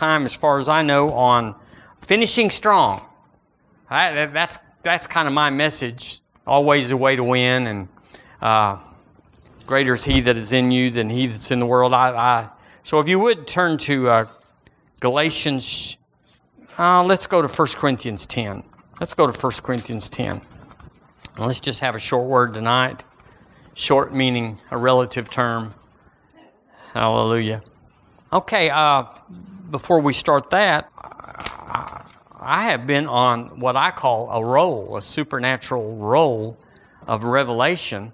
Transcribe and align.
time, 0.00 0.24
as 0.24 0.34
far 0.34 0.58
as 0.58 0.66
I 0.66 0.80
know, 0.80 1.12
on 1.12 1.54
finishing 2.00 2.48
strong. 2.48 3.02
I, 3.90 4.24
that's 4.26 4.58
that's 4.82 5.06
kind 5.06 5.28
of 5.28 5.34
my 5.34 5.50
message. 5.50 6.20
Always 6.46 6.90
a 6.90 6.96
way 6.96 7.16
to 7.16 7.22
win, 7.22 7.66
and 7.66 7.88
uh, 8.40 8.82
greater 9.66 9.92
is 9.92 10.04
He 10.04 10.22
that 10.22 10.38
is 10.38 10.54
in 10.54 10.70
you 10.70 10.90
than 10.90 11.10
He 11.10 11.26
that's 11.26 11.50
in 11.50 11.60
the 11.60 11.66
world. 11.66 11.92
I, 11.92 12.08
I 12.16 12.48
so 12.82 12.98
if 12.98 13.08
you 13.10 13.18
would 13.20 13.46
turn 13.46 13.76
to 13.78 14.08
uh, 14.08 14.26
Galatians, 15.00 15.98
uh, 16.78 17.04
let's 17.04 17.26
go 17.26 17.42
to 17.42 17.48
1 17.48 17.68
Corinthians 17.76 18.26
10. 18.26 18.62
Let's 19.00 19.12
go 19.12 19.30
to 19.30 19.38
1 19.38 19.52
Corinthians 19.62 20.08
10. 20.08 20.40
And 21.36 21.46
let's 21.46 21.60
just 21.60 21.80
have 21.80 21.94
a 21.94 21.98
short 21.98 22.26
word 22.26 22.54
tonight. 22.54 23.04
Short 23.74 24.14
meaning 24.14 24.58
a 24.70 24.78
relative 24.78 25.28
term. 25.28 25.74
Hallelujah. 26.94 27.62
Okay, 28.32 28.70
uh, 28.70 29.04
before 29.70 30.00
we 30.00 30.12
start 30.12 30.50
that, 30.50 30.90
I 32.42 32.64
have 32.64 32.86
been 32.86 33.06
on 33.06 33.60
what 33.60 33.76
I 33.76 33.90
call 33.90 34.30
a 34.30 34.44
roll, 34.44 34.96
a 34.96 35.02
supernatural 35.02 35.96
roll 35.96 36.58
of 37.06 37.24
revelation. 37.24 38.12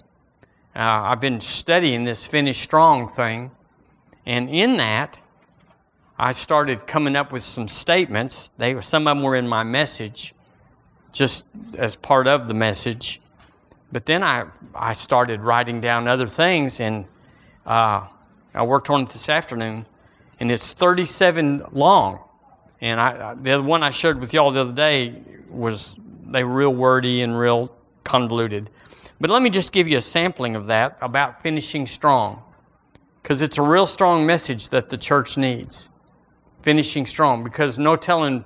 Uh, 0.75 0.81
I've 0.81 1.21
been 1.21 1.41
studying 1.41 2.05
this 2.05 2.27
finish 2.27 2.59
strong 2.59 3.09
thing, 3.09 3.51
and 4.27 4.51
in 4.51 4.77
that, 4.77 5.21
I 6.19 6.33
started 6.33 6.87
coming 6.87 7.17
up 7.17 7.33
with 7.33 7.43
some 7.43 7.69
statements. 7.69 8.53
They 8.59 8.81
some 8.81 9.07
of 9.07 9.17
them 9.17 9.23
were 9.23 9.37
in 9.37 9.49
my 9.49 9.63
message, 9.63 10.35
just 11.13 11.47
as 11.79 11.97
part 11.97 12.27
of 12.27 12.49
the 12.49 12.55
message. 12.55 13.21
But 13.93 14.07
then 14.07 14.23
I 14.23 14.47
I 14.75 14.93
started 14.93 15.41
writing 15.41 15.81
down 15.81 16.09
other 16.09 16.27
things, 16.27 16.81
and 16.81 17.07
uh, 17.65 18.07
I 18.55 18.63
worked 18.65 18.91
on 18.91 19.03
it 19.03 19.09
this 19.09 19.29
afternoon, 19.29 19.87
and 20.41 20.51
it's 20.51 20.73
37 20.73 21.63
long. 21.73 22.21
And 22.81 23.01
I, 23.01 23.35
the 23.35 23.63
one 23.63 23.83
I 23.83 23.91
shared 23.91 24.21
with 24.21 24.35
y'all 24.35 24.51
the 24.51 24.61
other 24.61 24.73
day 24.73 25.15
was 25.49 25.99
they 26.27 26.45
were 26.45 26.55
real 26.55 26.75
wordy 26.75 27.23
and 27.23 27.39
real 27.39 27.75
convoluted. 28.05 28.71
But 29.21 29.31
let 29.31 29.41
me 29.41 29.51
just 29.51 29.73
give 29.73 29.89
you 29.89 29.97
a 29.97 30.03
sampling 30.03 30.57
of 30.57 30.67
that 30.67 30.99
about 31.01 31.43
finishing 31.43 31.87
strong, 31.87 32.43
because 33.23 33.41
it's 33.41 33.57
a 33.57 33.63
real 33.63 33.87
strong 33.87 34.27
message 34.27 34.69
that 34.69 34.91
the 34.91 34.99
church 34.99 35.39
needs. 35.39 35.89
Finishing 36.63 37.07
strong, 37.07 37.43
because 37.43 37.79
no 37.79 37.97
telling 37.97 38.45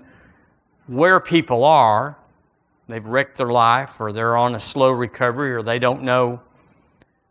where 0.87 1.19
people 1.21 1.65
are. 1.65 2.17
They've 2.89 3.05
wrecked 3.05 3.37
their 3.37 3.51
life, 3.51 4.01
or 4.01 4.13
they're 4.13 4.37
on 4.37 4.55
a 4.55 4.61
slow 4.61 4.91
recovery, 4.91 5.53
or 5.53 5.63
they 5.63 5.79
don't 5.79 6.03
know 6.03 6.43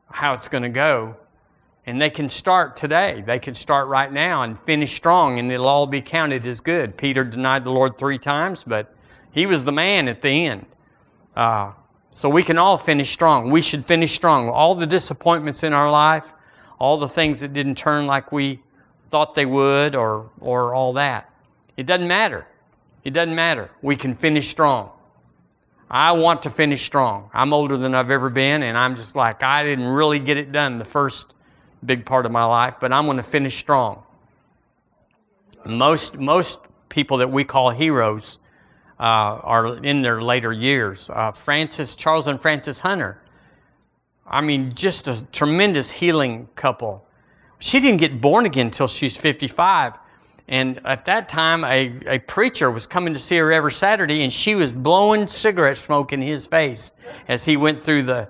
how 0.10 0.34
it's 0.34 0.48
going 0.48 0.64
to 0.64 0.70
go. 0.70 1.16
And 1.90 2.00
they 2.00 2.12
can 2.12 2.30
start 2.30 2.78
today. 2.78 3.24
They 3.26 3.40
can 3.40 3.56
start 3.56 3.88
right 3.88 4.14
now 4.14 4.44
and 4.44 4.60
finish 4.60 4.96
strong, 4.96 5.40
and 5.40 5.52
it'll 5.52 5.66
all 5.66 5.88
be 5.88 6.02
counted 6.02 6.46
as 6.46 6.62
good. 6.62 6.96
Peter 6.96 7.24
denied 7.24 7.64
the 7.64 7.72
Lord 7.72 7.98
three 7.98 8.20
times, 8.20 8.64
but 8.64 8.94
he 9.32 9.48
was 9.48 9.66
the 9.66 9.72
man 9.72 10.08
at 10.08 10.22
the 10.22 10.46
end. 10.46 10.68
Uh, 11.36 11.72
so 12.12 12.30
we 12.30 12.44
can 12.44 12.60
all 12.60 12.78
finish 12.78 13.10
strong. 13.10 13.50
We 13.50 13.64
should 13.64 13.84
finish 13.84 14.14
strong. 14.14 14.50
All 14.50 14.76
the 14.76 14.86
disappointments 14.86 15.64
in 15.64 15.74
our 15.74 15.90
life, 15.90 16.32
all 16.78 16.98
the 16.98 17.10
things 17.10 17.40
that 17.40 17.54
didn't 17.54 17.74
turn 17.74 18.06
like 18.06 18.32
we 18.32 18.62
thought 19.10 19.34
they 19.34 19.48
would, 19.48 19.96
or, 19.96 20.30
or 20.42 20.76
all 20.76 20.94
that. 20.94 21.34
It 21.76 21.88
doesn't 21.88 22.08
matter. 22.08 22.46
It 23.04 23.14
doesn't 23.14 23.34
matter. 23.34 23.72
We 23.82 23.96
can 23.96 24.14
finish 24.14 24.48
strong. 24.48 24.92
I 25.90 26.12
want 26.12 26.44
to 26.44 26.52
finish 26.52 26.84
strong. 26.86 27.32
I'm 27.34 27.52
older 27.52 27.78
than 27.78 27.96
I've 27.96 28.12
ever 28.12 28.30
been, 28.30 28.62
and 28.62 28.78
I'm 28.78 28.96
just 28.96 29.16
like, 29.16 29.42
I 29.42 29.64
didn't 29.64 29.88
really 29.88 30.20
get 30.20 30.38
it 30.38 30.52
done 30.52 30.78
the 30.78 30.86
first 30.86 31.34
big 31.86 32.06
part 32.06 32.26
of 32.26 32.32
my 32.32 32.44
life, 32.46 32.78
but 32.80 32.92
I'm 32.92 33.06
going 33.06 33.18
to 33.18 33.24
finish 33.24 33.58
strong. 33.58 34.04
Most, 35.66 36.18
most 36.18 36.60
people 36.90 37.18
that 37.18 37.32
we 37.32 37.44
call 37.44 37.70
heroes 37.70 38.40
uh, 39.00 39.04
are 39.04 39.78
in 39.84 40.02
their 40.02 40.22
later 40.22 40.52
years. 40.52 41.10
Uh, 41.10 41.32
Frances, 41.32 41.96
Charles 41.96 42.28
and 42.28 42.40
Frances 42.40 42.80
Hunter, 42.80 43.22
I 44.26 44.42
mean, 44.42 44.74
just 44.76 45.08
a 45.08 45.26
tremendous 45.32 45.90
healing 45.92 46.50
couple. 46.56 47.06
She 47.60 47.80
didn't 47.80 48.00
get 48.00 48.22
born 48.22 48.46
again 48.46 48.68
until 48.68 48.88
she's 48.88 49.18
55. 49.18 49.98
And 50.48 50.82
at 50.86 51.06
that 51.06 51.30
time, 51.30 51.64
a, 51.64 51.94
a 52.08 52.20
preacher 52.20 52.72
was 52.72 52.88
coming 52.88 53.14
to 53.14 53.20
see 53.20 53.38
her 53.38 53.52
every 53.52 53.72
Saturday, 53.72 54.24
and 54.24 54.34
she 54.34 54.56
was 54.56 54.74
blowing 54.74 55.28
cigarette 55.28 55.78
smoke 55.78 56.12
in 56.12 56.22
his 56.22 56.48
face 56.48 56.92
as 57.28 57.46
he 57.46 57.58
went 57.58 57.80
through 57.80 58.04
the. 58.04 58.30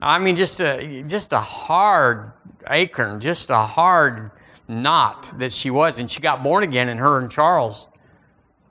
I 0.00 0.18
mean, 0.18 0.36
just 0.36 0.60
a 0.60 1.02
just 1.06 1.32
a 1.32 1.40
hard 1.40 2.32
acorn, 2.68 3.20
just 3.20 3.50
a 3.50 3.58
hard 3.58 4.30
knot 4.68 5.32
that 5.38 5.52
she 5.52 5.70
was. 5.70 5.98
And 5.98 6.10
she 6.10 6.20
got 6.20 6.42
born 6.42 6.62
again, 6.62 6.88
and 6.88 7.00
her 7.00 7.18
and 7.18 7.30
Charles, 7.30 7.88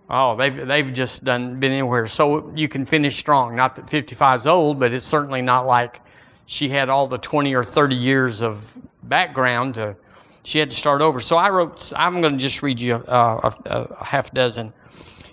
oh, 0.09 0.35
they've, 0.35 0.67
they've 0.67 0.93
just 0.93 1.23
done 1.23 1.59
been 1.59 1.71
anywhere. 1.71 2.07
So 2.07 2.51
you 2.55 2.67
can 2.67 2.85
finish 2.85 3.17
strong. 3.17 3.55
Not 3.55 3.75
that 3.75 3.89
55 3.89 4.39
is 4.39 4.47
old, 4.47 4.79
but 4.79 4.93
it's 4.93 5.05
certainly 5.05 5.41
not 5.41 5.65
like 5.65 6.01
she 6.45 6.69
had 6.69 6.89
all 6.89 7.07
the 7.07 7.17
20 7.17 7.53
or 7.55 7.63
30 7.63 7.95
years 7.95 8.41
of 8.41 8.79
background 9.03 9.75
to, 9.75 9.95
she 10.43 10.59
had 10.59 10.69
to 10.69 10.75
start 10.75 11.01
over. 11.01 11.19
So 11.19 11.35
I 11.35 11.49
wrote, 11.49 11.91
I'm 11.95 12.21
going 12.21 12.31
to 12.31 12.37
just 12.37 12.63
read 12.63 12.79
you 12.79 12.95
a, 12.95 13.01
a, 13.05 13.87
a 13.99 14.05
half 14.05 14.31
dozen. 14.31 14.71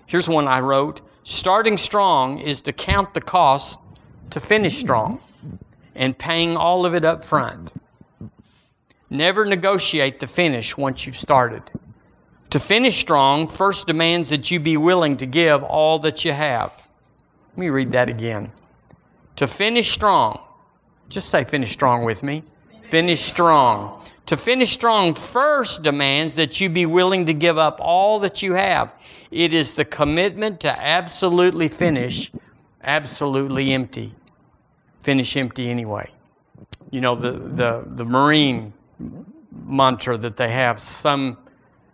Here's 0.06 0.28
one 0.28 0.48
I 0.48 0.60
wrote 0.60 1.02
Starting 1.26 1.78
strong 1.78 2.38
is 2.38 2.60
to 2.62 2.72
count 2.72 3.14
the 3.14 3.20
cost 3.20 3.78
to 4.30 4.40
finish 4.40 4.76
strong 4.76 5.20
and 5.94 6.18
paying 6.18 6.56
all 6.56 6.84
of 6.86 6.94
it 6.94 7.04
up 7.04 7.24
front. 7.24 7.72
Never 9.10 9.44
negotiate 9.44 10.20
the 10.20 10.26
finish 10.26 10.76
once 10.76 11.06
you've 11.06 11.16
started. 11.16 11.62
To 12.50 12.60
finish 12.60 12.96
strong 12.96 13.46
first 13.46 13.86
demands 13.86 14.28
that 14.30 14.50
you 14.50 14.60
be 14.60 14.76
willing 14.76 15.16
to 15.18 15.26
give 15.26 15.62
all 15.62 15.98
that 16.00 16.24
you 16.24 16.32
have. 16.32 16.88
Let 17.52 17.58
me 17.58 17.68
read 17.68 17.92
that 17.92 18.08
again. 18.08 18.52
To 19.36 19.46
finish 19.46 19.90
strong, 19.90 20.40
just 21.08 21.28
say 21.28 21.44
finish 21.44 21.72
strong 21.72 22.04
with 22.04 22.22
me. 22.22 22.44
Finish 22.84 23.20
strong. 23.20 24.02
To 24.26 24.36
finish 24.36 24.70
strong 24.70 25.14
first 25.14 25.82
demands 25.82 26.34
that 26.36 26.60
you 26.60 26.68
be 26.68 26.86
willing 26.86 27.26
to 27.26 27.34
give 27.34 27.58
up 27.58 27.78
all 27.80 28.20
that 28.20 28.42
you 28.42 28.54
have. 28.54 28.94
It 29.30 29.52
is 29.52 29.74
the 29.74 29.84
commitment 29.84 30.60
to 30.60 30.80
absolutely 30.80 31.68
finish 31.68 32.30
absolutely 32.84 33.72
empty. 33.72 34.14
Finish 35.04 35.36
empty 35.36 35.68
anyway. 35.68 36.10
You 36.90 37.02
know, 37.02 37.14
the, 37.14 37.32
the, 37.32 37.84
the 37.86 38.06
Marine 38.06 38.72
mantra 39.66 40.16
that 40.16 40.38
they 40.38 40.48
have. 40.48 40.80
Some, 40.80 41.36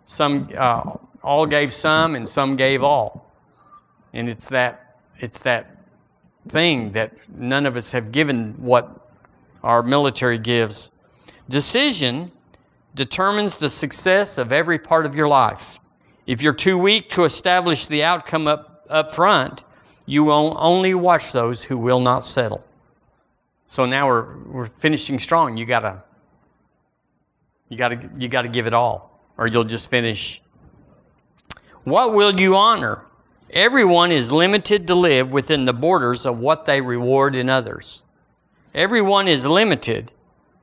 some, 0.05 0.47
uh, 0.57 0.93
all 1.21 1.45
gave 1.45 1.73
some, 1.73 2.15
and 2.15 2.27
some 2.27 2.55
gave 2.55 2.81
all, 2.83 3.29
and 4.13 4.29
it's 4.29 4.47
that, 4.47 4.95
it's 5.19 5.41
that 5.41 5.75
thing 6.47 6.93
that 6.93 7.11
none 7.37 7.65
of 7.65 7.75
us 7.75 7.91
have 7.91 8.13
given 8.13 8.53
what 8.53 8.89
our 9.61 9.83
military 9.83 10.37
gives. 10.37 10.89
Decision 11.49 12.31
determines 12.95 13.57
the 13.57 13.69
success 13.69 14.37
of 14.37 14.53
every 14.53 14.79
part 14.79 15.05
of 15.05 15.15
your 15.15 15.27
life. 15.27 15.79
If 16.25 16.41
you're 16.41 16.53
too 16.53 16.77
weak 16.77 17.09
to 17.09 17.25
establish 17.25 17.87
the 17.87 18.05
outcome 18.05 18.47
up, 18.47 18.85
up 18.89 19.13
front, 19.13 19.65
you 20.05 20.23
will 20.23 20.55
only 20.57 20.93
watch 20.93 21.33
those 21.33 21.65
who 21.65 21.77
will 21.77 21.99
not 21.99 22.23
settle. 22.23 22.65
So 23.71 23.85
now 23.85 24.05
we're, 24.05 24.37
we're 24.39 24.65
finishing 24.65 25.17
strong. 25.17 25.55
You 25.55 25.65
got 25.65 25.79
to 25.79 26.03
you 27.69 27.77
got 27.77 27.87
to 27.87 28.09
you 28.17 28.27
got 28.27 28.41
to 28.41 28.49
give 28.49 28.67
it 28.67 28.73
all, 28.73 29.17
or 29.37 29.47
you'll 29.47 29.63
just 29.63 29.89
finish. 29.89 30.41
What 31.85 32.13
will 32.13 32.37
you 32.37 32.57
honor? 32.57 33.05
Everyone 33.49 34.11
is 34.11 34.29
limited 34.29 34.87
to 34.87 34.95
live 34.95 35.31
within 35.31 35.63
the 35.63 35.71
borders 35.71 36.25
of 36.25 36.37
what 36.37 36.65
they 36.65 36.81
reward 36.81 37.33
in 37.33 37.49
others. 37.49 38.03
Everyone 38.75 39.29
is 39.29 39.45
limited 39.45 40.11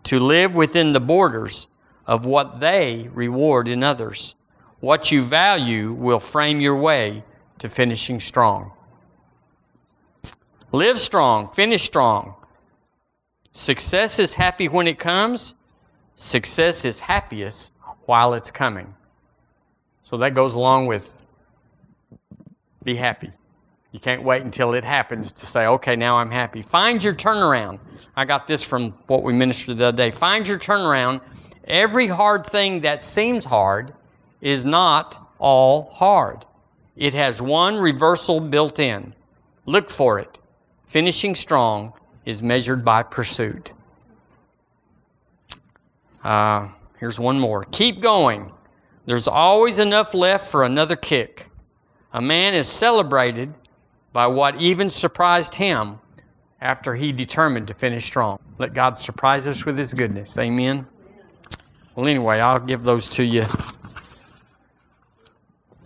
to 0.03 0.21
live 0.21 0.55
within 0.55 0.93
the 0.93 1.01
borders 1.01 1.67
of 2.07 2.27
what 2.27 2.61
they 2.61 3.09
reward 3.15 3.69
in 3.69 3.83
others. 3.83 4.35
What 4.81 5.11
you 5.11 5.23
value 5.23 5.95
will 5.95 6.21
frame 6.21 6.61
your 6.61 6.77
way 6.77 7.25
to 7.59 7.71
finishing 7.71 8.21
strong. 8.21 8.73
Live 10.73 10.99
strong, 10.99 11.47
finish 11.47 11.85
strong. 11.85 12.35
Success 13.59 14.21
is 14.21 14.35
happy 14.35 14.69
when 14.69 14.87
it 14.87 15.01
comes, 15.01 15.57
Success 16.15 16.85
is 16.85 17.01
happiest 17.01 17.73
while 18.07 18.33
it's 18.35 18.53
coming. 18.53 18.95
So 20.05 20.17
that 20.19 20.33
goes 20.33 20.55
along 20.55 20.87
with 20.87 21.17
be 22.85 22.95
happy. 22.95 23.33
You 23.91 23.99
can't 23.99 24.23
wait 24.23 24.43
until 24.43 24.75
it 24.75 24.85
happens 24.85 25.33
to 25.33 25.45
say, 25.45 25.67
okay, 25.67 25.97
now 25.97 26.19
I'm 26.19 26.31
happy. 26.31 26.63
Find 26.63 27.03
your 27.03 27.15
turnaround. 27.15 27.81
I 28.15 28.25
got 28.25 28.47
this 28.47 28.63
from 28.63 28.93
what 29.09 29.25
we 29.25 29.33
ministered 29.33 29.79
the 29.79 29.87
other 29.87 29.97
day. 29.97 30.13
Find 30.13 30.47
your 30.47 30.59
turnaround. 30.59 31.21
Every 31.65 32.07
hard 32.07 32.47
thing 32.47 32.83
that 32.83 33.03
seems 33.03 33.45
hard 33.45 33.93
is 34.41 34.67
not 34.67 35.33
all 35.41 35.91
hard. 35.91 36.47
It 36.95 37.13
has 37.13 37.43
one 37.43 37.75
reversal 37.77 38.39
built 38.39 38.79
in. 38.79 39.15
Look 39.67 39.91
for 39.91 40.21
it. 40.21 40.39
Finishing 40.87 41.35
strong 41.35 41.93
is 42.29 42.43
measured 42.43 42.85
by 42.85 43.03
pursuit. 43.03 43.73
Uh, 46.23 46.69
here's 46.99 47.19
one 47.19 47.41
more. 47.41 47.63
Keep 47.71 48.03
going. 48.03 48.53
There's 49.07 49.27
always 49.27 49.79
enough 49.79 50.13
left 50.13 50.47
for 50.47 50.63
another 50.63 50.95
kick. 50.95 51.49
A 52.13 52.21
man 52.21 52.53
is 52.55 52.69
celebrated 52.69 53.55
by 54.13 54.27
what 54.27 54.61
even 54.61 54.91
surprised 54.91 55.55
him 55.55 56.01
after 56.61 56.97
he 56.97 57.13
determined 57.13 57.67
to 57.69 57.73
finish 57.73 58.05
strong. 58.05 58.39
Let 58.59 58.75
God 58.75 58.99
surprise 58.99 59.47
us 59.47 59.65
with 59.65 59.79
his 59.79 59.95
goodness. 59.95 60.37
Amen. 60.37 60.87
Well, 61.95 62.07
anyway, 62.07 62.41
I'll 62.41 62.61
give 62.61 62.83
those 62.83 63.09
to 63.09 63.25
you 63.25 63.47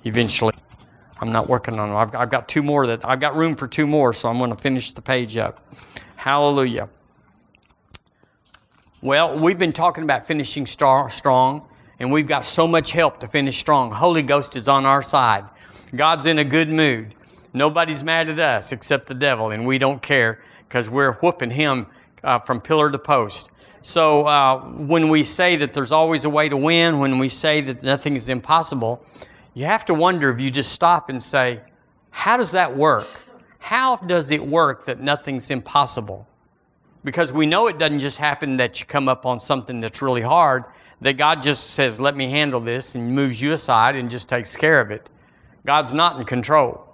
eventually. 0.04 0.54
I'm 1.20 1.30
not 1.30 1.48
working 1.48 1.78
on 1.78 1.90
them. 1.90 1.96
I've, 1.96 2.16
I've 2.16 2.30
got 2.30 2.48
two 2.48 2.64
more 2.64 2.84
that 2.88 3.04
I've 3.04 3.20
got 3.20 3.36
room 3.36 3.54
for 3.54 3.68
two 3.68 3.86
more, 3.86 4.12
so 4.12 4.28
I'm 4.28 4.38
going 4.38 4.50
to 4.50 4.56
finish 4.56 4.90
the 4.90 5.02
page 5.02 5.36
up. 5.36 5.60
Hallelujah. 6.22 6.88
Well, 9.00 9.36
we've 9.36 9.58
been 9.58 9.72
talking 9.72 10.04
about 10.04 10.24
finishing 10.24 10.66
strong, 10.66 11.66
and 11.98 12.12
we've 12.12 12.28
got 12.28 12.44
so 12.44 12.68
much 12.68 12.92
help 12.92 13.18
to 13.18 13.26
finish 13.26 13.58
strong. 13.58 13.90
Holy 13.90 14.22
Ghost 14.22 14.54
is 14.54 14.68
on 14.68 14.86
our 14.86 15.02
side. 15.02 15.44
God's 15.96 16.26
in 16.26 16.38
a 16.38 16.44
good 16.44 16.68
mood. 16.68 17.16
Nobody's 17.52 18.04
mad 18.04 18.28
at 18.28 18.38
us 18.38 18.70
except 18.70 19.08
the 19.08 19.14
devil, 19.14 19.50
and 19.50 19.66
we 19.66 19.78
don't 19.78 20.00
care 20.00 20.40
because 20.68 20.88
we're 20.88 21.14
whooping 21.14 21.50
him 21.50 21.88
uh, 22.22 22.38
from 22.38 22.60
pillar 22.60 22.88
to 22.92 23.00
post. 23.00 23.50
So 23.82 24.24
uh, 24.28 24.60
when 24.60 25.08
we 25.08 25.24
say 25.24 25.56
that 25.56 25.72
there's 25.72 25.90
always 25.90 26.24
a 26.24 26.30
way 26.30 26.48
to 26.48 26.56
win, 26.56 27.00
when 27.00 27.18
we 27.18 27.28
say 27.28 27.62
that 27.62 27.82
nothing 27.82 28.14
is 28.14 28.28
impossible, 28.28 29.04
you 29.54 29.64
have 29.64 29.84
to 29.86 29.94
wonder 29.94 30.30
if 30.30 30.40
you 30.40 30.52
just 30.52 30.70
stop 30.70 31.08
and 31.08 31.20
say, 31.20 31.62
how 32.10 32.36
does 32.36 32.52
that 32.52 32.76
work? 32.76 33.08
How 33.62 33.96
does 33.96 34.30
it 34.30 34.46
work 34.46 34.84
that 34.84 35.00
nothing's 35.00 35.50
impossible? 35.50 36.26
because 37.04 37.32
we 37.32 37.46
know 37.46 37.66
it 37.66 37.78
doesn't 37.78 37.98
just 37.98 38.18
happen 38.18 38.56
that 38.56 38.80
you 38.80 38.86
come 38.86 39.08
up 39.08 39.26
on 39.26 39.40
something 39.40 39.80
that's 39.80 40.02
really 40.02 40.22
hard, 40.22 40.64
that 41.00 41.16
God 41.16 41.42
just 41.42 41.70
says, 41.70 42.00
let 42.00 42.16
me 42.16 42.30
handle 42.30 42.60
this 42.60 42.94
and 42.94 43.14
moves 43.14 43.40
you 43.40 43.52
aside 43.52 43.96
and 43.96 44.08
just 44.08 44.28
takes 44.28 44.56
care 44.56 44.80
of 44.80 44.90
it. 44.90 45.08
God's 45.66 45.94
not 45.94 46.18
in 46.18 46.24
control. 46.24 46.88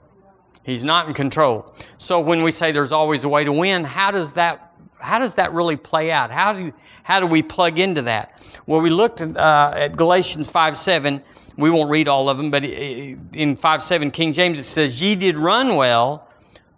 He's 0.62 0.84
not 0.84 1.08
in 1.08 1.14
control. 1.14 1.74
So 1.98 2.20
when 2.20 2.42
we 2.42 2.50
say 2.50 2.72
there's 2.72 2.92
always 2.92 3.24
a 3.24 3.28
way 3.28 3.44
to 3.44 3.52
win, 3.52 3.84
how 3.84 4.10
does 4.10 4.34
that 4.34 4.64
how 5.00 5.20
does 5.20 5.36
that 5.36 5.52
really 5.52 5.76
play 5.76 6.10
out? 6.10 6.32
How 6.32 6.52
do 6.52 6.72
how 7.04 7.20
do 7.20 7.26
we 7.26 7.40
plug 7.42 7.78
into 7.78 8.02
that? 8.02 8.42
Well, 8.66 8.80
we 8.80 8.90
looked 8.90 9.20
at, 9.20 9.36
uh, 9.36 9.72
at 9.76 9.96
Galatians 9.96 10.50
five 10.50 10.76
seven. 10.76 11.22
We 11.56 11.70
won't 11.70 11.88
read 11.88 12.08
all 12.08 12.28
of 12.28 12.36
them, 12.36 12.50
but 12.50 12.64
in 12.64 13.56
five 13.56 13.82
seven, 13.82 14.10
King 14.10 14.32
James 14.32 14.58
it 14.58 14.64
says, 14.64 15.00
"Ye 15.00 15.14
did 15.14 15.38
run 15.38 15.76
well. 15.76 16.27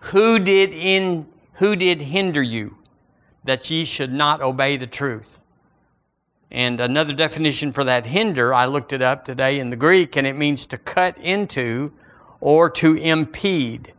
Who 0.01 0.39
did 0.39 0.73
in 0.73 1.27
who 1.55 1.77
did 1.77 2.01
hinder 2.03 2.43
you?" 2.43 2.77
that 3.45 3.71
ye 3.71 3.85
should 3.85 4.13
not 4.13 4.41
obey 4.43 4.77
the 4.77 4.87
truth. 4.87 5.45
And 6.51 6.81
another 6.81 7.13
definition 7.15 7.73
for 7.73 7.85
that 7.85 8.07
hinder, 8.07 8.53
I 8.53 8.67
looked 8.67 8.93
it 8.93 9.03
up 9.03 9.25
today 9.25 9.59
in 9.59 9.71
the 9.71 9.77
Greek, 9.77 10.17
and 10.17 10.27
it 10.27 10.35
means 10.35 10.67
to 10.67 10.79
cut 10.79 11.17
into 11.19 11.93
or 12.41 12.69
to 12.71 12.97
impede. 12.97 13.93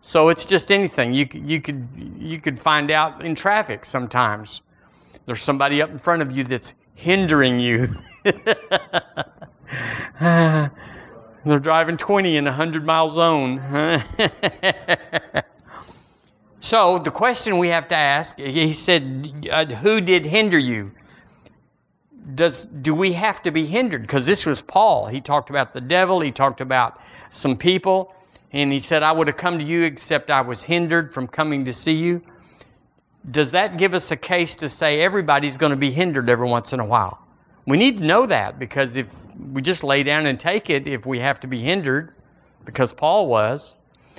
So 0.00 0.28
it's 0.28 0.44
just 0.44 0.72
anything. 0.72 1.14
You, 1.14 1.26
you, 1.32 1.60
could, 1.60 1.88
you 2.18 2.40
could 2.40 2.58
find 2.58 2.90
out 2.90 3.24
in 3.24 3.34
traffic 3.34 3.84
sometimes. 3.84 4.62
There's 5.26 5.42
somebody 5.42 5.80
up 5.82 5.90
in 5.90 5.98
front 5.98 6.22
of 6.22 6.32
you 6.36 6.44
that's 6.44 6.74
hindering 6.94 7.60
you. 7.60 7.88
Ah. 10.20 10.70
They're 11.44 11.58
driving 11.58 11.96
20 11.96 12.36
in 12.36 12.46
a 12.46 12.50
100 12.50 12.84
mile 12.84 13.08
zone. 13.08 13.60
So 16.64 16.98
the 16.98 17.10
question 17.10 17.58
we 17.58 17.68
have 17.68 17.88
to 17.88 17.94
ask, 17.94 18.38
he 18.38 18.72
said, 18.72 19.46
uh, 19.52 19.66
who 19.66 20.00
did 20.00 20.24
hinder 20.24 20.58
you? 20.58 20.92
Does, 22.34 22.64
do 22.64 22.94
we 22.94 23.12
have 23.12 23.42
to 23.42 23.50
be 23.50 23.66
hindered? 23.66 24.00
Because 24.00 24.24
this 24.24 24.46
was 24.46 24.62
Paul. 24.62 25.08
He 25.08 25.20
talked 25.20 25.50
about 25.50 25.72
the 25.72 25.82
devil. 25.82 26.20
He 26.20 26.32
talked 26.32 26.62
about 26.62 26.98
some 27.28 27.58
people. 27.58 28.14
And 28.50 28.72
he 28.72 28.80
said, 28.80 29.02
I 29.02 29.12
would 29.12 29.26
have 29.26 29.36
come 29.36 29.58
to 29.58 29.64
you 29.64 29.82
except 29.82 30.30
I 30.30 30.40
was 30.40 30.62
hindered 30.62 31.12
from 31.12 31.26
coming 31.28 31.66
to 31.66 31.72
see 31.74 31.92
you. 31.92 32.22
Does 33.30 33.50
that 33.52 33.76
give 33.76 33.92
us 33.92 34.10
a 34.10 34.16
case 34.16 34.56
to 34.56 34.70
say 34.70 35.02
everybody's 35.02 35.58
going 35.58 35.68
to 35.68 35.76
be 35.76 35.90
hindered 35.90 36.30
every 36.30 36.48
once 36.48 36.72
in 36.72 36.80
a 36.80 36.86
while? 36.86 37.23
We 37.66 37.76
need 37.76 37.98
to 37.98 38.04
know 38.04 38.26
that 38.26 38.58
because 38.58 38.96
if 38.96 39.14
we 39.52 39.62
just 39.62 39.82
lay 39.82 40.02
down 40.02 40.26
and 40.26 40.38
take 40.38 40.68
it, 40.68 40.86
if 40.86 41.06
we 41.06 41.18
have 41.20 41.40
to 41.40 41.46
be 41.46 41.58
hindered, 41.60 42.14
because 42.64 42.92
Paul 42.92 43.26
was, 43.26 43.76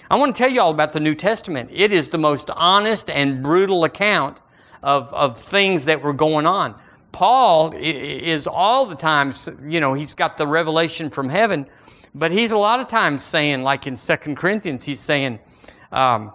I 0.10 0.16
want 0.18 0.36
to 0.36 0.40
tell 0.40 0.50
you 0.50 0.62
all 0.62 0.72
about 0.72 0.94
the 0.94 1.00
New 1.00 1.16
Testament. 1.16 1.70
It 1.72 1.92
is 1.92 2.10
the 2.10 2.18
most 2.18 2.50
honest 2.52 3.10
and 3.10 3.42
brutal 3.42 3.84
account 3.84 4.42
of, 4.84 5.14
of 5.14 5.38
things 5.38 5.86
that 5.86 6.02
were 6.02 6.14
going 6.14 6.46
on. 6.46 6.76
Paul 7.12 7.74
is 7.76 8.46
all 8.46 8.86
the 8.86 8.96
times, 8.96 9.48
you 9.66 9.80
know, 9.80 9.94
he's 9.94 10.16
got 10.16 10.38
the 10.38 10.46
revelation 10.46 11.10
from 11.10 11.30
heaven, 11.30 11.66
but 12.14 12.32
he's 12.32 12.52
a 12.52 12.58
lot 12.58 12.80
of 12.80 12.88
times 12.88 13.24
saying, 13.24 13.64
like 13.64 13.88
in 13.88 13.96
Second 13.96 14.36
Corinthians, 14.36 14.84
he's 14.84 15.00
saying, 15.00 15.40
um, 15.92 16.34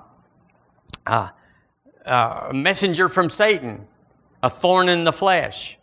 uh, 1.07 1.29
uh, 2.07 2.47
a 2.51 2.55
messenger 2.55 3.09
from 3.09 3.29
Satan, 3.29 3.87
a 4.43 4.49
thorn 4.49 4.89
in 4.89 5.05
the 5.05 5.13
flesh. 5.13 5.77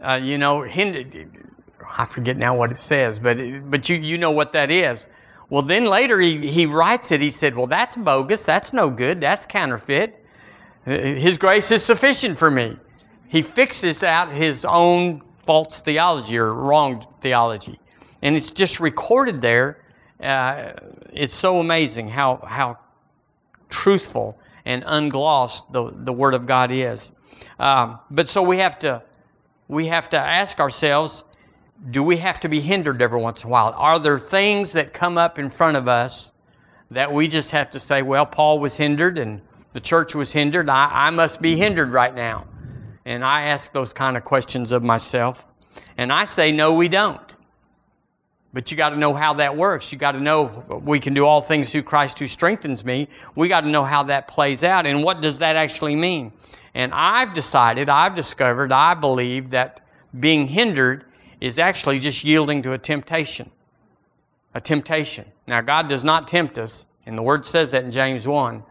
Uh, 0.00 0.20
you 0.22 0.38
know, 0.38 0.64
I 0.64 2.04
forget 2.04 2.36
now 2.36 2.56
what 2.56 2.70
it 2.70 2.76
says, 2.76 3.18
but, 3.18 3.38
but 3.70 3.88
you, 3.88 3.96
you 3.96 4.18
know 4.18 4.30
what 4.30 4.52
that 4.52 4.70
is. 4.70 5.08
Well, 5.48 5.62
then 5.62 5.84
later 5.84 6.18
he, 6.18 6.46
he 6.46 6.66
writes 6.66 7.12
it. 7.12 7.20
He 7.20 7.30
said, 7.30 7.54
Well, 7.54 7.66
that's 7.66 7.96
bogus. 7.96 8.44
That's 8.44 8.72
no 8.72 8.88
good. 8.88 9.20
That's 9.20 9.44
counterfeit. 9.44 10.24
His 10.84 11.38
grace 11.38 11.70
is 11.70 11.84
sufficient 11.84 12.38
for 12.38 12.50
me. 12.50 12.76
He 13.28 13.42
fixes 13.42 14.02
out 14.02 14.32
his 14.32 14.64
own 14.64 15.22
false 15.46 15.80
theology 15.80 16.38
or 16.38 16.52
wrong 16.52 17.02
theology. 17.20 17.78
And 18.22 18.36
it's 18.36 18.50
just 18.50 18.80
recorded 18.80 19.40
there. 19.40 19.84
Uh, 20.20 20.72
it's 21.12 21.34
so 21.34 21.58
amazing 21.58 22.08
how, 22.08 22.36
how 22.46 22.78
truthful 23.68 24.38
and 24.64 24.84
unglossed 24.86 25.72
the, 25.72 25.92
the 25.94 26.12
Word 26.12 26.34
of 26.34 26.46
God 26.46 26.70
is. 26.70 27.12
Um, 27.58 27.98
but 28.10 28.28
so 28.28 28.42
we 28.42 28.58
have 28.58 28.78
to 28.80 29.02
we 29.68 29.86
have 29.86 30.08
to 30.10 30.18
ask 30.18 30.60
ourselves 30.60 31.24
do 31.90 32.02
we 32.02 32.18
have 32.18 32.38
to 32.40 32.48
be 32.48 32.60
hindered 32.60 33.02
every 33.02 33.20
once 33.20 33.42
in 33.42 33.48
a 33.48 33.50
while? 33.50 33.74
Are 33.76 33.98
there 33.98 34.18
things 34.18 34.72
that 34.74 34.92
come 34.92 35.18
up 35.18 35.36
in 35.36 35.50
front 35.50 35.76
of 35.76 35.88
us 35.88 36.32
that 36.92 37.12
we 37.12 37.26
just 37.28 37.50
have 37.52 37.70
to 37.70 37.80
say, 37.80 38.02
well, 38.02 38.26
Paul 38.26 38.58
was 38.58 38.76
hindered 38.76 39.18
and 39.18 39.40
the 39.72 39.80
church 39.80 40.14
was 40.14 40.32
hindered. 40.32 40.68
I, 40.68 41.06
I 41.06 41.10
must 41.10 41.40
be 41.40 41.56
hindered 41.56 41.92
right 41.92 42.14
now. 42.14 42.46
And 43.04 43.24
I 43.24 43.42
ask 43.42 43.72
those 43.72 43.92
kind 43.92 44.16
of 44.16 44.24
questions 44.24 44.70
of 44.70 44.82
myself. 44.82 45.48
And 45.96 46.12
I 46.12 46.24
say, 46.24 46.52
no, 46.52 46.74
we 46.74 46.88
don't. 46.88 47.36
But 48.52 48.70
you 48.70 48.76
got 48.76 48.90
to 48.90 48.96
know 48.96 49.14
how 49.14 49.34
that 49.34 49.56
works. 49.56 49.92
You 49.92 49.98
got 49.98 50.12
to 50.12 50.20
know 50.20 50.82
we 50.84 51.00
can 51.00 51.14
do 51.14 51.24
all 51.24 51.40
things 51.40 51.72
through 51.72 51.84
Christ 51.84 52.18
who 52.18 52.26
strengthens 52.26 52.84
me. 52.84 53.08
We 53.34 53.48
got 53.48 53.62
to 53.62 53.68
know 53.68 53.82
how 53.82 54.04
that 54.04 54.28
plays 54.28 54.62
out 54.62 54.86
and 54.86 55.02
what 55.02 55.22
does 55.22 55.38
that 55.38 55.56
actually 55.56 55.96
mean. 55.96 56.32
And 56.74 56.92
I've 56.94 57.34
decided, 57.34 57.90
I've 57.90 58.14
discovered, 58.14 58.72
I 58.72 58.94
believe 58.94 59.50
that 59.50 59.80
being 60.18 60.48
hindered 60.48 61.04
is 61.40 61.58
actually 61.58 61.98
just 61.98 62.24
yielding 62.24 62.62
to 62.62 62.72
a 62.72 62.78
temptation. 62.78 63.50
A 64.54 64.60
temptation. 64.60 65.26
Now, 65.46 65.60
God 65.60 65.88
does 65.88 66.04
not 66.04 66.28
tempt 66.28 66.58
us, 66.58 66.86
and 67.04 67.16
the 67.16 67.22
Word 67.22 67.44
says 67.44 67.72
that 67.72 67.84
in 67.84 67.90
James 67.90 68.26
1, 68.26 68.62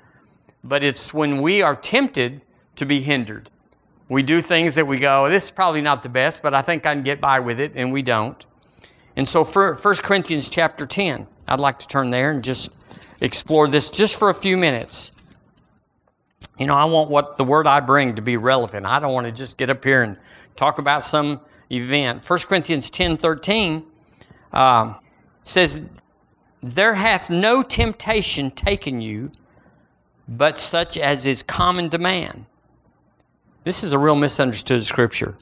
but 0.64 0.84
it's 0.84 1.14
when 1.14 1.42
we 1.42 1.62
are 1.62 1.76
tempted 1.76 2.42
to 2.76 2.86
be 2.86 3.02
hindered. 3.02 3.50
We 4.10 4.24
do 4.24 4.42
things 4.42 4.76
that 4.76 4.86
we 4.86 4.98
go, 4.98 5.30
this 5.30 5.46
is 5.46 5.52
probably 5.52 5.82
not 5.82 6.04
the 6.04 6.10
best, 6.10 6.42
but 6.42 6.54
I 6.54 6.62
think 6.62 6.86
I 6.86 6.94
can 6.94 7.04
get 7.04 7.22
by 7.22 7.40
with 7.40 7.60
it, 7.60 7.74
and 7.76 7.92
we 7.92 8.02
don't. 8.02 8.46
And 9.16 9.28
so, 9.28 9.44
for 9.44 9.76
1 9.76 9.96
Corinthians 9.98 10.50
chapter 10.50 10.86
10, 10.86 11.28
I'd 11.48 11.60
like 11.60 11.80
to 11.80 11.88
turn 11.88 12.10
there 12.10 12.32
and 12.32 12.44
just 12.44 12.78
explore 13.22 13.68
this 13.68 13.90
just 13.90 14.18
for 14.18 14.30
a 14.30 14.34
few 14.34 14.58
minutes. 14.58 15.11
You 16.58 16.68
know, 16.68 16.76
I 16.76 16.86
want 16.86 17.10
what 17.10 17.38
the 17.38 17.44
word 17.44 17.68
I 17.68 17.80
bring 17.80 18.16
to 18.16 18.22
be 18.22 18.38
relevant. 18.38 18.86
I 18.86 19.00
don't 19.00 19.14
want 19.14 19.26
to 19.26 19.32
just 19.32 19.58
get 19.58 19.70
up 19.70 19.84
here 19.84 20.04
and 20.04 20.18
talk 20.56 20.80
about 20.80 21.04
some 21.04 21.42
event. 21.72 22.28
1 22.28 22.40
Corinthians 22.40 22.90
10 22.90 23.18
13 23.18 23.84
um, 24.54 24.96
says, 25.44 25.82
There 26.62 26.94
hath 26.94 27.30
no 27.30 27.62
temptation 27.62 28.52
taken 28.52 29.02
you, 29.02 29.32
but 30.28 30.58
such 30.58 30.98
as 30.98 31.26
is 31.26 31.44
common 31.44 31.90
to 31.90 31.98
man. 31.98 32.46
This 33.64 33.84
is 33.84 33.94
a 33.94 34.00
real 34.00 34.16
misunderstood 34.16 34.84
scripture. 34.84 35.38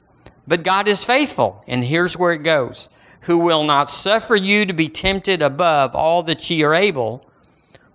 But 0.46 0.62
God 0.62 0.88
is 0.88 1.04
faithful, 1.04 1.64
and 1.66 1.84
here's 1.84 2.16
where 2.16 2.32
it 2.32 2.42
goes 2.42 2.90
who 3.22 3.38
will 3.38 3.64
not 3.64 3.90
suffer 3.90 4.34
you 4.34 4.64
to 4.64 4.72
be 4.72 4.88
tempted 4.88 5.42
above 5.42 5.94
all 5.94 6.22
that 6.22 6.48
ye 6.48 6.62
are 6.62 6.74
able, 6.74 7.24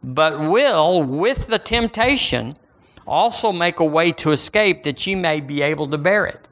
but 0.03 0.39
will, 0.39 1.01
with 1.01 1.47
the 1.47 1.57
temptation, 1.57 2.55
also 3.07 3.51
make 3.51 3.79
a 3.79 3.85
way 3.85 4.11
to 4.11 4.31
escape 4.31 4.83
that 4.83 5.05
you 5.05 5.17
may 5.17 5.41
be 5.41 5.61
able 5.61 5.87
to 5.87 5.97
bear 5.97 6.25
it. 6.25 6.47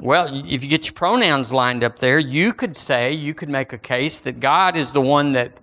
Well, 0.00 0.42
if 0.46 0.62
you 0.62 0.68
get 0.68 0.86
your 0.86 0.94
pronouns 0.94 1.52
lined 1.52 1.84
up 1.84 1.98
there, 1.98 2.18
you 2.18 2.52
could 2.52 2.76
say, 2.76 3.12
you 3.12 3.32
could 3.32 3.48
make 3.48 3.72
a 3.72 3.78
case 3.78 4.20
that 4.20 4.40
God 4.40 4.76
is 4.76 4.92
the 4.92 5.00
one 5.00 5.32
that 5.32 5.60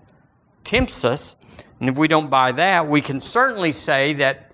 tempts 0.63 1.03
us. 1.05 1.37
And 1.79 1.89
if 1.89 1.97
we 1.97 2.07
don't 2.07 2.29
buy 2.29 2.51
that, 2.53 2.87
we 2.87 3.01
can 3.01 3.19
certainly 3.19 3.71
say 3.71 4.13
that, 4.13 4.53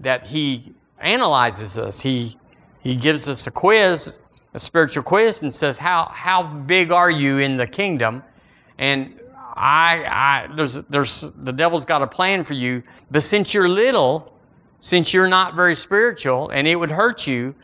that 0.00 0.26
He 0.26 0.74
analyzes 0.98 1.78
us. 1.78 2.00
He, 2.00 2.36
he 2.80 2.96
gives 2.96 3.28
us 3.28 3.46
a 3.46 3.50
quiz 3.50 4.18
a 4.54 4.58
spiritual 4.58 5.02
quiz 5.02 5.42
and 5.42 5.52
says, 5.52 5.78
How, 5.78 6.10
how 6.12 6.42
big 6.42 6.92
are 6.92 7.10
you 7.10 7.38
in 7.38 7.56
the 7.56 7.66
kingdom? 7.66 8.22
And 8.78 9.18
I, 9.54 10.04
I, 10.50 10.54
there's, 10.54 10.74
there's, 10.82 11.30
the 11.36 11.52
devil's 11.52 11.84
got 11.84 12.02
a 12.02 12.06
plan 12.06 12.44
for 12.44 12.54
you, 12.54 12.82
but 13.10 13.22
since 13.22 13.54
you're 13.54 13.68
little, 13.68 14.31
since 14.82 15.14
you're 15.14 15.28
not 15.28 15.54
very 15.54 15.76
spiritual 15.76 16.50
and 16.50 16.66
it 16.66 16.74
would 16.74 16.90
hurt 16.90 17.24
you, 17.28 17.54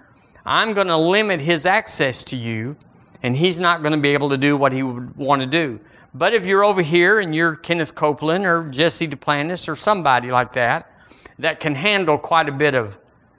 I'm 0.46 0.72
going 0.72 0.86
to 0.86 0.96
limit 0.96 1.40
his 1.40 1.66
access 1.66 2.22
to 2.24 2.36
you 2.36 2.76
and 3.24 3.36
he's 3.36 3.58
not 3.58 3.82
going 3.82 3.92
to 3.92 3.98
be 3.98 4.10
able 4.10 4.28
to 4.28 4.36
do 4.36 4.56
what 4.56 4.72
he 4.72 4.84
would 4.84 5.16
want 5.16 5.40
to 5.40 5.46
do. 5.46 5.80
But 6.14 6.32
if 6.32 6.46
you're 6.46 6.62
over 6.62 6.80
here 6.80 7.18
and 7.18 7.34
you're 7.34 7.56
Kenneth 7.56 7.96
Copeland 7.96 8.46
or 8.46 8.70
Jesse 8.70 9.08
Duplantis 9.08 9.68
or 9.68 9.74
somebody 9.74 10.30
like 10.30 10.52
that, 10.52 10.92
that 11.40 11.58
can 11.58 11.74
handle 11.74 12.18
quite 12.18 12.48
a 12.48 12.52
bit 12.52 12.76
of 12.76 12.96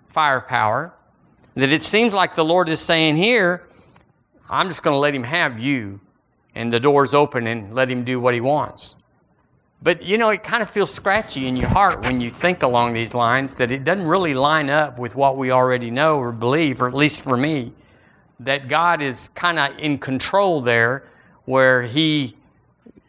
firepower, 0.10 0.94
that 1.56 1.72
it 1.72 1.82
seems 1.82 2.14
like 2.14 2.36
the 2.36 2.44
Lord 2.44 2.68
is 2.68 2.82
saying 2.82 3.16
here, 3.16 3.70
I'm 4.50 4.68
just 4.68 4.84
going 4.84 4.94
to 4.94 5.00
let 5.00 5.16
him 5.16 5.24
have 5.24 5.58
you, 5.58 6.02
and 6.54 6.72
the 6.72 6.82
door's 6.82 7.14
open 7.14 7.48
and 7.48 7.74
let 7.74 7.90
him 7.90 8.04
do 8.04 8.20
what 8.20 8.34
he 8.34 8.42
wants. 8.42 9.00
But 9.82 10.02
you 10.02 10.18
know, 10.18 10.30
it 10.30 10.44
kind 10.44 10.62
of 10.62 10.70
feels 10.70 10.94
scratchy 10.94 11.48
in 11.48 11.56
your 11.56 11.70
heart 11.70 12.02
when 12.02 12.20
you 12.20 12.30
think 12.30 12.64
along 12.64 12.94
these 12.94 13.14
lines 13.14 13.56
that 13.56 13.72
it 13.72 13.84
doesn't 13.84 14.08
really 14.08 14.34
line 14.34 14.70
up 14.70 15.00
with 15.00 15.16
what 15.16 15.38
we 15.38 15.52
already 15.52 15.90
know 15.90 16.20
or 16.20 16.32
believe, 16.32 16.82
or 16.82 16.88
at 16.88 16.94
least 16.94 17.22
for 17.22 17.38
me, 17.38 17.72
that 18.42 18.68
God 18.68 19.02
is 19.02 19.30
kind 19.30 19.58
of 19.58 19.78
in 19.80 19.98
control 19.98 20.60
there, 20.62 21.08
where 21.46 21.82
He 21.84 22.36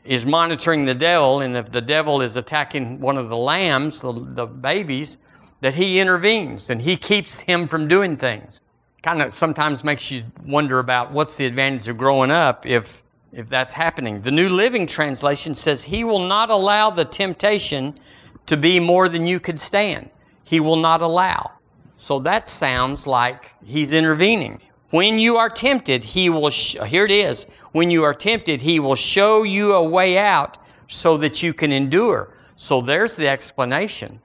is 0.04 0.24
monitoring 0.24 0.84
the 0.84 0.94
devil, 0.94 1.40
and 1.40 1.56
if 1.56 1.70
the 1.70 1.80
devil 1.80 2.22
is 2.22 2.36
attacking 2.36 3.00
one 3.00 3.18
of 3.18 3.28
the 3.28 3.36
lambs, 3.36 4.00
the, 4.00 4.12
the 4.12 4.46
babies, 4.46 5.18
that 5.60 5.74
he 5.74 6.00
intervenes 6.00 6.70
and 6.70 6.82
he 6.82 6.96
keeps 6.96 7.40
him 7.40 7.68
from 7.68 7.86
doing 7.86 8.16
things. 8.16 8.62
Kind 9.02 9.22
of 9.22 9.32
sometimes 9.32 9.84
makes 9.84 10.10
you 10.10 10.24
wonder 10.44 10.78
about 10.78 11.12
what's 11.12 11.36
the 11.36 11.46
advantage 11.46 11.88
of 11.88 11.96
growing 11.96 12.30
up 12.30 12.66
if 12.66 13.02
if 13.32 13.48
that's 13.48 13.72
happening. 13.72 14.20
The 14.22 14.30
New 14.30 14.48
Living 14.48 14.86
Translation 14.86 15.54
says 15.54 15.84
he 15.84 16.04
will 16.04 16.26
not 16.26 16.50
allow 16.50 16.90
the 16.90 17.04
temptation 17.04 17.98
to 18.46 18.56
be 18.56 18.80
more 18.80 19.08
than 19.08 19.26
you 19.26 19.38
could 19.40 19.60
stand. 19.60 20.10
He 20.44 20.60
will 20.60 20.76
not 20.76 21.02
allow. 21.02 21.52
So 21.96 22.18
that 22.20 22.48
sounds 22.48 23.06
like 23.06 23.54
he's 23.64 23.92
intervening. 23.92 24.60
When 24.90 25.18
you 25.20 25.36
are 25.36 25.48
tempted, 25.48 26.02
he 26.02 26.28
will 26.28 26.50
sh- 26.50 26.76
here 26.86 27.04
it 27.04 27.12
is. 27.12 27.46
When 27.72 27.90
you 27.90 28.02
are 28.02 28.14
tempted, 28.14 28.62
he 28.62 28.80
will 28.80 28.96
show 28.96 29.44
you 29.44 29.74
a 29.74 29.88
way 29.88 30.18
out 30.18 30.58
so 30.88 31.16
that 31.18 31.42
you 31.42 31.54
can 31.54 31.70
endure. 31.70 32.34
So 32.56 32.80
there's 32.80 33.14
the 33.14 33.28
explanation 33.28 34.20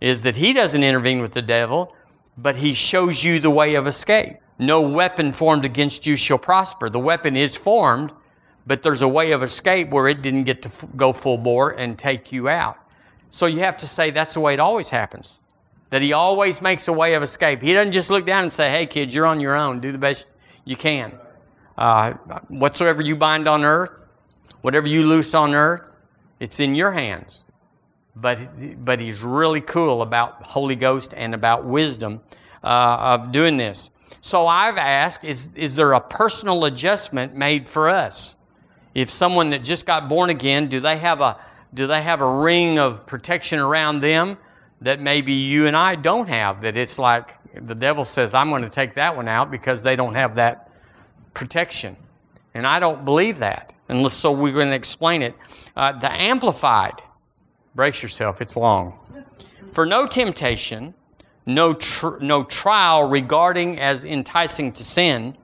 is 0.00 0.22
that 0.22 0.36
he 0.36 0.52
doesn't 0.52 0.82
intervene 0.82 1.20
with 1.20 1.32
the 1.32 1.42
devil, 1.42 1.94
but 2.36 2.56
he 2.56 2.72
shows 2.72 3.22
you 3.22 3.38
the 3.38 3.50
way 3.50 3.74
of 3.74 3.86
escape. 3.86 4.38
No 4.60 4.80
weapon 4.82 5.32
formed 5.32 5.64
against 5.64 6.06
you 6.06 6.16
shall 6.16 6.38
prosper. 6.38 6.88
The 6.88 7.00
weapon 7.00 7.34
is 7.36 7.56
formed, 7.56 8.12
but 8.66 8.82
there's 8.82 9.02
a 9.02 9.08
way 9.08 9.32
of 9.32 9.42
escape 9.42 9.90
where 9.90 10.06
it 10.06 10.22
didn't 10.22 10.44
get 10.44 10.62
to 10.62 10.68
f- 10.68 10.84
go 10.96 11.12
full 11.12 11.38
bore 11.38 11.70
and 11.70 11.98
take 11.98 12.30
you 12.30 12.48
out. 12.48 12.76
So 13.30 13.46
you 13.46 13.60
have 13.60 13.76
to 13.78 13.86
say 13.86 14.10
that's 14.10 14.34
the 14.34 14.40
way 14.40 14.54
it 14.54 14.60
always 14.60 14.90
happens. 14.90 15.40
That 15.88 16.02
he 16.02 16.12
always 16.12 16.62
makes 16.62 16.86
a 16.88 16.92
way 16.92 17.14
of 17.14 17.22
escape. 17.22 17.62
He 17.62 17.72
doesn't 17.72 17.92
just 17.92 18.10
look 18.10 18.26
down 18.26 18.42
and 18.42 18.52
say, 18.52 18.70
hey, 18.70 18.86
kids, 18.86 19.14
you're 19.14 19.26
on 19.26 19.40
your 19.40 19.56
own. 19.56 19.80
Do 19.80 19.90
the 19.90 19.98
best 19.98 20.26
you 20.64 20.76
can. 20.76 21.18
Uh, 21.76 22.12
whatsoever 22.48 23.02
you 23.02 23.16
bind 23.16 23.48
on 23.48 23.64
earth, 23.64 24.04
whatever 24.60 24.86
you 24.86 25.06
loose 25.06 25.34
on 25.34 25.54
earth, 25.54 25.96
it's 26.38 26.60
in 26.60 26.74
your 26.74 26.92
hands 26.92 27.44
but, 28.20 28.84
but 28.84 29.00
he's 29.00 29.22
really 29.22 29.60
cool 29.60 30.02
about 30.02 30.46
Holy 30.46 30.76
Ghost 30.76 31.14
and 31.16 31.34
about 31.34 31.64
wisdom 31.64 32.20
uh, 32.62 32.66
of 32.66 33.32
doing 33.32 33.56
this. 33.56 33.90
So 34.20 34.46
I've 34.46 34.76
asked, 34.76 35.24
is, 35.24 35.50
is 35.54 35.74
there 35.74 35.92
a 35.92 36.00
personal 36.00 36.64
adjustment 36.64 37.34
made 37.34 37.68
for 37.68 37.88
us? 37.88 38.36
If 38.94 39.08
someone 39.08 39.50
that 39.50 39.62
just 39.62 39.86
got 39.86 40.08
born 40.08 40.30
again, 40.30 40.68
do 40.68 40.80
they 40.80 40.96
have 40.96 41.20
a, 41.20 41.38
do 41.72 41.86
they 41.86 42.02
have 42.02 42.20
a 42.20 42.30
ring 42.30 42.78
of 42.78 43.06
protection 43.06 43.58
around 43.58 44.00
them 44.00 44.36
that 44.80 45.00
maybe 45.00 45.32
you 45.32 45.66
and 45.66 45.76
I 45.76 45.94
don't 45.94 46.28
have? 46.28 46.62
That 46.62 46.76
it's 46.76 46.98
like 46.98 47.38
the 47.54 47.74
devil 47.74 48.04
says, 48.04 48.34
I'm 48.34 48.50
going 48.50 48.62
to 48.62 48.68
take 48.68 48.94
that 48.94 49.16
one 49.16 49.28
out 49.28 49.50
because 49.50 49.82
they 49.82 49.96
don't 49.96 50.14
have 50.14 50.34
that 50.36 50.72
protection. 51.34 51.96
And 52.54 52.66
I 52.66 52.80
don't 52.80 53.04
believe 53.04 53.38
that. 53.38 53.72
And 53.88 54.10
so 54.10 54.32
we're 54.32 54.52
going 54.52 54.68
to 54.70 54.74
explain 54.74 55.22
it. 55.22 55.34
Uh, 55.76 55.92
the 55.92 56.10
Amplified 56.10 57.02
Brace 57.74 58.02
yourself, 58.02 58.40
it's 58.40 58.56
long. 58.56 58.98
For 59.70 59.86
no 59.86 60.06
temptation, 60.06 60.94
no, 61.54 61.72
tr- 61.72 62.18
no 62.20 62.44
trial 62.44 63.08
regarding 63.08 63.78
as 63.78 64.04
enticing 64.04 64.72
to 64.72 64.84
sin, 64.84 65.36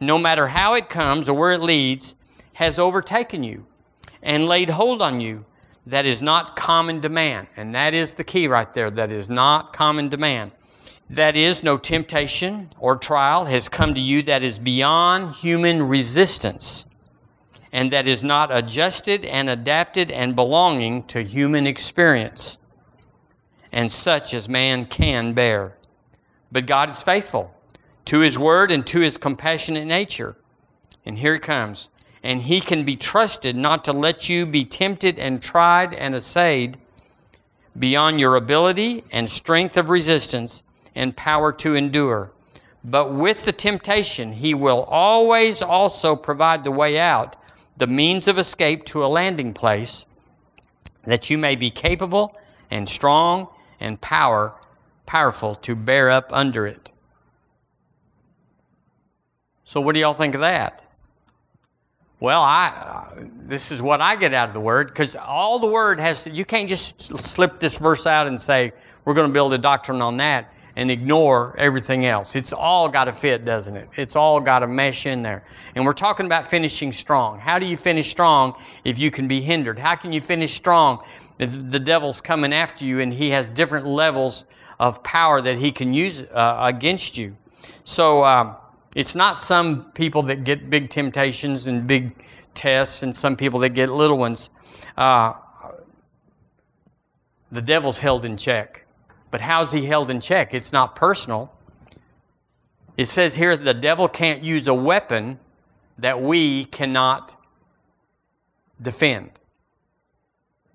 no 0.00 0.18
matter 0.18 0.48
how 0.48 0.74
it 0.74 0.88
comes 0.88 1.28
or 1.28 1.34
where 1.34 1.52
it 1.52 1.60
leads, 1.60 2.14
has 2.54 2.78
overtaken 2.78 3.42
you 3.42 3.66
and 4.22 4.46
laid 4.46 4.70
hold 4.70 5.00
on 5.02 5.20
you 5.20 5.44
that 5.86 6.06
is 6.06 6.22
not 6.22 6.56
common 6.56 7.00
demand. 7.00 7.48
And 7.56 7.74
that 7.74 7.94
is 7.94 8.14
the 8.14 8.24
key 8.24 8.46
right 8.48 8.72
there. 8.72 8.90
That 8.90 9.10
is 9.10 9.30
not 9.30 9.72
common 9.72 10.08
demand. 10.08 10.52
That 11.08 11.34
is, 11.34 11.64
no 11.64 11.76
temptation 11.76 12.68
or 12.78 12.96
trial 12.96 13.46
has 13.46 13.68
come 13.68 13.94
to 13.94 14.00
you 14.00 14.22
that 14.22 14.44
is 14.44 14.60
beyond 14.60 15.34
human 15.34 15.82
resistance 15.82 16.86
and 17.72 17.90
that 17.92 18.06
is 18.06 18.22
not 18.22 18.54
adjusted 18.56 19.24
and 19.24 19.48
adapted 19.48 20.10
and 20.10 20.36
belonging 20.36 21.02
to 21.04 21.22
human 21.22 21.66
experience, 21.66 22.58
and 23.72 23.90
such 23.90 24.34
as 24.34 24.48
man 24.48 24.86
can 24.86 25.32
bear. 25.32 25.76
But 26.52 26.66
God 26.66 26.90
is 26.90 27.02
faithful 27.02 27.54
to 28.06 28.20
His 28.20 28.38
word 28.38 28.72
and 28.72 28.86
to 28.88 29.00
His 29.00 29.16
compassionate 29.16 29.86
nature. 29.86 30.36
And 31.06 31.18
here 31.18 31.34
it 31.34 31.42
comes. 31.42 31.90
And 32.22 32.42
He 32.42 32.60
can 32.60 32.84
be 32.84 32.96
trusted 32.96 33.56
not 33.56 33.84
to 33.84 33.92
let 33.92 34.28
you 34.28 34.46
be 34.46 34.64
tempted 34.64 35.18
and 35.18 35.42
tried 35.42 35.94
and 35.94 36.14
assayed 36.14 36.78
beyond 37.78 38.18
your 38.18 38.36
ability 38.36 39.04
and 39.12 39.30
strength 39.30 39.76
of 39.76 39.88
resistance 39.88 40.62
and 40.94 41.16
power 41.16 41.52
to 41.52 41.74
endure. 41.74 42.32
But 42.82 43.12
with 43.12 43.44
the 43.44 43.52
temptation, 43.52 44.32
He 44.32 44.54
will 44.54 44.82
always 44.84 45.62
also 45.62 46.16
provide 46.16 46.64
the 46.64 46.70
way 46.72 46.98
out 46.98 47.36
the 47.76 47.86
means 47.86 48.28
of 48.28 48.38
escape 48.38 48.84
to 48.86 49.04
a 49.04 49.06
landing 49.06 49.54
place, 49.54 50.04
that 51.04 51.30
you 51.30 51.38
may 51.38 51.56
be 51.56 51.70
capable 51.70 52.36
and 52.70 52.88
strong 52.88 53.48
and 53.80 54.00
power, 54.00 54.54
powerful 55.06 55.54
to 55.56 55.74
bear 55.74 56.10
up 56.10 56.30
under 56.32 56.66
it. 56.66 56.92
So, 59.64 59.80
what 59.80 59.94
do 59.94 60.00
y'all 60.00 60.14
think 60.14 60.34
of 60.34 60.42
that? 60.42 60.86
Well, 62.20 62.42
I 62.42 63.06
this 63.50 63.72
is 63.72 63.82
what 63.82 64.00
I 64.00 64.14
get 64.14 64.32
out 64.32 64.48
of 64.48 64.54
the 64.54 64.60
word 64.60 64.88
because 64.88 65.16
all 65.16 65.58
the 65.58 65.66
word 65.66 65.98
has 65.98 66.24
to, 66.24 66.30
you 66.30 66.44
can't 66.44 66.68
just 66.68 67.02
slip 67.02 67.58
this 67.58 67.78
verse 67.78 68.06
out 68.06 68.26
and 68.26 68.40
say 68.40 68.72
we're 69.04 69.14
going 69.14 69.26
to 69.26 69.32
build 69.32 69.52
a 69.52 69.58
doctrine 69.58 70.00
on 70.00 70.18
that 70.18 70.52
and 70.76 70.90
ignore 70.90 71.54
everything 71.58 72.04
else. 72.04 72.36
It's 72.36 72.52
all 72.52 72.88
got 72.88 73.04
to 73.04 73.12
fit, 73.12 73.44
doesn't 73.44 73.76
it? 73.76 73.88
It's 73.96 74.14
all 74.14 74.38
got 74.38 74.60
to 74.60 74.68
mesh 74.68 75.04
in 75.06 75.22
there. 75.22 75.44
And 75.74 75.84
we're 75.84 75.92
talking 75.92 76.26
about 76.26 76.46
finishing 76.46 76.92
strong. 76.92 77.40
How 77.40 77.58
do 77.58 77.66
you 77.66 77.76
finish 77.76 78.08
strong 78.08 78.56
if 78.84 78.98
you 78.98 79.10
can 79.10 79.26
be 79.26 79.40
hindered? 79.40 79.78
How 79.78 79.96
can 79.96 80.12
you 80.12 80.20
finish 80.20 80.54
strong 80.54 81.02
the 81.46 81.80
devil's 81.80 82.20
coming 82.20 82.52
after 82.52 82.84
you 82.84 83.00
and 83.00 83.14
he 83.14 83.30
has 83.30 83.48
different 83.48 83.86
levels 83.86 84.46
of 84.78 85.02
power 85.02 85.40
that 85.40 85.58
he 85.58 85.72
can 85.72 85.94
use 85.94 86.22
uh, 86.22 86.58
against 86.60 87.16
you? 87.16 87.36
So 87.84 88.24
um, 88.24 88.56
it's 88.94 89.14
not 89.14 89.38
some 89.38 89.90
people 89.92 90.22
that 90.24 90.44
get 90.44 90.68
big 90.68 90.90
temptations 90.90 91.66
and 91.66 91.86
big 91.86 92.24
tests 92.54 93.02
and 93.02 93.16
some 93.16 93.36
people 93.36 93.58
that 93.60 93.70
get 93.70 93.88
little 93.88 94.18
ones. 94.18 94.50
Uh, 94.96 95.32
the 97.50 97.62
devil's 97.62 97.98
held 98.00 98.24
in 98.24 98.36
check. 98.36 98.84
But 99.30 99.40
how's 99.40 99.72
he 99.72 99.86
held 99.86 100.10
in 100.10 100.20
check? 100.20 100.54
It's 100.54 100.72
not 100.72 100.94
personal. 100.94 101.52
It 102.96 103.06
says 103.06 103.36
here 103.36 103.56
the 103.56 103.72
devil 103.72 104.08
can't 104.08 104.42
use 104.42 104.68
a 104.68 104.74
weapon 104.74 105.38
that 105.98 106.20
we 106.20 106.66
cannot 106.66 107.36
defend. 108.80 109.39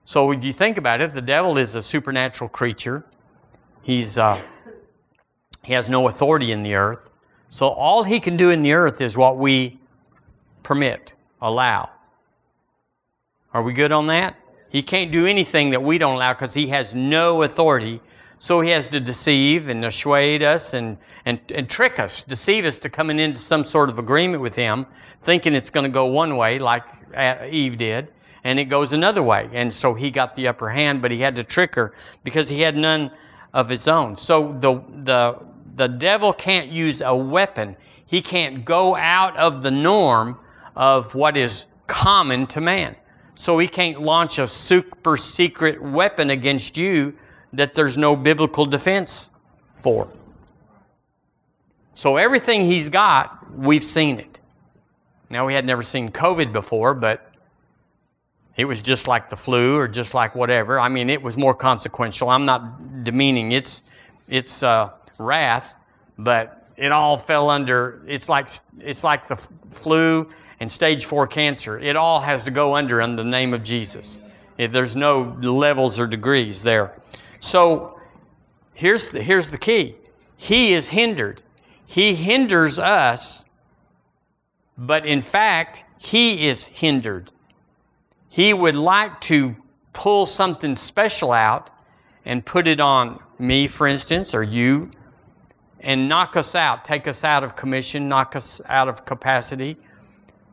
So 0.06 0.32
if 0.32 0.44
you 0.44 0.54
think 0.54 0.78
about 0.78 1.02
it, 1.02 1.14
the 1.14 1.22
devil 1.22 1.58
is 1.58 1.76
a 1.76 1.82
supernatural 1.82 2.50
creature. 2.50 3.06
He's 3.82 4.18
uh, 4.18 4.42
he 5.64 5.74
has 5.74 5.90
no 5.90 6.08
authority 6.08 6.52
in 6.52 6.64
the 6.64 6.76
earth. 6.76 7.10
So 7.50 7.70
all 7.70 8.04
he 8.04 8.20
can 8.20 8.38
do 8.38 8.50
in 8.50 8.62
the 8.62 8.74
earth 8.74 9.02
is 9.02 9.18
what 9.18 9.38
we 9.38 9.80
permit, 10.64 11.14
allow. 11.42 11.90
Are 13.54 13.64
we 13.64 13.74
good 13.74 13.92
on 13.92 14.08
that? 14.08 14.36
He 14.70 14.82
can't 14.82 15.12
do 15.12 15.26
anything 15.26 15.70
that 15.72 15.82
we 15.82 15.98
don't 15.98 16.16
allow 16.16 16.34
because 16.34 16.54
he 16.54 16.68
has 16.68 16.94
no 16.94 17.44
authority 17.44 18.02
so 18.40 18.62
he 18.62 18.70
has 18.72 18.88
to 18.90 19.00
deceive 19.00 19.70
and 19.70 19.82
dissuade 19.82 20.44
us 20.44 20.74
and, 20.74 20.98
and, 21.26 21.40
and 21.54 21.70
trick 21.70 22.00
us, 22.00 22.24
deceive 22.24 22.66
us 22.66 22.78
to 22.80 22.90
coming 22.90 23.18
into 23.18 23.40
some 23.40 23.64
sort 23.64 23.90
of 23.90 23.98
agreement 23.98 24.42
with 24.42 24.56
him, 24.56 24.86
thinking 25.22 25.56
it's 25.56 25.70
going 25.70 25.86
to 25.86 25.90
go 25.90 26.06
one 26.06 26.38
way 26.38 26.60
like 26.60 26.84
Eve 27.50 27.78
did, 27.78 28.12
and 28.46 28.60
it 28.60 28.66
goes 28.66 28.94
another 28.94 29.24
way. 29.24 29.50
And 29.54 29.74
so 29.74 29.96
he 29.96 30.12
got 30.12 30.36
the 30.36 30.48
upper 30.48 30.70
hand, 30.70 31.02
but 31.02 31.10
he 31.10 31.20
had 31.20 31.36
to 31.38 31.44
trick 31.44 31.74
her 31.76 31.94
because 32.24 32.48
he 32.48 32.62
had 32.62 32.78
none 32.78 33.10
of 33.54 33.68
his 33.68 33.88
own. 33.88 34.16
So 34.16 34.56
the, 34.60 34.84
the, 35.04 35.40
the 35.76 35.88
devil 35.88 36.32
can't 36.32 36.70
use 36.70 37.02
a 37.02 37.16
weapon. 37.16 37.76
He 38.06 38.22
can't 38.22 38.64
go 38.64 38.96
out 38.96 39.36
of 39.36 39.64
the 39.64 39.72
norm 39.72 40.38
of 40.76 41.16
what 41.16 41.36
is 41.36 41.66
common 41.88 42.46
to 42.48 42.62
man. 42.62 42.96
So 43.34 43.58
he 43.58 43.68
can't 43.68 44.00
launch 44.00 44.38
a 44.38 44.46
super 44.46 45.18
secret 45.18 45.82
weapon 45.82 46.30
against 46.30 46.78
you 46.78 47.16
that 47.52 47.74
there's 47.74 47.98
no 47.98 48.16
biblical 48.16 48.66
defense 48.66 49.32
for. 49.76 50.08
So 51.96 52.18
everything 52.18 52.62
he's 52.62 52.90
got, 52.90 53.52
we've 53.58 53.84
seen 53.84 54.20
it. 54.20 54.40
Now, 55.32 55.48
we 55.48 55.56
had 55.56 55.66
never 55.66 55.82
seen 55.82 56.10
COVID 56.10 56.54
before, 56.54 56.94
but 56.94 57.32
it 58.58 58.66
was 58.66 58.82
just 58.82 59.08
like 59.08 59.30
the 59.30 59.36
flu 59.36 59.78
or 59.78 59.88
just 59.88 60.14
like 60.14 60.36
whatever. 60.36 60.80
I 60.80 60.90
mean, 60.90 61.10
it 61.10 61.22
was 61.22 61.36
more 61.36 61.54
consequential. 61.54 62.30
I'm 62.30 62.46
not 62.46 63.04
demeaning 63.04 63.52
its, 63.52 63.84
its 64.30 64.64
uh, 64.64 64.92
wrath, 65.18 65.76
but 66.18 66.70
it 66.78 66.92
all 66.92 67.18
fell 67.18 67.50
under, 67.50 68.02
it's 68.08 68.30
like, 68.30 68.50
it's 68.80 69.04
like 69.04 69.28
the 69.28 69.36
flu 69.36 70.30
and 70.60 70.72
stage 70.72 71.06
four 71.06 71.28
cancer. 71.28 71.80
It 71.80 71.96
all 71.96 72.22
has 72.22 72.46
to 72.46 72.52
go 72.52 72.76
under 72.76 73.02
in 73.02 73.16
the 73.16 73.24
name 73.24 73.54
of 73.54 73.64
Jesus. 73.64 74.22
If 74.58 74.72
there's 74.72 74.96
no 74.96 75.38
levels 75.42 76.00
or 76.00 76.08
degrees 76.08 76.64
there. 76.64 76.98
So 77.42 78.00
here's 78.74 79.10
the, 79.10 79.22
here's 79.22 79.50
the 79.50 79.58
key. 79.58 79.96
He 80.38 80.74
is 80.74 80.90
hindered. 80.90 81.42
He 81.86 82.16
hinders 82.16 82.80
us, 82.80 83.46
but 84.78 85.06
in 85.06 85.22
fact, 85.22 85.84
he 85.98 86.48
is 86.48 86.66
hindered. 86.66 87.32
He 88.36 88.54
would 88.54 88.76
like 88.76 89.22
to 89.22 89.56
pull 89.94 90.26
something 90.26 90.76
special 90.76 91.32
out 91.32 91.72
and 92.26 92.46
put 92.46 92.68
it 92.68 92.82
on 92.82 93.22
me, 93.40 93.66
for 93.66 93.88
instance, 93.88 94.36
or 94.36 94.44
you, 94.44 94.92
and 95.80 96.10
knock 96.10 96.36
us 96.36 96.54
out, 96.54 96.84
take 96.84 97.08
us 97.08 97.24
out 97.24 97.46
of 97.46 97.56
commission, 97.56 98.10
knock 98.10 98.36
us 98.36 98.60
out 98.66 98.90
of 98.90 99.06
capacity. 99.06 99.78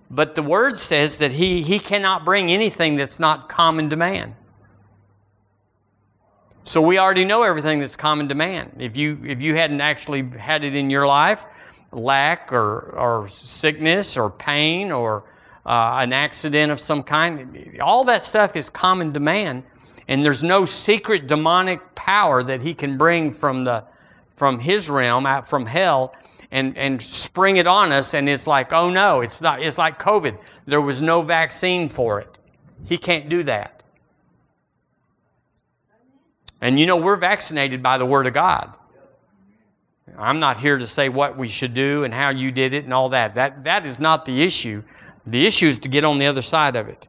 But 0.09 0.37
the 0.37 0.45
word 0.45 0.79
says 0.79 1.19
that 1.19 1.33
he, 1.33 1.63
he 1.63 1.81
cannot 1.81 2.25
bring 2.25 2.53
anything 2.53 2.95
that's 2.95 3.19
not 3.19 3.49
common 3.49 3.91
to 3.91 3.97
man. 3.97 4.37
So 6.63 6.81
we 6.81 6.99
already 6.99 7.25
know 7.25 7.43
everything 7.43 7.81
that's 7.81 7.97
common 7.97 8.29
to 8.29 8.37
man. 8.37 8.77
If 8.79 8.97
you, 8.97 9.19
if 9.27 9.43
you 9.43 9.57
hadn't 9.57 9.81
actually 9.81 10.23
had 10.39 10.63
it 10.63 10.77
in 10.77 10.89
your 10.89 11.09
life, 11.09 11.47
lack 11.91 12.53
or, 12.53 12.95
or 12.97 13.29
sickness 13.29 14.17
or 14.17 14.31
pain 14.31 14.93
or 14.93 15.25
uh, 15.65 15.99
an 16.01 16.13
accident 16.13 16.73
of 16.73 16.81
some 16.81 17.03
kind, 17.03 17.79
all 17.81 18.05
that 18.05 18.23
stuff 18.23 18.57
is 18.57 18.69
common 18.69 19.13
to 19.13 19.21
man. 19.21 19.65
And 20.09 20.23
there's 20.23 20.43
no 20.43 20.65
secret 20.65 21.27
demonic 21.27 21.95
power 21.95 22.43
that 22.43 22.63
he 22.63 22.75
can 22.75 22.99
bring 22.99 23.33
from, 23.33 23.65
the, 23.65 23.85
from 24.37 24.59
his 24.59 24.91
realm, 24.91 25.27
out 25.27 25.47
from 25.47 25.67
hell, 25.67 26.15
and, 26.51 26.77
and 26.77 27.01
spring 27.01 27.57
it 27.57 27.67
on 27.67 27.93
us. 27.93 28.13
And 28.15 28.29
it's 28.29 28.47
like, 28.47 28.73
oh 28.73 28.91
no, 28.91 29.21
it's 29.21 29.41
not. 29.41 29.63
It's 29.63 29.79
like 29.79 29.99
COVID. 29.99 30.37
There 30.67 30.81
was 30.81 31.01
no 31.01 31.23
vaccine 31.23 31.89
for 31.89 32.21
it. 32.21 32.39
He 32.85 32.99
can't 32.99 33.29
do 33.29 33.43
that. 33.45 33.83
And 36.61 36.79
you 36.79 36.87
know, 36.87 36.97
we're 36.97 37.17
vaccinated 37.17 37.83
by 37.83 37.99
the 37.99 38.07
Word 38.07 38.27
of 38.27 38.33
God. 38.33 38.77
I'm 40.19 40.41
not 40.41 40.59
here 40.59 40.79
to 40.79 40.87
say 40.87 41.09
what 41.09 41.39
we 41.39 41.49
should 41.49 41.75
do 41.75 42.05
and 42.05 42.13
how 42.13 42.31
you 42.31 42.53
did 42.53 42.75
it 42.75 42.85
and 42.85 42.93
all 42.93 43.09
that. 43.11 43.35
That, 43.35 43.63
that 43.63 43.87
is 43.87 43.99
not 43.99 44.25
the 44.25 44.43
issue. 44.43 44.83
The 45.27 45.47
issue 45.47 45.69
is 45.69 45.79
to 45.81 45.89
get 45.89 46.05
on 46.05 46.19
the 46.19 46.27
other 46.27 46.43
side 46.43 46.77
of 46.77 46.89
it. 46.89 47.09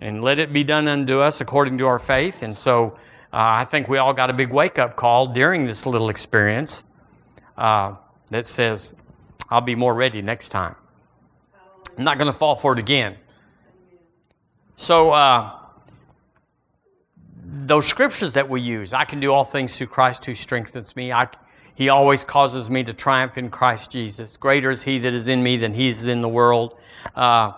And 0.00 0.22
let 0.22 0.38
it 0.38 0.52
be 0.52 0.62
done 0.62 0.88
unto 0.88 1.20
us 1.20 1.40
according 1.40 1.78
to 1.78 1.86
our 1.86 1.98
faith. 1.98 2.42
And 2.42 2.54
so 2.54 2.98
uh, 3.32 3.60
I 3.60 3.64
think 3.64 3.88
we 3.88 3.98
all 3.98 4.12
got 4.12 4.28
a 4.28 4.34
big 4.34 4.52
wake 4.52 4.78
up 4.78 4.96
call 4.96 5.26
during 5.26 5.66
this 5.66 5.86
little 5.86 6.10
experience 6.10 6.84
uh, 7.56 7.94
that 8.30 8.44
says, 8.44 8.94
I'll 9.48 9.60
be 9.60 9.74
more 9.74 9.94
ready 9.94 10.20
next 10.20 10.50
time. 10.50 10.74
I'm 11.96 12.04
not 12.04 12.18
going 12.18 12.30
to 12.30 12.38
fall 12.38 12.54
for 12.54 12.74
it 12.74 12.78
again. 12.78 13.16
So, 14.76 15.12
uh, 15.12 15.52
those 17.66 17.86
scriptures 17.86 18.34
that 18.34 18.48
we 18.48 18.60
use, 18.60 18.92
I 18.92 19.04
can 19.04 19.20
do 19.20 19.32
all 19.32 19.44
things 19.44 19.76
through 19.78 19.86
Christ 19.86 20.24
who 20.24 20.34
strengthens 20.34 20.94
me. 20.94 21.12
I, 21.12 21.28
he 21.76 21.90
always 21.90 22.24
causes 22.24 22.70
me 22.70 22.82
to 22.84 22.94
triumph 22.94 23.36
in 23.36 23.50
Christ 23.50 23.90
Jesus. 23.90 24.38
Greater 24.38 24.70
is 24.70 24.82
He 24.82 24.98
that 25.00 25.12
is 25.12 25.28
in 25.28 25.42
me 25.42 25.58
than 25.58 25.74
He 25.74 25.88
is 25.88 26.06
in 26.06 26.22
the 26.22 26.28
world. 26.28 26.74
Uh, 27.14 27.52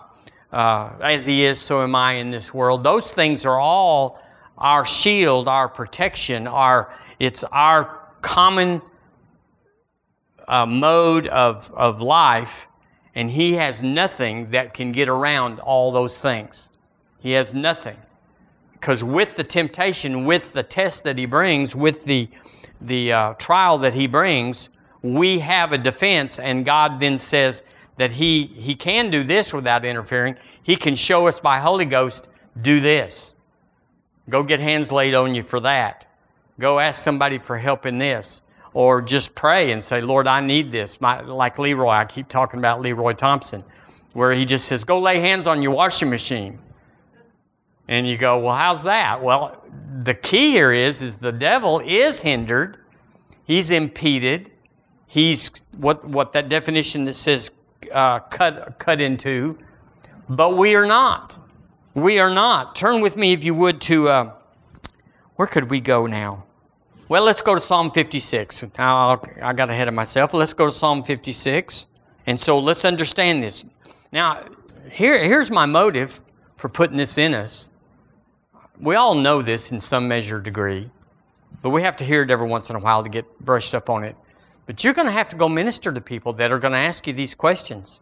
uh, 0.51 0.91
as 1.01 1.25
He 1.25 1.45
is, 1.45 1.57
so 1.57 1.81
am 1.81 1.95
I 1.95 2.13
in 2.13 2.29
this 2.29 2.53
world. 2.53 2.83
Those 2.83 3.09
things 3.09 3.45
are 3.45 3.57
all 3.57 4.21
our 4.57 4.85
shield, 4.85 5.47
our 5.47 5.69
protection, 5.69 6.47
our, 6.47 6.93
it's 7.17 7.45
our 7.45 7.97
common 8.21 8.81
uh, 10.49 10.65
mode 10.65 11.25
of, 11.27 11.71
of 11.73 12.01
life, 12.01 12.67
and 13.15 13.31
He 13.31 13.53
has 13.53 13.81
nothing 13.81 14.51
that 14.51 14.73
can 14.73 14.91
get 14.91 15.07
around 15.07 15.61
all 15.61 15.93
those 15.93 16.19
things. 16.19 16.71
He 17.19 17.31
has 17.31 17.53
nothing. 17.53 17.97
Because 18.73 19.01
with 19.01 19.37
the 19.37 19.43
temptation, 19.45 20.25
with 20.25 20.51
the 20.53 20.63
test 20.63 21.03
that 21.05 21.17
he 21.17 21.25
brings, 21.25 21.75
with 21.75 22.05
the, 22.05 22.29
the 22.81 23.13
uh, 23.13 23.33
trial 23.33 23.77
that 23.79 23.93
he 23.93 24.07
brings, 24.07 24.69
we 25.01 25.39
have 25.39 25.71
a 25.71 25.77
defense, 25.77 26.39
and 26.39 26.65
God 26.65 26.99
then 26.99 27.17
says 27.17 27.63
that 27.97 28.11
he, 28.11 28.45
he 28.45 28.75
can 28.75 29.09
do 29.09 29.23
this 29.23 29.53
without 29.53 29.85
interfering. 29.85 30.35
He 30.63 30.75
can 30.75 30.95
show 30.95 31.27
us 31.27 31.39
by 31.39 31.59
Holy 31.59 31.85
Ghost, 31.85 32.29
do 32.61 32.79
this. 32.79 33.35
Go 34.29 34.43
get 34.43 34.59
hands 34.59 34.91
laid 34.91 35.15
on 35.15 35.35
you 35.35 35.43
for 35.43 35.59
that. 35.61 36.05
Go 36.59 36.79
ask 36.79 37.01
somebody 37.01 37.37
for 37.37 37.57
help 37.57 37.85
in 37.85 37.97
this. 37.97 38.41
Or 38.73 39.01
just 39.01 39.33
pray 39.33 39.71
and 39.71 39.81
say, 39.81 40.01
Lord, 40.01 40.27
I 40.27 40.41
need 40.41 40.71
this. 40.71 41.01
My, 41.01 41.21
like 41.21 41.57
Leroy, 41.57 41.89
I 41.89 42.05
keep 42.05 42.27
talking 42.27 42.59
about 42.59 42.81
Leroy 42.81 43.13
Thompson, 43.13 43.63
where 44.13 44.31
he 44.31 44.45
just 44.45 44.65
says, 44.65 44.83
Go 44.83 44.99
lay 44.99 45.19
hands 45.19 45.47
on 45.47 45.61
your 45.63 45.71
washing 45.71 46.09
machine. 46.09 46.59
And 47.89 48.07
you 48.07 48.17
go, 48.17 48.37
well, 48.37 48.55
how's 48.55 48.83
that? 48.83 49.23
Well, 49.23 49.65
the 50.03 50.13
key 50.13 50.51
here 50.51 50.71
is, 50.71 51.01
is 51.01 51.17
the 51.17 51.31
devil 51.31 51.81
is 51.83 52.21
hindered. 52.21 52.77
He's 53.45 53.71
impeded. 53.71 54.51
He's 55.07 55.49
what, 55.75 56.05
what 56.05 56.31
that 56.33 56.49
definition 56.49 57.05
that 57.05 57.13
says 57.13 57.49
uh, 57.91 58.19
cut, 58.19 58.77
cut 58.77 59.01
into. 59.01 59.57
But 60.29 60.55
we 60.55 60.75
are 60.75 60.85
not. 60.85 61.39
We 61.95 62.19
are 62.19 62.31
not. 62.31 62.75
Turn 62.75 63.01
with 63.01 63.17
me, 63.17 63.33
if 63.33 63.43
you 63.43 63.55
would, 63.55 63.81
to 63.81 64.07
uh, 64.07 64.33
where 65.37 65.47
could 65.47 65.71
we 65.71 65.79
go 65.79 66.05
now? 66.05 66.45
Well, 67.07 67.23
let's 67.23 67.41
go 67.41 67.55
to 67.55 67.59
Psalm 67.59 67.89
56. 67.89 68.65
Now, 68.77 69.19
I 69.41 69.53
got 69.53 69.71
ahead 69.71 69.87
of 69.87 69.95
myself. 69.95 70.35
Let's 70.35 70.53
go 70.53 70.67
to 70.67 70.71
Psalm 70.71 71.01
56. 71.01 71.87
And 72.27 72.39
so 72.39 72.59
let's 72.59 72.85
understand 72.85 73.41
this. 73.41 73.65
Now, 74.11 74.45
here, 74.91 75.17
here's 75.17 75.49
my 75.49 75.65
motive 75.65 76.21
for 76.55 76.69
putting 76.69 76.97
this 76.97 77.17
in 77.17 77.33
us. 77.33 77.71
We 78.79 78.95
all 78.95 79.13
know 79.13 79.41
this 79.41 79.73
in 79.73 79.79
some 79.79 80.07
measure 80.07 80.39
degree, 80.39 80.89
but 81.61 81.71
we 81.71 81.81
have 81.81 81.97
to 81.97 82.05
hear 82.05 82.21
it 82.21 82.31
every 82.31 82.47
once 82.47 82.69
in 82.69 82.77
a 82.77 82.79
while 82.79 83.03
to 83.03 83.09
get 83.09 83.25
brushed 83.39 83.75
up 83.75 83.89
on 83.89 84.05
it. 84.05 84.15
But 84.65 84.83
you're 84.83 84.93
going 84.93 85.07
to 85.07 85.11
have 85.11 85.27
to 85.29 85.35
go 85.35 85.49
minister 85.49 85.91
to 85.91 85.99
people 85.99 86.31
that 86.33 86.53
are 86.53 86.59
going 86.59 86.71
to 86.71 86.79
ask 86.79 87.05
you 87.05 87.11
these 87.11 87.35
questions. 87.35 88.01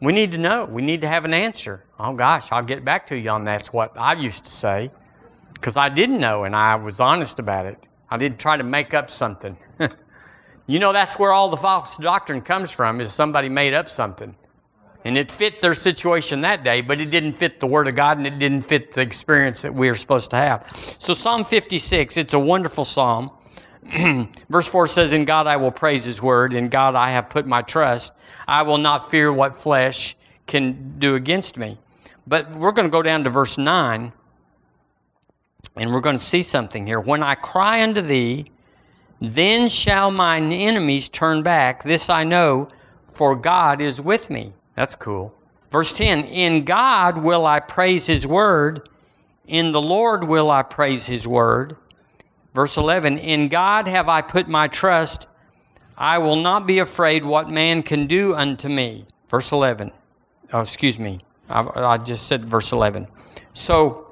We 0.00 0.12
need 0.12 0.32
to 0.32 0.38
know. 0.38 0.66
We 0.66 0.82
need 0.82 1.00
to 1.02 1.08
have 1.08 1.24
an 1.24 1.32
answer. 1.32 1.84
Oh 1.98 2.12
gosh, 2.12 2.52
I'll 2.52 2.64
get 2.64 2.84
back 2.84 3.06
to 3.06 3.18
you 3.18 3.30
on 3.30 3.44
that's 3.44 3.72
what 3.72 3.92
I 3.96 4.12
used 4.12 4.44
to 4.44 4.50
say 4.50 4.90
because 5.54 5.76
I 5.76 5.88
didn't 5.88 6.18
know 6.18 6.44
and 6.44 6.54
I 6.54 6.74
was 6.74 7.00
honest 7.00 7.38
about 7.38 7.64
it. 7.64 7.88
I 8.10 8.18
didn't 8.18 8.40
try 8.40 8.58
to 8.58 8.64
make 8.64 8.92
up 8.92 9.10
something. 9.10 9.56
you 10.66 10.80
know, 10.80 10.92
that's 10.92 11.18
where 11.18 11.32
all 11.32 11.48
the 11.48 11.56
false 11.56 11.96
doctrine 11.96 12.42
comes 12.42 12.72
from 12.72 13.00
is 13.00 13.14
somebody 13.14 13.48
made 13.48 13.72
up 13.72 13.88
something. 13.88 14.36
And 15.04 15.18
it 15.18 15.30
fit 15.30 15.60
their 15.60 15.74
situation 15.74 16.42
that 16.42 16.62
day, 16.62 16.80
but 16.80 17.00
it 17.00 17.10
didn't 17.10 17.32
fit 17.32 17.58
the 17.58 17.66
Word 17.66 17.88
of 17.88 17.94
God 17.96 18.18
and 18.18 18.26
it 18.26 18.38
didn't 18.38 18.62
fit 18.62 18.92
the 18.92 19.00
experience 19.00 19.62
that 19.62 19.74
we 19.74 19.88
are 19.88 19.94
supposed 19.94 20.30
to 20.30 20.36
have. 20.36 20.70
So, 20.98 21.12
Psalm 21.12 21.44
56, 21.44 22.16
it's 22.16 22.34
a 22.34 22.38
wonderful 22.38 22.84
psalm. 22.84 23.30
Verse 24.48 24.68
4 24.68 24.86
says, 24.86 25.12
In 25.12 25.24
God 25.24 25.46
I 25.48 25.56
will 25.56 25.72
praise 25.72 26.04
His 26.04 26.22
Word, 26.22 26.52
in 26.52 26.68
God 26.68 26.94
I 26.94 27.10
have 27.10 27.28
put 27.28 27.46
my 27.46 27.62
trust. 27.62 28.12
I 28.46 28.62
will 28.62 28.78
not 28.78 29.10
fear 29.10 29.32
what 29.32 29.56
flesh 29.56 30.16
can 30.46 30.98
do 30.98 31.16
against 31.16 31.56
me. 31.56 31.78
But 32.26 32.52
we're 32.52 32.72
going 32.72 32.86
to 32.86 32.92
go 32.92 33.02
down 33.02 33.24
to 33.24 33.30
verse 33.30 33.58
9, 33.58 34.12
and 35.76 35.92
we're 35.92 36.00
going 36.00 36.16
to 36.16 36.22
see 36.22 36.42
something 36.42 36.86
here. 36.86 37.00
When 37.00 37.22
I 37.22 37.34
cry 37.34 37.82
unto 37.82 38.00
thee, 38.00 38.46
then 39.20 39.68
shall 39.68 40.10
mine 40.10 40.52
enemies 40.52 41.08
turn 41.08 41.42
back. 41.42 41.82
This 41.82 42.08
I 42.08 42.24
know, 42.24 42.68
for 43.04 43.34
God 43.34 43.80
is 43.80 44.00
with 44.00 44.30
me. 44.30 44.52
That's 44.74 44.96
cool. 44.96 45.34
Verse 45.70 45.92
10 45.92 46.24
In 46.24 46.64
God 46.64 47.18
will 47.18 47.46
I 47.46 47.60
praise 47.60 48.06
his 48.06 48.26
word, 48.26 48.88
in 49.46 49.72
the 49.72 49.82
Lord 49.82 50.24
will 50.24 50.50
I 50.50 50.62
praise 50.62 51.06
his 51.06 51.26
word. 51.26 51.76
Verse 52.54 52.76
11 52.76 53.18
In 53.18 53.48
God 53.48 53.88
have 53.88 54.08
I 54.08 54.22
put 54.22 54.48
my 54.48 54.68
trust. 54.68 55.28
I 55.96 56.18
will 56.18 56.36
not 56.36 56.66
be 56.66 56.78
afraid 56.78 57.24
what 57.24 57.50
man 57.50 57.82
can 57.82 58.06
do 58.06 58.34
unto 58.34 58.68
me. 58.68 59.06
Verse 59.28 59.52
11. 59.52 59.92
Oh, 60.52 60.60
excuse 60.60 60.98
me. 60.98 61.20
I, 61.48 61.66
I 61.74 61.98
just 61.98 62.26
said 62.26 62.44
verse 62.44 62.72
11. 62.72 63.06
So 63.54 64.10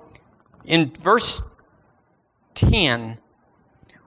in 0.65 0.87
verse 0.87 1.43
10, 2.55 3.19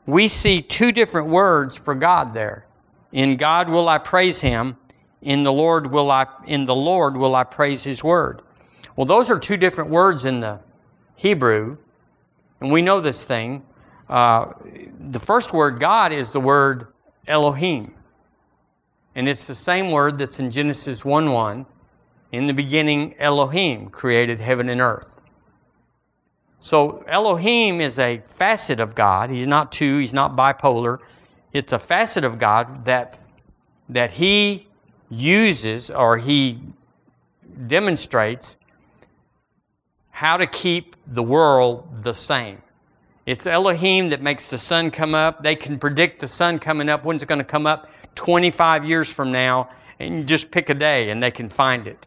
we 0.05 0.27
see 0.27 0.61
two 0.61 0.91
different 0.91 1.27
words 1.27 1.77
for 1.77 1.95
God 1.95 2.33
there. 2.33 2.65
In 3.11 3.37
God 3.37 3.69
will 3.69 3.89
I 3.89 3.97
praise 3.97 4.41
him, 4.41 4.77
in 5.23 5.43
the 5.43 5.53
Lord 5.53 5.91
will 5.91 6.11
I 6.11 6.27
in 6.45 6.65
the 6.65 6.75
Lord 6.75 7.17
will 7.17 7.35
I 7.35 7.43
praise 7.45 7.83
his 7.83 8.03
word. 8.03 8.41
Well, 8.95 9.05
those 9.05 9.31
are 9.31 9.39
two 9.39 9.57
different 9.57 9.89
words 9.89 10.25
in 10.25 10.41
the 10.41 10.59
Hebrew, 11.15 11.77
and 12.59 12.71
we 12.71 12.81
know 12.81 12.99
this 12.99 13.23
thing. 13.23 13.63
Uh, 14.09 14.53
the 15.09 15.19
first 15.19 15.53
word, 15.53 15.79
God, 15.79 16.11
is 16.11 16.31
the 16.31 16.41
word 16.41 16.87
Elohim. 17.25 17.95
And 19.15 19.29
it's 19.29 19.45
the 19.45 19.55
same 19.55 19.91
word 19.91 20.17
that's 20.17 20.39
in 20.39 20.51
Genesis 20.51 21.05
1 21.05 21.31
1. 21.31 21.65
In 22.31 22.47
the 22.47 22.53
beginning, 22.53 23.15
Elohim 23.19 23.89
created 23.89 24.39
heaven 24.39 24.69
and 24.69 24.81
earth. 24.81 25.21
So 26.59 27.03
Elohim 27.07 27.79
is 27.79 27.99
a 27.99 28.21
facet 28.27 28.79
of 28.79 28.95
God. 28.95 29.29
He's 29.29 29.47
not 29.47 29.71
two, 29.71 29.99
he's 29.99 30.13
not 30.13 30.35
bipolar. 30.35 30.99
It's 31.53 31.71
a 31.71 31.79
facet 31.79 32.23
of 32.23 32.39
God 32.39 32.85
that, 32.85 33.19
that 33.89 34.11
he 34.11 34.67
uses 35.13 35.89
or 35.89 36.17
he 36.17 36.59
demonstrates 37.67 38.57
how 40.11 40.37
to 40.37 40.47
keep 40.47 40.95
the 41.07 41.23
world 41.23 42.03
the 42.03 42.13
same. 42.13 42.61
It's 43.25 43.47
Elohim 43.47 44.09
that 44.09 44.21
makes 44.21 44.47
the 44.47 44.57
sun 44.57 44.91
come 44.91 45.15
up. 45.15 45.43
They 45.43 45.55
can 45.55 45.79
predict 45.79 46.19
the 46.19 46.27
sun 46.27 46.59
coming 46.59 46.89
up, 46.89 47.05
when's 47.05 47.23
it 47.23 47.27
going 47.27 47.39
to 47.39 47.45
come 47.45 47.65
up 47.65 47.89
25 48.15 48.85
years 48.85 49.11
from 49.11 49.31
now, 49.31 49.69
and 49.99 50.17
you 50.17 50.23
just 50.23 50.51
pick 50.51 50.69
a 50.69 50.73
day 50.73 51.09
and 51.09 51.23
they 51.23 51.31
can 51.31 51.49
find 51.49 51.87
it 51.87 52.05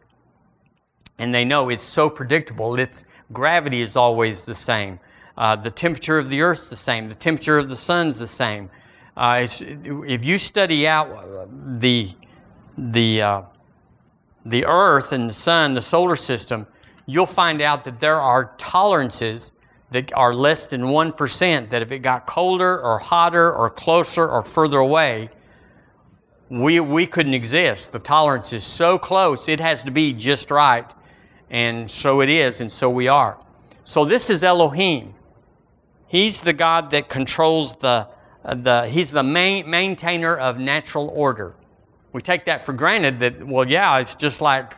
and 1.19 1.33
they 1.33 1.45
know 1.45 1.69
it's 1.69 1.83
so 1.83 2.09
predictable. 2.09 2.79
Its 2.79 3.03
gravity 3.33 3.81
is 3.81 3.95
always 3.95 4.45
the 4.45 4.53
same. 4.53 4.99
Uh, 5.37 5.55
the 5.55 5.71
temperature 5.71 6.17
of 6.17 6.29
the 6.29 6.41
earth's 6.41 6.69
the 6.69 6.75
same. 6.75 7.09
The 7.09 7.15
temperature 7.15 7.57
of 7.57 7.69
the 7.69 7.75
sun's 7.75 8.19
the 8.19 8.27
same. 8.27 8.69
Uh, 9.15 9.47
if 9.49 10.25
you 10.25 10.37
study 10.37 10.87
out 10.87 11.49
the 11.79 12.09
the 12.77 13.21
uh, 13.21 13.41
the 14.45 14.65
earth 14.65 15.11
and 15.11 15.29
the 15.29 15.33
sun, 15.33 15.73
the 15.73 15.81
solar 15.81 16.15
system, 16.15 16.67
you'll 17.05 17.25
find 17.25 17.61
out 17.61 17.83
that 17.83 17.99
there 17.99 18.19
are 18.19 18.53
tolerances 18.57 19.51
that 19.91 20.13
are 20.13 20.33
less 20.33 20.67
than 20.67 20.83
1% 20.83 21.69
that 21.69 21.81
if 21.81 21.91
it 21.91 21.99
got 21.99 22.25
colder 22.25 22.79
or 22.79 22.99
hotter 22.99 23.53
or 23.53 23.69
closer 23.69 24.27
or 24.27 24.41
further 24.41 24.77
away, 24.77 25.29
we, 26.49 26.79
we 26.79 27.05
couldn't 27.05 27.33
exist. 27.33 27.91
The 27.91 27.99
tolerance 27.99 28.53
is 28.53 28.63
so 28.63 28.97
close, 28.97 29.49
it 29.49 29.59
has 29.59 29.83
to 29.83 29.91
be 29.91 30.13
just 30.13 30.49
right 30.49 30.93
and 31.49 31.89
so 31.89 32.21
it 32.21 32.29
is, 32.29 32.61
and 32.61 32.71
so 32.71 32.89
we 32.89 33.07
are. 33.07 33.39
So 33.83 34.05
this 34.05 34.29
is 34.29 34.43
Elohim. 34.43 35.13
He's 36.07 36.41
the 36.41 36.53
God 36.53 36.89
that 36.91 37.09
controls 37.09 37.77
the, 37.77 38.07
uh, 38.43 38.55
the 38.55 38.87
he's 38.87 39.11
the 39.11 39.23
main, 39.23 39.69
maintainer 39.69 40.35
of 40.35 40.57
natural 40.57 41.09
order. 41.13 41.55
We 42.17 42.21
take 42.21 42.45
that 42.45 42.63
for 42.63 42.73
granted 42.73 43.19
that, 43.19 43.45
well, 43.45 43.69
yeah, 43.69 43.99
it's 43.99 44.15
just 44.15 44.41
like 44.41 44.73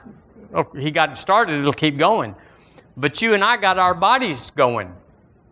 oh, 0.53 0.69
he 0.77 0.91
got 0.91 1.11
it 1.11 1.15
started, 1.15 1.57
it'll 1.57 1.71
keep 1.71 1.97
going. 1.97 2.35
But 2.97 3.21
you 3.21 3.33
and 3.33 3.41
I 3.45 3.55
got 3.55 3.79
our 3.79 3.93
bodies 3.93 4.51
going, 4.51 4.93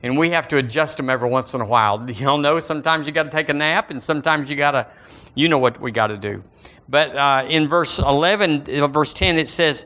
and 0.04 0.18
we 0.18 0.32
have 0.32 0.50
to 0.50 0.58
adjust 0.58 0.98
them 0.98 1.10
every 1.10 1.30
once 1.30 1.54
in 1.54 1.62
a 1.62 1.66
while. 1.66 2.06
You'll 2.12 2.40
know 2.40 2.60
sometimes 2.60 3.08
you 3.08 3.14
got 3.14 3.24
to 3.24 3.30
take 3.30 3.48
a 3.48 3.54
nap, 3.54 3.90
and 3.90 4.04
sometimes 4.04 4.50
you 4.50 4.58
got 4.58 4.72
to, 4.72 4.86
you 5.34 5.48
know 5.48 5.60
what 5.60 5.80
we 5.80 5.92
got 5.92 6.08
to 6.08 6.18
do. 6.18 6.44
But 6.90 7.16
uh, 7.16 7.46
in 7.48 7.70
verse 7.70 8.00
11, 8.00 8.66
uh, 8.82 8.88
verse 8.88 9.14
10, 9.14 9.40
it 9.40 9.48
says, 9.48 9.86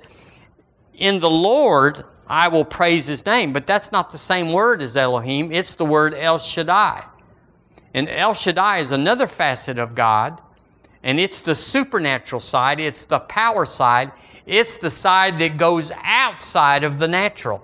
in 0.95 1.19
the 1.19 1.29
Lord 1.29 2.03
I 2.25 2.47
will 2.47 2.65
praise 2.65 3.05
his 3.05 3.23
name. 3.27 3.53
But 3.53 3.67
that's 3.67 3.91
not 3.91 4.09
the 4.09 4.17
same 4.17 4.51
word 4.51 4.81
as 4.81 4.97
Elohim, 4.97 5.51
it's 5.51 5.75
the 5.75 5.85
word 5.85 6.15
El 6.15 6.39
Shaddai. 6.39 7.05
And 7.93 8.09
El 8.09 8.33
Shaddai 8.33 8.79
is 8.79 8.91
another 8.91 9.27
facet 9.27 9.77
of 9.77 9.93
God, 9.93 10.41
and 11.03 11.19
it's 11.19 11.39
the 11.39 11.55
supernatural 11.55 12.39
side, 12.39 12.79
it's 12.79 13.05
the 13.05 13.19
power 13.19 13.65
side, 13.65 14.11
it's 14.45 14.77
the 14.77 14.89
side 14.89 15.37
that 15.39 15.57
goes 15.57 15.91
outside 16.03 16.83
of 16.83 16.99
the 16.99 17.07
natural. 17.07 17.63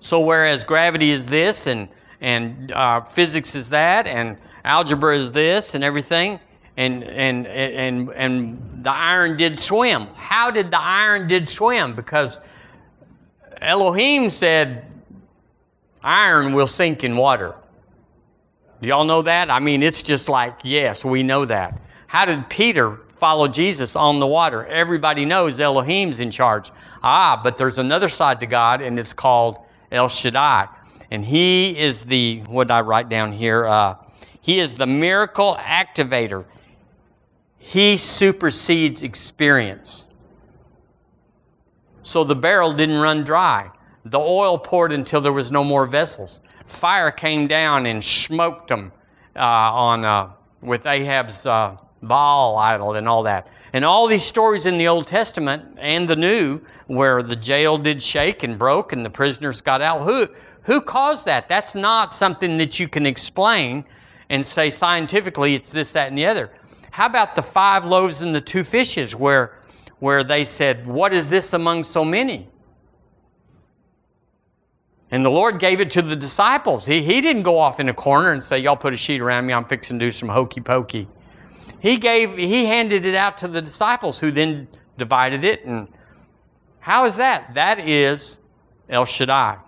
So, 0.00 0.24
whereas 0.24 0.64
gravity 0.64 1.10
is 1.10 1.26
this, 1.26 1.66
and, 1.66 1.88
and 2.20 2.72
uh, 2.72 3.02
physics 3.02 3.54
is 3.54 3.68
that, 3.70 4.06
and 4.06 4.36
algebra 4.64 5.16
is 5.16 5.30
this, 5.30 5.74
and 5.74 5.84
everything, 5.84 6.40
and 6.76 7.04
and 7.04 7.46
and 7.46 8.10
and 8.10 8.84
the 8.84 8.90
iron 8.90 9.36
did 9.36 9.58
swim. 9.58 10.08
How 10.14 10.50
did 10.50 10.70
the 10.70 10.80
iron 10.80 11.28
did 11.28 11.46
swim? 11.46 11.94
Because 11.94 12.40
Elohim 13.60 14.30
said 14.30 14.86
iron 16.02 16.52
will 16.52 16.66
sink 16.66 17.04
in 17.04 17.16
water. 17.16 17.54
Do 18.82 18.88
y'all 18.88 19.04
know 19.04 19.22
that? 19.22 19.48
I 19.48 19.60
mean, 19.60 19.80
it's 19.80 20.02
just 20.02 20.28
like, 20.28 20.58
yes, 20.64 21.04
we 21.04 21.22
know 21.22 21.44
that. 21.44 21.80
How 22.08 22.24
did 22.24 22.50
Peter 22.50 22.96
follow 22.96 23.46
Jesus 23.46 23.94
on 23.94 24.18
the 24.18 24.26
water? 24.26 24.66
Everybody 24.66 25.24
knows 25.24 25.60
Elohim's 25.60 26.18
in 26.18 26.32
charge. 26.32 26.72
Ah, 27.00 27.40
but 27.44 27.56
there's 27.56 27.78
another 27.78 28.08
side 28.08 28.40
to 28.40 28.46
God, 28.46 28.82
and 28.82 28.98
it's 28.98 29.14
called 29.14 29.58
El 29.92 30.08
Shaddai. 30.08 30.66
And 31.12 31.24
he 31.24 31.78
is 31.78 32.02
the, 32.06 32.40
what 32.48 32.66
did 32.66 32.72
I 32.72 32.80
write 32.80 33.08
down 33.08 33.30
here? 33.30 33.66
Uh, 33.66 33.94
he 34.40 34.58
is 34.58 34.74
the 34.74 34.88
miracle 34.88 35.56
activator. 35.60 36.44
He 37.58 37.96
supersedes 37.96 39.04
experience. 39.04 40.08
So 42.02 42.24
the 42.24 42.34
barrel 42.34 42.72
didn't 42.72 42.98
run 42.98 43.22
dry. 43.22 43.70
The 44.04 44.18
oil 44.18 44.58
poured 44.58 44.92
until 44.92 45.20
there 45.20 45.32
was 45.32 45.52
no 45.52 45.62
more 45.62 45.86
vessels. 45.86 46.42
Fire 46.66 47.10
came 47.10 47.46
down 47.46 47.86
and 47.86 48.02
smoked 48.02 48.68
them 48.68 48.92
uh, 49.36 49.40
on, 49.40 50.04
uh, 50.04 50.30
with 50.60 50.86
Ahab's 50.86 51.46
uh, 51.46 51.76
Baal 52.02 52.56
idol 52.56 52.94
and 52.94 53.08
all 53.08 53.22
that. 53.22 53.48
And 53.72 53.84
all 53.84 54.08
these 54.08 54.24
stories 54.24 54.66
in 54.66 54.76
the 54.76 54.88
Old 54.88 55.06
Testament 55.06 55.78
and 55.78 56.08
the 56.08 56.16
New, 56.16 56.60
where 56.88 57.22
the 57.22 57.36
jail 57.36 57.78
did 57.78 58.02
shake 58.02 58.42
and 58.42 58.58
broke 58.58 58.92
and 58.92 59.04
the 59.04 59.10
prisoners 59.10 59.60
got 59.60 59.80
out. 59.80 60.02
Who, 60.02 60.26
who 60.62 60.80
caused 60.80 61.26
that? 61.26 61.48
That's 61.48 61.74
not 61.74 62.12
something 62.12 62.58
that 62.58 62.80
you 62.80 62.88
can 62.88 63.06
explain 63.06 63.84
and 64.28 64.44
say 64.44 64.68
scientifically 64.68 65.54
it's 65.54 65.70
this, 65.70 65.92
that, 65.92 66.08
and 66.08 66.18
the 66.18 66.26
other. 66.26 66.50
How 66.90 67.06
about 67.06 67.34
the 67.36 67.42
five 67.42 67.84
loaves 67.84 68.20
and 68.20 68.34
the 68.34 68.40
two 68.40 68.64
fishes 68.64 69.14
where, 69.14 69.58
where 70.00 70.24
they 70.24 70.44
said, 70.44 70.86
What 70.86 71.14
is 71.14 71.30
this 71.30 71.52
among 71.52 71.84
so 71.84 72.04
many? 72.04 72.48
And 75.12 75.24
the 75.24 75.30
Lord 75.30 75.58
gave 75.58 75.80
it 75.80 75.90
to 75.90 76.02
the 76.02 76.16
disciples. 76.16 76.86
He, 76.86 77.02
he 77.02 77.20
didn't 77.20 77.42
go 77.42 77.58
off 77.58 77.78
in 77.78 77.88
a 77.90 77.94
corner 77.94 78.32
and 78.32 78.42
say, 78.42 78.58
Y'all 78.58 78.76
put 78.76 78.94
a 78.94 78.96
sheet 78.96 79.20
around 79.20 79.46
me, 79.46 79.52
I'm 79.52 79.66
fixing 79.66 79.98
to 79.98 80.06
do 80.06 80.10
some 80.10 80.30
hokey 80.30 80.62
pokey. 80.62 81.06
He 81.80 81.98
gave, 81.98 82.36
he 82.36 82.64
handed 82.64 83.04
it 83.04 83.14
out 83.14 83.36
to 83.38 83.48
the 83.48 83.60
disciples 83.60 84.18
who 84.18 84.30
then 84.30 84.68
divided 84.96 85.44
it. 85.44 85.64
And 85.66 85.86
how 86.80 87.04
is 87.04 87.16
that? 87.18 87.54
That 87.54 87.78
is 87.78 88.40
El 88.88 89.04
Shaddai. 89.04 89.58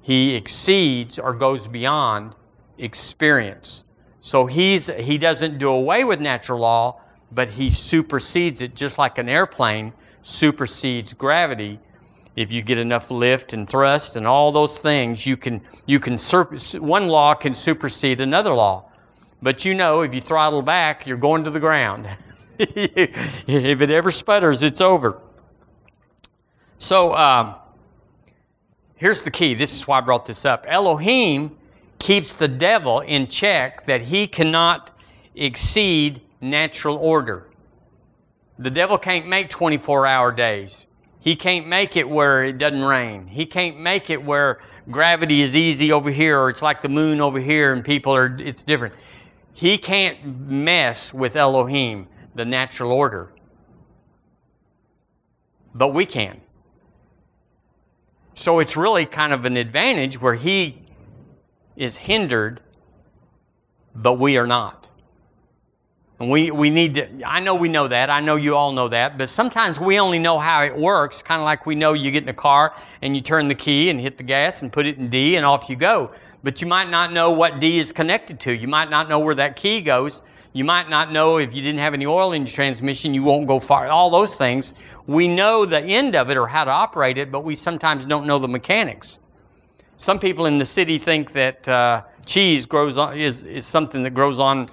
He 0.00 0.34
exceeds 0.34 1.18
or 1.18 1.34
goes 1.34 1.66
beyond 1.66 2.34
experience. 2.78 3.84
So 4.20 4.46
he's, 4.46 4.86
he 4.86 5.18
doesn't 5.18 5.58
do 5.58 5.70
away 5.70 6.04
with 6.04 6.20
natural 6.20 6.60
law, 6.60 7.00
but 7.32 7.48
he 7.48 7.70
supersedes 7.70 8.62
it 8.62 8.74
just 8.74 8.96
like 8.96 9.18
an 9.18 9.28
airplane 9.28 9.92
supersedes 10.22 11.14
gravity. 11.14 11.80
If 12.36 12.52
you 12.52 12.62
get 12.62 12.78
enough 12.78 13.10
lift 13.10 13.52
and 13.52 13.68
thrust 13.68 14.16
and 14.16 14.26
all 14.26 14.50
those 14.50 14.78
things, 14.78 15.24
you 15.24 15.36
can, 15.36 15.60
you 15.86 16.00
can 16.00 16.18
one 16.80 17.08
law 17.08 17.34
can 17.34 17.54
supersede 17.54 18.20
another 18.20 18.52
law. 18.52 18.90
But 19.40 19.64
you 19.64 19.74
know, 19.74 20.00
if 20.00 20.14
you 20.14 20.20
throttle 20.20 20.62
back, 20.62 21.06
you're 21.06 21.16
going 21.16 21.44
to 21.44 21.50
the 21.50 21.60
ground. 21.60 22.08
if 22.58 23.80
it 23.82 23.90
ever 23.90 24.10
sputters, 24.10 24.62
it's 24.62 24.80
over. 24.80 25.20
So 26.78 27.14
um, 27.14 27.54
here's 28.96 29.22
the 29.22 29.30
key. 29.30 29.54
This 29.54 29.74
is 29.74 29.86
why 29.86 29.98
I 29.98 30.00
brought 30.00 30.26
this 30.26 30.44
up. 30.44 30.64
Elohim 30.68 31.56
keeps 31.98 32.34
the 32.34 32.48
devil 32.48 33.00
in 33.00 33.28
check 33.28 33.86
that 33.86 34.02
he 34.02 34.26
cannot 34.26 34.90
exceed 35.34 36.20
natural 36.40 36.96
order. 36.96 37.48
The 38.58 38.70
devil 38.70 38.98
can't 38.98 39.26
make 39.26 39.50
24 39.50 40.06
hour 40.06 40.32
days. 40.32 40.86
He 41.24 41.36
can't 41.36 41.66
make 41.66 41.96
it 41.96 42.06
where 42.06 42.44
it 42.44 42.58
doesn't 42.58 42.84
rain. 42.84 43.28
He 43.28 43.46
can't 43.46 43.80
make 43.80 44.10
it 44.10 44.22
where 44.22 44.60
gravity 44.90 45.40
is 45.40 45.56
easy 45.56 45.90
over 45.90 46.10
here 46.10 46.38
or 46.38 46.50
it's 46.50 46.60
like 46.60 46.82
the 46.82 46.90
moon 46.90 47.18
over 47.18 47.40
here 47.40 47.72
and 47.72 47.82
people 47.82 48.14
are, 48.14 48.36
it's 48.38 48.62
different. 48.62 48.92
He 49.54 49.78
can't 49.78 50.22
mess 50.46 51.14
with 51.14 51.34
Elohim, 51.34 52.08
the 52.34 52.44
natural 52.44 52.92
order. 52.92 53.32
But 55.74 55.94
we 55.94 56.04
can. 56.04 56.42
So 58.34 58.58
it's 58.58 58.76
really 58.76 59.06
kind 59.06 59.32
of 59.32 59.46
an 59.46 59.56
advantage 59.56 60.20
where 60.20 60.34
he 60.34 60.82
is 61.74 61.96
hindered, 61.96 62.60
but 63.94 64.18
we 64.18 64.36
are 64.36 64.46
not. 64.46 64.90
And 66.20 66.30
we, 66.30 66.52
we 66.52 66.70
need 66.70 66.94
to, 66.94 67.08
I 67.26 67.40
know 67.40 67.56
we 67.56 67.68
know 67.68 67.88
that. 67.88 68.08
I 68.08 68.20
know 68.20 68.36
you 68.36 68.54
all 68.54 68.72
know 68.72 68.88
that. 68.88 69.18
But 69.18 69.28
sometimes 69.28 69.80
we 69.80 69.98
only 69.98 70.20
know 70.20 70.38
how 70.38 70.62
it 70.62 70.76
works, 70.76 71.22
kind 71.22 71.40
of 71.40 71.44
like 71.44 71.66
we 71.66 71.74
know 71.74 71.92
you 71.92 72.10
get 72.10 72.22
in 72.22 72.28
a 72.28 72.34
car 72.34 72.74
and 73.02 73.16
you 73.16 73.20
turn 73.20 73.48
the 73.48 73.54
key 73.54 73.90
and 73.90 74.00
hit 74.00 74.16
the 74.16 74.22
gas 74.22 74.62
and 74.62 74.72
put 74.72 74.86
it 74.86 74.96
in 74.96 75.08
D 75.08 75.36
and 75.36 75.44
off 75.44 75.68
you 75.68 75.74
go. 75.74 76.12
But 76.44 76.60
you 76.60 76.68
might 76.68 76.88
not 76.88 77.12
know 77.12 77.32
what 77.32 77.58
D 77.58 77.78
is 77.78 77.90
connected 77.90 78.38
to. 78.40 78.56
You 78.56 78.68
might 78.68 78.90
not 78.90 79.08
know 79.08 79.18
where 79.18 79.34
that 79.34 79.56
key 79.56 79.80
goes. 79.80 80.22
You 80.52 80.64
might 80.64 80.88
not 80.88 81.10
know 81.10 81.38
if 81.38 81.52
you 81.52 81.62
didn't 81.62 81.80
have 81.80 81.94
any 81.94 82.06
oil 82.06 82.32
in 82.32 82.42
your 82.42 82.54
transmission, 82.54 83.12
you 83.12 83.24
won't 83.24 83.48
go 83.48 83.58
far. 83.58 83.88
All 83.88 84.08
those 84.08 84.36
things. 84.36 84.74
We 85.08 85.26
know 85.26 85.64
the 85.64 85.80
end 85.80 86.14
of 86.14 86.30
it 86.30 86.36
or 86.36 86.46
how 86.46 86.62
to 86.62 86.70
operate 86.70 87.18
it, 87.18 87.32
but 87.32 87.42
we 87.42 87.56
sometimes 87.56 88.06
don't 88.06 88.26
know 88.26 88.38
the 88.38 88.46
mechanics. 88.46 89.20
Some 89.96 90.18
people 90.18 90.46
in 90.46 90.58
the 90.58 90.64
city 90.64 90.98
think 90.98 91.32
that 91.32 91.66
uh, 91.66 92.02
cheese 92.24 92.66
grows 92.66 92.96
on, 92.96 93.18
is, 93.18 93.42
is 93.44 93.66
something 93.66 94.02
that 94.04 94.10
grows 94.10 94.38
on 94.38 94.68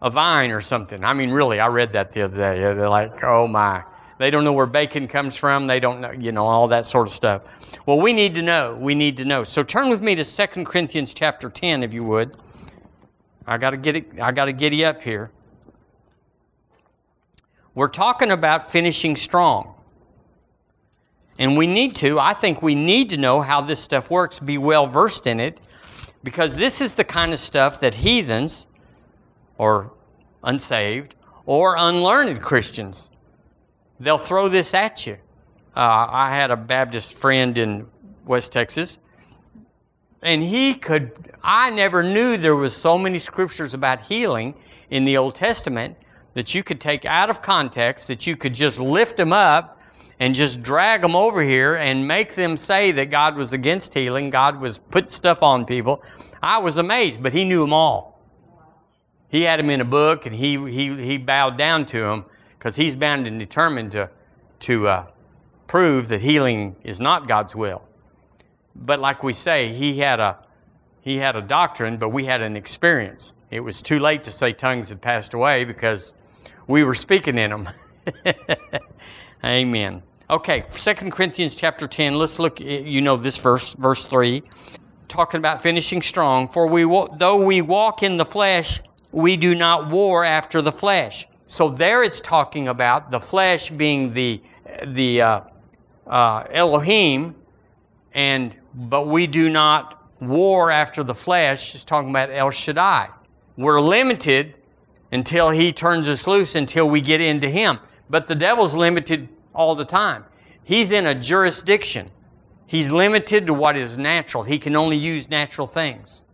a 0.00 0.10
vine 0.10 0.50
or 0.50 0.60
something. 0.60 1.04
I 1.04 1.12
mean, 1.12 1.30
really, 1.30 1.60
I 1.60 1.68
read 1.68 1.92
that 1.92 2.10
the 2.10 2.22
other 2.22 2.36
day. 2.36 2.60
They're 2.60 2.88
like, 2.88 3.22
oh 3.24 3.46
my. 3.46 3.84
They 4.18 4.32
don't 4.32 4.42
know 4.42 4.52
where 4.52 4.66
bacon 4.66 5.06
comes 5.06 5.36
from. 5.36 5.68
They 5.68 5.78
don't 5.78 6.00
know, 6.00 6.10
you 6.10 6.32
know, 6.32 6.44
all 6.44 6.68
that 6.68 6.84
sort 6.84 7.06
of 7.06 7.14
stuff. 7.14 7.44
Well, 7.86 8.00
we 8.00 8.12
need 8.12 8.34
to 8.34 8.42
know. 8.42 8.74
We 8.74 8.96
need 8.96 9.16
to 9.18 9.24
know. 9.24 9.44
So 9.44 9.62
turn 9.62 9.90
with 9.90 10.02
me 10.02 10.16
to 10.16 10.24
2 10.24 10.64
Corinthians 10.64 11.14
chapter 11.14 11.48
10, 11.48 11.84
if 11.84 11.94
you 11.94 12.02
would. 12.04 12.36
I 13.46 13.58
got 13.58 13.70
to 13.70 13.76
get 13.76 13.96
it, 13.96 14.20
I 14.20 14.32
got 14.32 14.46
to 14.46 14.52
get 14.52 14.72
you 14.72 14.86
up 14.86 15.02
here. 15.02 15.30
We're 17.74 17.88
talking 17.88 18.32
about 18.32 18.68
finishing 18.68 19.14
strong. 19.14 19.74
And 21.38 21.56
we 21.56 21.68
need 21.68 21.94
to, 21.96 22.18
I 22.18 22.34
think 22.34 22.60
we 22.60 22.74
need 22.74 23.10
to 23.10 23.16
know 23.16 23.40
how 23.40 23.60
this 23.60 23.78
stuff 23.78 24.10
works, 24.10 24.40
be 24.40 24.58
well 24.58 24.88
versed 24.88 25.28
in 25.28 25.38
it, 25.38 25.60
because 26.24 26.56
this 26.56 26.80
is 26.80 26.96
the 26.96 27.04
kind 27.04 27.32
of 27.32 27.38
stuff 27.38 27.78
that 27.78 27.94
heathens, 27.94 28.66
or 29.58 29.92
unsaved 30.42 31.14
or 31.44 31.76
unlearned 31.76 32.40
Christians. 32.40 33.10
They'll 34.00 34.18
throw 34.18 34.48
this 34.48 34.74
at 34.74 35.06
you. 35.06 35.14
Uh, 35.76 36.06
I 36.08 36.34
had 36.34 36.50
a 36.50 36.56
Baptist 36.56 37.16
friend 37.16 37.56
in 37.58 37.86
West 38.24 38.52
Texas, 38.52 38.98
and 40.22 40.42
he 40.42 40.74
could. 40.74 41.12
I 41.42 41.70
never 41.70 42.02
knew 42.02 42.36
there 42.36 42.56
was 42.56 42.76
so 42.76 42.98
many 42.98 43.18
scriptures 43.18 43.74
about 43.74 44.04
healing 44.04 44.54
in 44.90 45.04
the 45.04 45.16
Old 45.16 45.34
Testament 45.34 45.96
that 46.34 46.54
you 46.54 46.62
could 46.62 46.80
take 46.80 47.04
out 47.04 47.30
of 47.30 47.42
context, 47.42 48.08
that 48.08 48.26
you 48.26 48.36
could 48.36 48.54
just 48.54 48.78
lift 48.78 49.16
them 49.16 49.32
up 49.32 49.80
and 50.20 50.34
just 50.34 50.62
drag 50.62 51.00
them 51.00 51.14
over 51.14 51.42
here 51.42 51.76
and 51.76 52.06
make 52.06 52.34
them 52.34 52.56
say 52.56 52.90
that 52.92 53.10
God 53.10 53.36
was 53.36 53.52
against 53.52 53.94
healing, 53.94 54.30
God 54.30 54.60
was 54.60 54.78
putting 54.78 55.10
stuff 55.10 55.42
on 55.42 55.64
people. 55.64 56.02
I 56.42 56.58
was 56.58 56.78
amazed, 56.78 57.22
but 57.22 57.32
he 57.32 57.44
knew 57.44 57.60
them 57.60 57.72
all 57.72 58.07
he 59.28 59.42
had 59.42 59.60
him 59.60 59.70
in 59.70 59.80
a 59.80 59.84
book 59.84 60.26
and 60.26 60.34
he, 60.34 60.56
he, 60.70 60.94
he 61.02 61.18
bowed 61.18 61.56
down 61.56 61.86
to 61.86 62.04
him 62.04 62.24
because 62.58 62.76
he's 62.76 62.96
bound 62.96 63.26
and 63.26 63.38
determined 63.38 63.92
to, 63.92 64.10
to 64.60 64.88
uh, 64.88 65.06
prove 65.66 66.08
that 66.08 66.22
healing 66.22 66.76
is 66.82 66.98
not 66.98 67.28
God's 67.28 67.54
will. 67.54 67.82
But 68.74 68.98
like 68.98 69.22
we 69.22 69.32
say, 69.32 69.68
he 69.68 69.98
had, 69.98 70.18
a, 70.18 70.38
he 71.00 71.18
had 71.18 71.36
a 71.36 71.42
doctrine, 71.42 71.98
but 71.98 72.08
we 72.08 72.24
had 72.24 72.42
an 72.42 72.56
experience. 72.56 73.36
It 73.50 73.60
was 73.60 73.82
too 73.82 73.98
late 73.98 74.24
to 74.24 74.30
say 74.30 74.52
tongues 74.52 74.88
had 74.88 75.00
passed 75.00 75.34
away 75.34 75.64
because 75.64 76.14
we 76.66 76.84
were 76.84 76.94
speaking 76.94 77.38
in 77.38 77.50
them. 77.50 77.68
Amen. 79.44 80.02
Okay, 80.30 80.60
2 80.60 80.94
Corinthians 81.10 81.56
chapter 81.56 81.86
10. 81.86 82.14
Let's 82.16 82.38
look, 82.38 82.60
you 82.60 83.00
know 83.00 83.16
this 83.16 83.38
verse, 83.38 83.74
verse 83.74 84.04
3, 84.04 84.42
talking 85.08 85.38
about 85.38 85.62
finishing 85.62 86.02
strong. 86.02 86.48
For 86.48 86.66
we, 86.66 86.82
though 87.16 87.42
we 87.42 87.62
walk 87.62 88.02
in 88.02 88.18
the 88.18 88.26
flesh, 88.26 88.80
we 89.12 89.36
do 89.36 89.54
not 89.54 89.88
war 89.88 90.24
after 90.24 90.62
the 90.62 90.72
flesh. 90.72 91.26
So 91.46 91.68
there 91.70 92.02
it's 92.02 92.20
talking 92.20 92.68
about 92.68 93.10
the 93.10 93.20
flesh 93.20 93.70
being 93.70 94.12
the, 94.12 94.42
the 94.86 95.22
uh, 95.22 95.40
uh, 96.06 96.44
Elohim, 96.50 97.34
and 98.12 98.58
but 98.74 99.06
we 99.06 99.26
do 99.26 99.48
not 99.48 100.02
war 100.20 100.70
after 100.70 101.02
the 101.02 101.14
flesh. 101.14 101.74
It's 101.74 101.84
talking 101.84 102.10
about 102.10 102.30
El 102.30 102.50
Shaddai. 102.50 103.08
We're 103.56 103.80
limited 103.80 104.54
until 105.10 105.50
he 105.50 105.72
turns 105.72 106.08
us 106.08 106.26
loose 106.26 106.54
until 106.54 106.88
we 106.88 107.00
get 107.00 107.20
into 107.20 107.48
him. 107.48 107.78
But 108.10 108.26
the 108.26 108.34
devil's 108.34 108.74
limited 108.74 109.28
all 109.54 109.74
the 109.74 109.84
time. 109.84 110.24
He's 110.62 110.92
in 110.92 111.06
a 111.06 111.14
jurisdiction. 111.14 112.10
He's 112.66 112.90
limited 112.90 113.46
to 113.46 113.54
what 113.54 113.76
is 113.76 113.96
natural. 113.96 114.42
He 114.44 114.58
can 114.58 114.76
only 114.76 114.96
use 114.96 115.30
natural 115.30 115.66
things. 115.66 116.26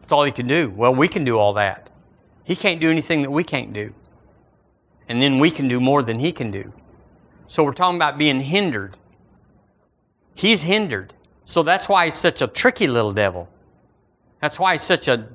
That's 0.00 0.12
all 0.12 0.24
he 0.24 0.32
can 0.32 0.46
do. 0.46 0.70
Well, 0.70 0.94
we 0.94 1.08
can 1.08 1.24
do 1.24 1.36
all 1.38 1.52
that. 1.54 1.90
He 2.44 2.56
can't 2.56 2.80
do 2.80 2.90
anything 2.90 3.22
that 3.22 3.30
we 3.30 3.44
can't 3.44 3.72
do. 3.72 3.94
And 5.08 5.20
then 5.20 5.38
we 5.38 5.50
can 5.50 5.68
do 5.68 5.80
more 5.80 6.02
than 6.02 6.18
he 6.18 6.32
can 6.32 6.50
do. 6.50 6.72
So 7.46 7.64
we're 7.64 7.72
talking 7.72 7.96
about 7.96 8.18
being 8.18 8.40
hindered. 8.40 8.98
He's 10.34 10.62
hindered. 10.62 11.14
So 11.44 11.62
that's 11.62 11.88
why 11.88 12.06
he's 12.06 12.14
such 12.14 12.40
a 12.40 12.46
tricky 12.46 12.86
little 12.86 13.12
devil. 13.12 13.48
That's 14.40 14.58
why 14.58 14.72
he's 14.72 14.82
such 14.82 15.08
a 15.08 15.28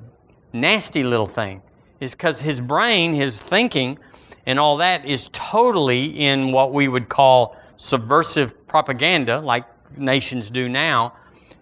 nasty 0.52 1.04
little 1.04 1.26
thing. 1.26 1.62
Is 2.00 2.14
because 2.14 2.40
his 2.40 2.60
brain, 2.60 3.12
his 3.12 3.38
thinking, 3.38 3.98
and 4.46 4.58
all 4.58 4.78
that 4.78 5.04
is 5.04 5.28
totally 5.32 6.04
in 6.06 6.52
what 6.52 6.72
we 6.72 6.88
would 6.88 7.08
call 7.08 7.56
subversive 7.76 8.66
propaganda, 8.66 9.40
like 9.40 9.64
nations 9.96 10.50
do 10.50 10.68
now, 10.68 11.14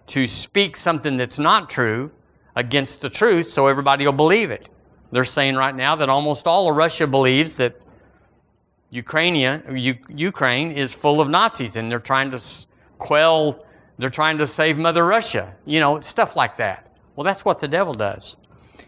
to 0.07 0.25
speak 0.25 0.77
something 0.77 1.17
that's 1.17 1.39
not 1.39 1.69
true 1.69 2.11
against 2.55 3.01
the 3.01 3.09
truth 3.09 3.49
so 3.49 3.67
everybody 3.67 4.05
will 4.05 4.13
believe 4.13 4.51
it. 4.51 4.69
They're 5.11 5.23
saying 5.23 5.55
right 5.55 5.75
now 5.75 5.95
that 5.95 6.09
almost 6.09 6.47
all 6.47 6.69
of 6.69 6.75
Russia 6.75 7.07
believes 7.07 7.55
that 7.55 7.79
Ukraine, 8.89 9.35
Ukraine 10.09 10.71
is 10.71 10.93
full 10.93 11.21
of 11.21 11.29
Nazis 11.29 11.75
and 11.75 11.91
they're 11.91 11.99
trying 11.99 12.31
to 12.31 12.41
quell, 12.97 13.65
they're 13.97 14.09
trying 14.09 14.37
to 14.37 14.45
save 14.47 14.77
Mother 14.77 15.05
Russia. 15.05 15.55
You 15.65 15.79
know, 15.79 15.99
stuff 15.99 16.35
like 16.35 16.57
that. 16.57 16.91
Well, 17.15 17.23
that's 17.23 17.43
what 17.43 17.59
the 17.59 17.67
devil 17.67 17.93
does. 17.93 18.37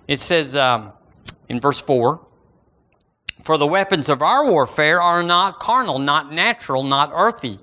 It 0.08 0.19
says 0.19 0.55
um, 0.55 0.93
in 1.47 1.60
verse 1.60 1.82
4 1.82 2.25
For 3.41 3.58
the 3.58 3.67
weapons 3.67 4.10
of 4.10 4.21
our 4.21 4.49
warfare 4.49 5.01
are 5.01 5.23
not 5.23 5.60
carnal, 5.60 5.99
not 5.99 6.32
natural, 6.32 6.84
not 6.84 7.12
earthy, 7.13 7.60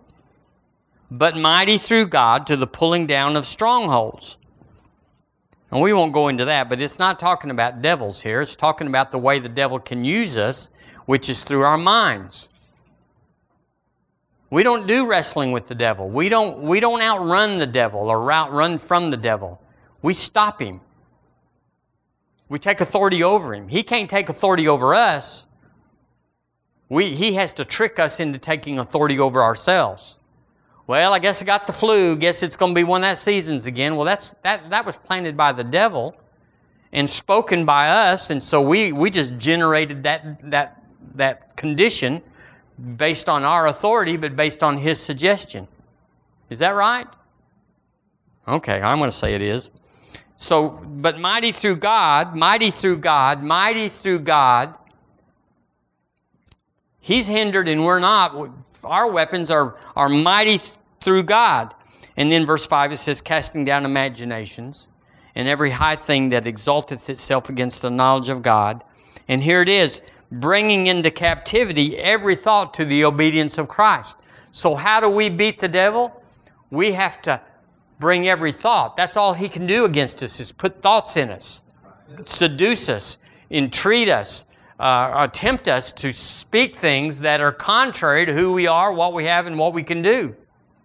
but 1.10 1.36
mighty 1.36 1.78
through 1.78 2.08
God 2.08 2.46
to 2.48 2.56
the 2.56 2.66
pulling 2.66 3.06
down 3.06 3.36
of 3.36 3.46
strongholds 3.46 4.38
and 5.70 5.81
we 5.81 5.92
won't 5.92 6.12
go 6.12 6.29
into 6.29 6.44
that, 6.44 6.68
but 6.68 6.81
it's 6.81 6.98
not 6.98 7.18
talking 7.18 7.50
about 7.50 7.83
devils 7.83 8.22
here. 8.22 8.40
It's 8.40 8.55
talking 8.55 8.87
about 8.87 9.11
the 9.11 9.18
way 9.18 9.38
the 9.38 9.48
devil 9.48 9.81
can 9.81 10.05
use 10.05 10.37
us, 10.37 10.68
which 11.07 11.29
is 11.29 11.42
through 11.42 11.62
our 11.62 11.79
minds. 11.79 12.50
We 14.50 14.62
don't 14.62 14.87
do 14.87 15.07
wrestling 15.07 15.50
with 15.50 15.66
the 15.66 15.74
devil. 15.74 16.09
We 16.09 16.29
don't, 16.29 16.62
we 16.62 16.79
don't 16.79 17.02
outrun 17.02 17.59
the 17.59 17.66
devil 17.66 18.09
or 18.09 18.31
outrun 18.31 18.79
from 18.79 19.11
the 19.11 19.16
devil. 19.16 19.61
We 20.02 20.14
stop 20.14 20.61
him. 20.61 20.81
We 22.48 22.61
take 22.61 22.81
authority 22.81 23.24
over 23.24 23.52
him. 23.52 23.66
He 23.66 23.83
can't 23.83 24.09
take 24.09 24.29
authority 24.29 24.68
over 24.68 24.94
us. 24.94 25.48
We, 26.88 27.14
he 27.14 27.35
has 27.35 27.52
to 27.55 27.64
trick 27.64 27.98
us 27.98 28.20
into 28.20 28.38
taking 28.38 28.79
authority 28.79 29.18
over 29.18 29.42
ourselves. 29.42 30.20
Well, 30.87 31.12
I 31.12 31.18
guess 31.18 31.42
I 31.42 31.44
got 31.44 31.66
the 31.66 31.72
flu. 31.72 32.16
Guess 32.16 32.42
it's 32.42 32.57
going 32.57 32.72
to 32.72 32.79
be 32.79 32.85
one 32.85 33.03
of 33.03 33.11
that 33.11 33.18
seasons 33.18 33.66
again. 33.66 33.96
Well, 33.96 34.05
that's, 34.05 34.35
that, 34.42 34.70
that 34.70 34.87
was 34.87 34.96
planted 34.96 35.37
by 35.37 35.53
the 35.53 35.64
devil 35.64 36.14
and 36.92 37.09
spoken 37.09 37.64
by 37.64 37.88
us. 37.88 38.31
And 38.31 38.42
so 38.42 38.62
we, 38.62 38.92
we 38.92 39.11
just 39.11 39.37
generated 39.37 40.05
that, 40.05 40.51
that, 40.51 40.85
that 41.16 41.57
condition 41.57 42.22
based 42.96 43.29
on 43.29 43.42
our 43.42 43.66
authority, 43.66 44.16
but 44.16 44.37
based 44.37 44.62
on 44.62 44.79
his 44.79 45.01
suggestion. 45.01 45.66
Is 46.51 46.61
that 46.61 46.70
right? 46.70 47.07
Okay, 48.46 48.81
I'm 48.81 48.99
going 48.99 49.11
to 49.11 49.16
say 49.16 49.35
it 49.35 49.42
is. 49.42 49.72
So, 50.37 50.81
but 50.85 51.18
mighty 51.18 51.51
through 51.51 51.77
God, 51.77 52.37
mighty 52.37 52.70
through 52.70 52.99
God, 52.99 53.42
mighty 53.42 53.88
through 53.88 54.20
God 54.20 54.77
He's 57.06 57.28
hindered 57.28 57.68
and 57.68 57.84
we're 57.84 58.00
not. 58.00 58.34
Our 58.82 59.08
weapons 59.08 59.48
are, 59.48 59.76
are 59.94 60.08
mighty 60.08 60.58
through 61.00 61.22
God. 61.22 61.72
And 62.16 62.32
then 62.32 62.44
verse 62.44 62.66
5 62.66 62.90
it 62.90 62.96
says, 62.96 63.22
casting 63.22 63.64
down 63.64 63.84
imaginations 63.84 64.88
and 65.36 65.46
every 65.46 65.70
high 65.70 65.94
thing 65.94 66.30
that 66.30 66.48
exalteth 66.48 67.08
itself 67.08 67.48
against 67.48 67.80
the 67.80 67.90
knowledge 67.90 68.28
of 68.28 68.42
God. 68.42 68.82
And 69.28 69.40
here 69.40 69.62
it 69.62 69.68
is, 69.68 70.00
bringing 70.32 70.88
into 70.88 71.12
captivity 71.12 71.96
every 71.96 72.34
thought 72.34 72.74
to 72.74 72.84
the 72.84 73.04
obedience 73.04 73.56
of 73.56 73.68
Christ. 73.68 74.18
So, 74.50 74.74
how 74.74 74.98
do 74.98 75.08
we 75.08 75.28
beat 75.28 75.60
the 75.60 75.68
devil? 75.68 76.24
We 76.72 76.90
have 76.90 77.22
to 77.22 77.40
bring 78.00 78.26
every 78.26 78.50
thought. 78.50 78.96
That's 78.96 79.16
all 79.16 79.34
he 79.34 79.48
can 79.48 79.68
do 79.68 79.84
against 79.84 80.24
us 80.24 80.40
is 80.40 80.50
put 80.50 80.82
thoughts 80.82 81.16
in 81.16 81.30
us, 81.30 81.62
seduce 82.24 82.88
us, 82.88 83.18
entreat 83.48 84.08
us, 84.08 84.45
uh, 84.78 85.26
tempt 85.28 85.68
us 85.68 85.92
to 85.92 86.12
speak 86.12 86.74
things 86.74 87.20
that 87.20 87.40
are 87.40 87.52
contrary 87.52 88.26
to 88.26 88.32
who 88.32 88.52
we 88.52 88.66
are, 88.66 88.92
what 88.92 89.12
we 89.12 89.24
have, 89.24 89.46
and 89.46 89.58
what 89.58 89.72
we 89.72 89.82
can 89.82 90.02
do. 90.02 90.34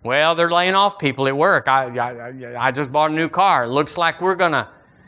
Well, 0.04 0.34
they're 0.34 0.50
laying 0.50 0.76
off 0.76 0.98
people 0.98 1.28
at 1.28 1.36
work. 1.36 1.68
I, 1.68 1.86
I, 1.98 2.68
I 2.68 2.72
just 2.72 2.92
bought 2.92 3.12
a 3.12 3.14
new 3.14 3.30
car. 3.30 3.66
It 3.66 3.70
looks 3.70 3.98
like 3.98 4.22
we're 4.22 4.36
going 4.36 4.54
to, 4.54 4.68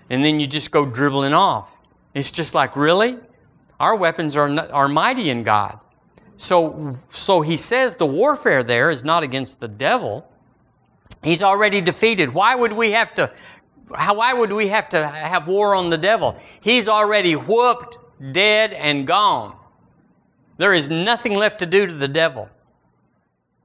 and 0.10 0.24
then 0.24 0.40
you 0.40 0.48
just 0.48 0.72
go 0.72 0.86
dribbling 0.86 1.34
off. 1.34 1.80
It's 2.14 2.32
just 2.32 2.54
like, 2.54 2.76
really? 2.76 3.18
Our 3.80 3.96
weapons 3.96 4.36
are, 4.36 4.50
are 4.72 4.88
mighty 4.88 5.30
in 5.30 5.44
God. 5.44 5.80
So, 6.38 7.00
so 7.10 7.42
he 7.42 7.58
says 7.58 7.96
the 7.96 8.06
warfare 8.06 8.64
there 8.64 8.90
is 8.90 9.04
not 9.04 9.24
against 9.24 9.60
the 9.60 9.68
devil. 9.68 10.30
He's 11.24 11.42
already 11.42 11.80
defeated. 11.82 12.34
Why 12.34 12.54
would 12.54 12.74
we 12.74 12.92
have 12.92 13.14
to 13.16 13.32
how, 13.96 14.16
why 14.16 14.34
would 14.34 14.52
we 14.52 14.68
have 14.70 14.90
to 14.90 15.08
have 15.08 15.48
war 15.48 15.76
on 15.76 15.90
the 15.90 15.98
devil? 15.98 16.38
He's 16.62 16.88
already 16.88 17.34
whooped, 17.34 17.98
dead, 18.32 18.74
and 18.74 19.06
gone. 19.06 19.56
There 20.58 20.74
is 20.74 20.90
nothing 20.90 21.36
left 21.36 21.60
to 21.60 21.66
do 21.66 21.86
to 21.86 21.94
the 21.94 22.08
devil. 22.08 22.50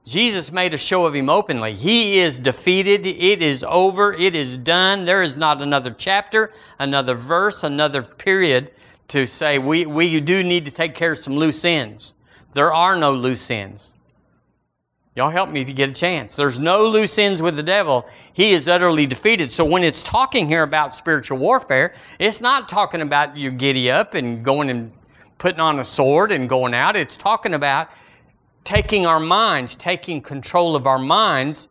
Jesus 0.05 0.51
made 0.51 0.73
a 0.73 0.77
show 0.77 1.05
of 1.05 1.13
him 1.13 1.29
openly. 1.29 1.75
He 1.75 2.19
is 2.19 2.39
defeated. 2.39 3.05
It 3.05 3.43
is 3.43 3.63
over. 3.63 4.13
It 4.13 4.35
is 4.35 4.57
done. 4.57 5.05
There 5.05 5.21
is 5.21 5.37
not 5.37 5.61
another 5.61 5.91
chapter, 5.91 6.51
another 6.79 7.13
verse, 7.13 7.63
another 7.63 8.01
period 8.01 8.71
to 9.09 9.27
say 9.27 9.59
we, 9.59 9.85
we 9.85 10.19
do 10.19 10.43
need 10.43 10.65
to 10.65 10.71
take 10.71 10.95
care 10.95 11.11
of 11.11 11.19
some 11.19 11.35
loose 11.35 11.63
ends. 11.63 12.15
There 12.53 12.73
are 12.73 12.95
no 12.95 13.13
loose 13.13 13.51
ends. 13.51 13.95
Y'all 15.19 15.29
help 15.29 15.49
me 15.49 15.59
if 15.59 15.67
you 15.67 15.75
get 15.75 15.91
a 15.91 15.93
chance. 15.93 16.33
There's 16.33 16.61
no 16.61 16.87
loose 16.87 17.17
ends 17.17 17.41
with 17.41 17.57
the 17.57 17.63
devil. 17.63 18.07
He 18.31 18.51
is 18.51 18.69
utterly 18.69 19.05
defeated. 19.05 19.51
So 19.51 19.65
when 19.65 19.83
it's 19.83 20.01
talking 20.01 20.47
here 20.47 20.63
about 20.63 20.93
spiritual 20.93 21.39
warfare, 21.39 21.93
it's 22.19 22.39
not 22.39 22.69
talking 22.69 23.01
about 23.01 23.35
you 23.35 23.51
giddy 23.51 23.91
up 23.91 24.13
and 24.13 24.45
going 24.45 24.69
and 24.69 24.93
putting 25.37 25.59
on 25.59 25.77
a 25.77 25.83
sword 25.83 26.31
and 26.31 26.47
going 26.47 26.73
out. 26.73 26.95
It's 26.95 27.17
talking 27.17 27.53
about 27.53 27.89
taking 28.63 29.05
our 29.05 29.19
minds, 29.19 29.75
taking 29.75 30.21
control 30.21 30.73
of 30.77 30.87
our 30.87 30.97
minds 30.97 31.67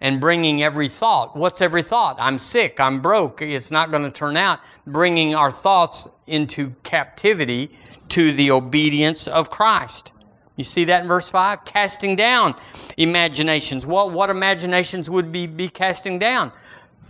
and 0.00 0.20
bringing 0.20 0.60
every 0.60 0.88
thought. 0.88 1.36
What's 1.36 1.62
every 1.62 1.84
thought? 1.84 2.16
I'm 2.18 2.40
sick. 2.40 2.80
I'm 2.80 3.00
broke. 3.00 3.40
It's 3.40 3.70
not 3.70 3.92
going 3.92 4.02
to 4.02 4.10
turn 4.10 4.36
out. 4.36 4.58
Bringing 4.84 5.32
our 5.36 5.52
thoughts 5.52 6.08
into 6.26 6.74
captivity 6.82 7.70
to 8.08 8.32
the 8.32 8.50
obedience 8.50 9.28
of 9.28 9.48
Christ. 9.48 10.10
You 10.60 10.64
see 10.64 10.84
that 10.84 11.00
in 11.00 11.08
verse 11.08 11.30
5? 11.30 11.64
Casting 11.64 12.16
down 12.16 12.54
imaginations. 12.98 13.86
What, 13.86 14.12
what 14.12 14.28
imaginations 14.28 15.08
would 15.08 15.32
be, 15.32 15.46
be 15.46 15.70
casting 15.70 16.18
down? 16.18 16.52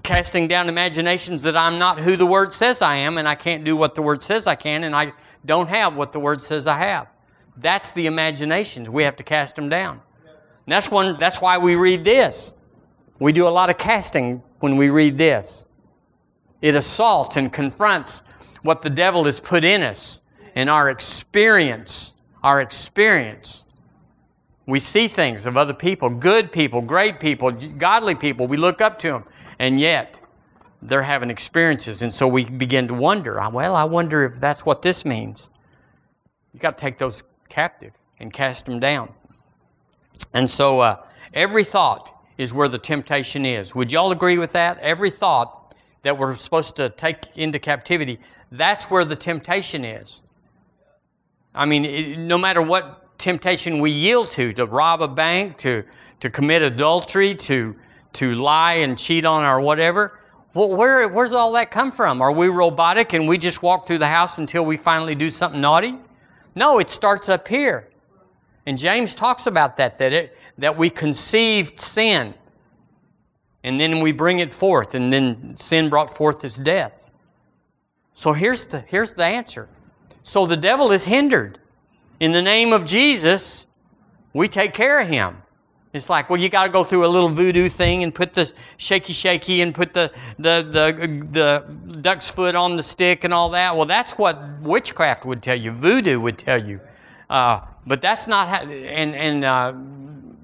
Casting 0.04 0.46
down 0.46 0.68
imaginations 0.68 1.42
that 1.42 1.56
I'm 1.56 1.76
not 1.76 1.98
who 1.98 2.14
the 2.14 2.26
Word 2.26 2.52
says 2.52 2.80
I 2.80 2.94
am, 2.94 3.18
and 3.18 3.26
I 3.26 3.34
can't 3.34 3.64
do 3.64 3.74
what 3.74 3.96
the 3.96 4.02
Word 4.02 4.22
says 4.22 4.46
I 4.46 4.54
can, 4.54 4.84
and 4.84 4.94
I 4.94 5.14
don't 5.44 5.68
have 5.68 5.96
what 5.96 6.12
the 6.12 6.20
Word 6.20 6.44
says 6.44 6.68
I 6.68 6.78
have. 6.78 7.08
That's 7.56 7.90
the 7.92 8.06
imaginations. 8.06 8.88
We 8.88 9.02
have 9.02 9.16
to 9.16 9.24
cast 9.24 9.56
them 9.56 9.68
down. 9.68 10.00
And 10.24 10.72
that's, 10.72 10.88
one, 10.88 11.18
that's 11.18 11.42
why 11.42 11.58
we 11.58 11.74
read 11.74 12.04
this. 12.04 12.54
We 13.18 13.32
do 13.32 13.48
a 13.48 13.50
lot 13.50 13.68
of 13.68 13.78
casting 13.78 14.44
when 14.60 14.76
we 14.76 14.90
read 14.90 15.18
this. 15.18 15.66
It 16.62 16.76
assaults 16.76 17.36
and 17.36 17.52
confronts 17.52 18.22
what 18.62 18.82
the 18.82 18.90
devil 18.90 19.24
has 19.24 19.40
put 19.40 19.64
in 19.64 19.82
us 19.82 20.22
and 20.54 20.70
our 20.70 20.88
experience 20.88 22.14
our 22.42 22.60
experience. 22.60 23.66
We 24.66 24.80
see 24.80 25.08
things 25.08 25.46
of 25.46 25.56
other 25.56 25.74
people, 25.74 26.10
good 26.10 26.52
people, 26.52 26.80
great 26.80 27.18
people, 27.20 27.50
godly 27.50 28.14
people. 28.14 28.46
We 28.46 28.56
look 28.56 28.80
up 28.80 28.98
to 29.00 29.08
them. 29.08 29.24
And 29.58 29.80
yet, 29.80 30.20
they're 30.82 31.02
having 31.02 31.30
experiences. 31.30 32.02
And 32.02 32.12
so 32.12 32.26
we 32.26 32.44
begin 32.44 32.88
to 32.88 32.94
wonder 32.94 33.40
well, 33.52 33.74
I 33.74 33.84
wonder 33.84 34.24
if 34.24 34.40
that's 34.40 34.64
what 34.64 34.82
this 34.82 35.04
means. 35.04 35.50
you 36.52 36.60
got 36.60 36.78
to 36.78 36.82
take 36.82 36.98
those 36.98 37.22
captive 37.48 37.92
and 38.18 38.32
cast 38.32 38.66
them 38.66 38.80
down. 38.80 39.12
And 40.32 40.48
so, 40.48 40.80
uh, 40.80 41.02
every 41.34 41.64
thought 41.64 42.12
is 42.38 42.54
where 42.54 42.68
the 42.68 42.78
temptation 42.78 43.44
is. 43.44 43.74
Would 43.74 43.92
y'all 43.92 44.12
agree 44.12 44.38
with 44.38 44.52
that? 44.52 44.78
Every 44.78 45.10
thought 45.10 45.74
that 46.02 46.16
we're 46.16 46.34
supposed 46.34 46.76
to 46.76 46.88
take 46.88 47.36
into 47.36 47.58
captivity, 47.58 48.18
that's 48.50 48.90
where 48.90 49.04
the 49.04 49.16
temptation 49.16 49.84
is. 49.84 50.22
I 51.54 51.66
mean, 51.66 51.84
it, 51.84 52.18
no 52.18 52.38
matter 52.38 52.62
what 52.62 53.18
temptation 53.18 53.80
we 53.80 53.90
yield 53.90 54.30
to, 54.32 54.52
to 54.54 54.66
rob 54.66 55.02
a 55.02 55.08
bank, 55.08 55.58
to, 55.58 55.84
to 56.20 56.30
commit 56.30 56.62
adultery, 56.62 57.34
to, 57.34 57.76
to 58.14 58.34
lie 58.34 58.74
and 58.74 58.96
cheat 58.96 59.24
on 59.24 59.42
our 59.42 59.60
whatever, 59.60 60.18
well, 60.54 60.76
where, 60.76 61.06
where's 61.08 61.32
all 61.32 61.52
that 61.52 61.70
come 61.70 61.92
from? 61.92 62.20
Are 62.20 62.32
we 62.32 62.48
robotic 62.48 63.12
and 63.12 63.28
we 63.28 63.38
just 63.38 63.62
walk 63.62 63.86
through 63.86 63.98
the 63.98 64.08
house 64.08 64.38
until 64.38 64.64
we 64.64 64.76
finally 64.76 65.14
do 65.14 65.30
something 65.30 65.60
naughty? 65.60 65.96
No, 66.54 66.78
it 66.80 66.90
starts 66.90 67.28
up 67.28 67.46
here. 67.46 67.88
And 68.66 68.76
James 68.76 69.14
talks 69.14 69.46
about 69.46 69.76
that, 69.76 69.98
that, 69.98 70.12
it, 70.12 70.36
that 70.58 70.76
we 70.76 70.90
conceived 70.90 71.80
sin. 71.80 72.34
And 73.62 73.78
then 73.78 74.00
we 74.00 74.10
bring 74.12 74.38
it 74.38 74.54
forth, 74.54 74.94
and 74.94 75.12
then 75.12 75.54
sin 75.58 75.90
brought 75.90 76.10
forth 76.10 76.44
its 76.44 76.56
death. 76.56 77.10
So 78.14 78.32
here's 78.32 78.64
the, 78.64 78.80
here's 78.80 79.12
the 79.12 79.24
answer. 79.24 79.68
So 80.22 80.46
the 80.46 80.56
devil 80.56 80.92
is 80.92 81.04
hindered. 81.04 81.58
In 82.18 82.32
the 82.32 82.42
name 82.42 82.72
of 82.72 82.84
Jesus, 82.84 83.66
we 84.32 84.48
take 84.48 84.72
care 84.72 85.00
of 85.00 85.08
him. 85.08 85.42
It's 85.92 86.08
like, 86.08 86.30
well, 86.30 86.38
you 86.38 86.48
got 86.48 86.64
to 86.64 86.68
go 86.68 86.84
through 86.84 87.04
a 87.04 87.08
little 87.08 87.28
voodoo 87.28 87.68
thing 87.68 88.04
and 88.04 88.14
put 88.14 88.32
the 88.32 88.52
shaky 88.76 89.12
shaky 89.12 89.60
and 89.60 89.74
put 89.74 89.92
the, 89.92 90.12
the, 90.38 90.62
the, 90.70 91.26
the 91.32 91.98
duck's 92.00 92.30
foot 92.30 92.54
on 92.54 92.76
the 92.76 92.82
stick 92.82 93.24
and 93.24 93.34
all 93.34 93.50
that. 93.50 93.76
Well, 93.76 93.86
that's 93.86 94.12
what 94.12 94.60
witchcraft 94.60 95.26
would 95.26 95.42
tell 95.42 95.56
you, 95.56 95.72
voodoo 95.72 96.20
would 96.20 96.38
tell 96.38 96.64
you. 96.64 96.80
Uh, 97.28 97.62
but 97.86 98.00
that's 98.00 98.28
not 98.28 98.48
how, 98.48 98.62
and, 98.62 99.16
and 99.16 99.44
uh, 99.44 99.72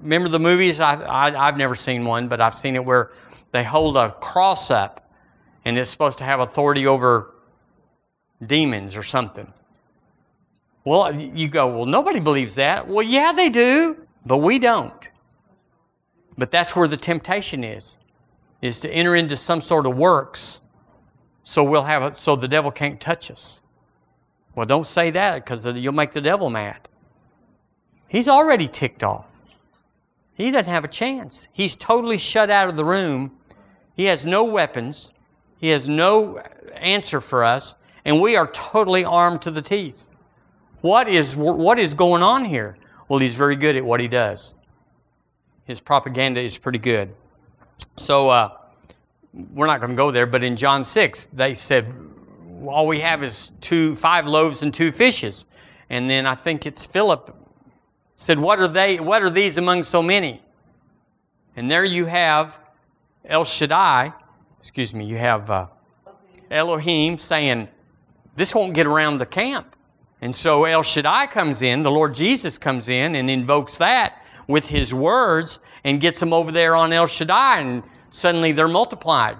remember 0.01 0.27
the 0.27 0.39
movies? 0.39 0.81
I, 0.81 0.95
I, 0.95 1.47
I've 1.47 1.57
never 1.57 1.75
seen 1.75 2.03
one, 2.03 2.27
but 2.27 2.41
I've 2.41 2.53
seen 2.53 2.75
it 2.75 2.83
where 2.83 3.11
they 3.51 3.63
hold 3.63 3.95
a 3.95 4.11
cross 4.11 4.69
up 4.69 5.09
and 5.63 5.77
it's 5.77 5.89
supposed 5.89 6.17
to 6.17 6.23
have 6.25 6.41
authority 6.41 6.87
over 6.87 7.35
demons 8.45 8.97
or 8.97 9.03
something. 9.03 9.51
Well, 10.87 11.21
you 11.21 11.49
go, 11.49 11.67
well, 11.67 11.85
nobody 11.85 12.21
believes 12.21 12.55
that. 12.55 12.87
Well, 12.87 13.03
yeah, 13.03 13.33
they 13.33 13.49
do, 13.49 13.97
but 14.25 14.37
we 14.37 14.57
don't. 14.57 15.09
But 16.37 16.49
that's 16.49 16.77
where 16.77 16.87
the 16.87 16.95
temptation 16.95 17.65
is, 17.65 17.97
is 18.61 18.79
to 18.79 18.89
enter 18.89 19.13
into 19.13 19.35
some 19.35 19.59
sort 19.59 19.85
of 19.85 19.97
works 19.97 20.61
so 21.43 21.61
we'll 21.61 21.83
have 21.83 22.03
it, 22.03 22.15
so 22.15 22.37
the 22.37 22.47
devil 22.47 22.71
can't 22.71 23.01
touch 23.01 23.29
us. 23.29 23.61
Well, 24.55 24.65
don't 24.65 24.87
say 24.87 25.11
that 25.11 25.43
because 25.43 25.65
you'll 25.65 25.91
make 25.91 26.11
the 26.11 26.21
devil 26.21 26.49
mad. 26.49 26.87
He's 28.07 28.29
already 28.29 28.69
ticked 28.69 29.03
off. 29.03 29.41
He 30.35 30.51
doesn't 30.51 30.71
have 30.71 30.85
a 30.85 30.89
chance. 30.89 31.49
He's 31.51 31.75
totally 31.75 32.17
shut 32.17 32.49
out 32.49 32.69
of 32.69 32.77
the 32.77 32.85
room. 32.85 33.33
He 33.97 34.05
has 34.05 34.25
no 34.25 34.45
weapons. 34.45 35.13
He 35.57 35.67
has 35.67 35.89
no 35.89 36.37
uh, 36.37 36.43
answer 36.75 37.19
for 37.19 37.43
us, 37.43 37.75
and 38.05 38.21
we 38.21 38.37
are 38.37 38.47
totally 38.47 39.03
armed 39.03 39.41
to 39.41 39.51
the 39.51 39.61
teeth. 39.61 40.07
What 40.81 41.07
is, 41.07 41.35
what 41.35 41.79
is 41.79 41.93
going 41.93 42.23
on 42.23 42.45
here? 42.45 42.77
Well, 43.07 43.19
he's 43.19 43.35
very 43.35 43.55
good 43.55 43.75
at 43.75 43.83
what 43.83 44.01
he 44.01 44.07
does. 44.07 44.55
His 45.65 45.79
propaganda 45.79 46.39
is 46.39 46.57
pretty 46.57 46.79
good. 46.79 47.13
So, 47.95 48.29
uh, 48.29 48.57
we're 49.53 49.67
not 49.67 49.79
going 49.79 49.91
to 49.91 49.95
go 49.95 50.11
there, 50.11 50.25
but 50.25 50.43
in 50.43 50.55
John 50.55 50.83
6, 50.83 51.27
they 51.33 51.53
said, 51.53 51.93
all 52.65 52.87
we 52.87 52.99
have 52.99 53.23
is 53.23 53.51
two, 53.61 53.95
five 53.95 54.27
loaves 54.27 54.63
and 54.63 54.73
two 54.73 54.91
fishes. 54.91 55.45
And 55.89 56.09
then 56.09 56.25
I 56.25 56.35
think 56.35 56.65
it's 56.65 56.85
Philip 56.85 57.35
said, 58.17 58.39
what 58.39 58.59
are 58.59 58.67
they, 58.67 58.99
what 58.99 59.21
are 59.21 59.29
these 59.29 59.57
among 59.57 59.83
so 59.83 60.01
many? 60.01 60.41
And 61.55 61.69
there 61.69 61.85
you 61.85 62.05
have 62.05 62.59
El 63.25 63.45
Shaddai, 63.45 64.11
excuse 64.59 64.93
me, 64.93 65.05
you 65.05 65.17
have 65.17 65.49
uh, 65.49 65.67
Elohim 66.49 67.19
saying, 67.19 67.67
this 68.35 68.55
won't 68.55 68.73
get 68.73 68.87
around 68.87 69.19
the 69.19 69.25
camp. 69.25 69.75
And 70.21 70.33
so 70.33 70.65
El 70.65 70.83
Shaddai 70.83 71.27
comes 71.27 71.61
in, 71.61 71.83
the 71.83 71.91
Lord 71.91 72.13
Jesus 72.15 72.57
comes 72.57 72.89
in 72.89 73.15
and 73.15 73.29
invokes 73.29 73.77
that 73.77 74.23
with 74.47 74.69
his 74.69 74.93
words 74.93 75.59
and 75.83 75.99
gets 75.99 76.19
them 76.19 76.33
over 76.33 76.51
there 76.51 76.75
on 76.75 76.91
El 76.91 77.07
Shaddai, 77.07 77.59
and 77.59 77.83
suddenly 78.09 78.51
they're 78.51 78.67
multiplied. 78.67 79.37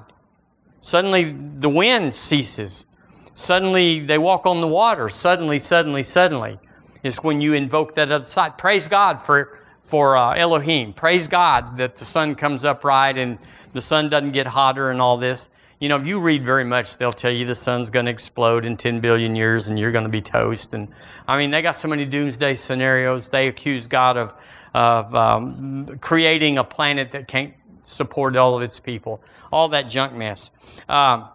Suddenly 0.81 1.35
the 1.59 1.69
wind 1.69 2.13
ceases. 2.13 2.85
Suddenly 3.33 3.99
they 3.99 4.17
walk 4.17 4.45
on 4.45 4.61
the 4.61 4.67
water. 4.67 5.09
Suddenly, 5.09 5.59
suddenly, 5.59 6.03
suddenly 6.03 6.59
is 7.03 7.17
when 7.17 7.41
you 7.41 7.53
invoke 7.53 7.95
that 7.95 8.11
other 8.11 8.25
side. 8.25 8.57
Praise 8.57 8.87
God 8.87 9.21
for, 9.21 9.59
for 9.81 10.17
uh, 10.17 10.33
Elohim. 10.35 10.93
Praise 10.93 11.27
God 11.27 11.77
that 11.77 11.95
the 11.95 12.05
sun 12.05 12.35
comes 12.35 12.65
up 12.65 12.83
right 12.83 13.15
and 13.17 13.37
the 13.73 13.81
sun 13.81 14.09
doesn't 14.09 14.31
get 14.31 14.47
hotter 14.47 14.89
and 14.89 15.01
all 15.01 15.17
this. 15.17 15.49
You 15.79 15.89
know, 15.89 15.95
if 15.97 16.07
you 16.07 16.19
read 16.19 16.43
very 16.43 16.63
much, 16.63 16.97
they'll 16.97 17.11
tell 17.11 17.31
you 17.31 17.45
the 17.45 17.53
sun's 17.53 17.91
going 17.91 18.07
to 18.07 18.11
explode 18.11 18.65
in 18.65 18.77
10 18.77 18.99
billion 18.99 19.35
years 19.35 19.67
and 19.67 19.77
you're 19.77 19.91
going 19.91 20.05
to 20.05 20.09
be 20.09 20.23
toast. 20.23 20.73
And 20.73 20.87
I 21.27 21.37
mean, 21.37 21.51
they 21.51 21.61
got 21.61 21.75
so 21.75 21.87
many 21.87 22.03
doomsday 22.03 22.55
scenarios. 22.55 23.29
They 23.29 23.47
accuse 23.47 23.85
God 23.85 24.17
of, 24.17 24.33
of 24.73 25.13
um, 25.13 25.99
creating 26.01 26.57
a 26.57 26.63
planet 26.63 27.11
that 27.11 27.27
can't 27.27 27.53
support 27.83 28.35
all 28.35 28.55
of 28.55 28.63
its 28.63 28.79
people. 28.79 29.21
All 29.51 29.69
that 29.69 29.83
junk 29.83 30.13
mess. 30.13 30.49
Um, 30.89 31.29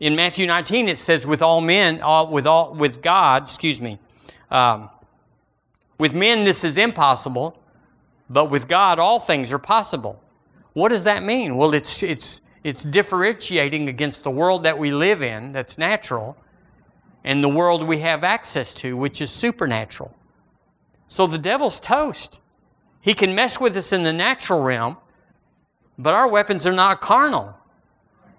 in 0.00 0.16
Matthew 0.16 0.48
19, 0.48 0.88
it 0.88 0.98
says, 0.98 1.24
with 1.24 1.40
all 1.40 1.60
men, 1.60 2.00
all, 2.00 2.26
with, 2.26 2.48
all, 2.48 2.74
with 2.74 3.00
God, 3.00 3.44
excuse 3.44 3.80
me, 3.80 4.00
um, 4.50 4.90
with 6.00 6.12
men 6.12 6.42
this 6.42 6.64
is 6.64 6.78
impossible, 6.78 7.56
but 8.28 8.46
with 8.46 8.66
God 8.66 8.98
all 8.98 9.20
things 9.20 9.52
are 9.52 9.58
possible. 9.60 10.20
What 10.72 10.88
does 10.88 11.04
that 11.04 11.22
mean? 11.22 11.56
Well, 11.56 11.72
it's, 11.74 12.02
it's, 12.02 12.40
it's 12.64 12.82
differentiating 12.82 13.88
against 13.88 14.24
the 14.24 14.30
world 14.30 14.64
that 14.64 14.78
we 14.78 14.90
live 14.90 15.22
in 15.22 15.52
that's 15.52 15.76
natural 15.76 16.36
and 17.22 17.44
the 17.44 17.48
world 17.48 17.86
we 17.86 17.98
have 17.98 18.24
access 18.24 18.74
to, 18.74 18.96
which 18.96 19.20
is 19.20 19.30
supernatural. 19.30 20.14
So 21.08 21.26
the 21.26 21.38
devil's 21.38 21.78
toast. 21.78 22.40
He 23.00 23.14
can 23.14 23.34
mess 23.34 23.60
with 23.60 23.76
us 23.76 23.92
in 23.92 24.02
the 24.02 24.12
natural 24.12 24.62
realm, 24.62 24.96
but 25.98 26.14
our 26.14 26.28
weapons 26.28 26.66
are 26.66 26.72
not 26.72 27.00
carnal. 27.00 27.56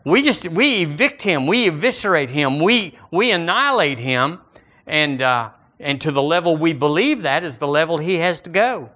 We 0.03 0.21
just 0.21 0.47
we 0.49 0.81
evict 0.81 1.21
him, 1.21 1.47
we 1.47 1.67
eviscerate 1.67 2.29
him, 2.31 2.59
we 2.59 2.97
we 3.11 3.31
annihilate 3.31 3.99
him, 3.99 4.41
and 4.85 5.21
uh, 5.21 5.51
and 5.79 6.01
to 6.01 6.11
the 6.11 6.21
level 6.21 6.57
we 6.57 6.73
believe 6.73 7.21
that 7.21 7.43
is 7.43 7.59
the 7.59 7.67
level 7.67 7.97
he 7.97 8.15
has 8.15 8.39
to 8.41 8.49
go. 8.49 8.91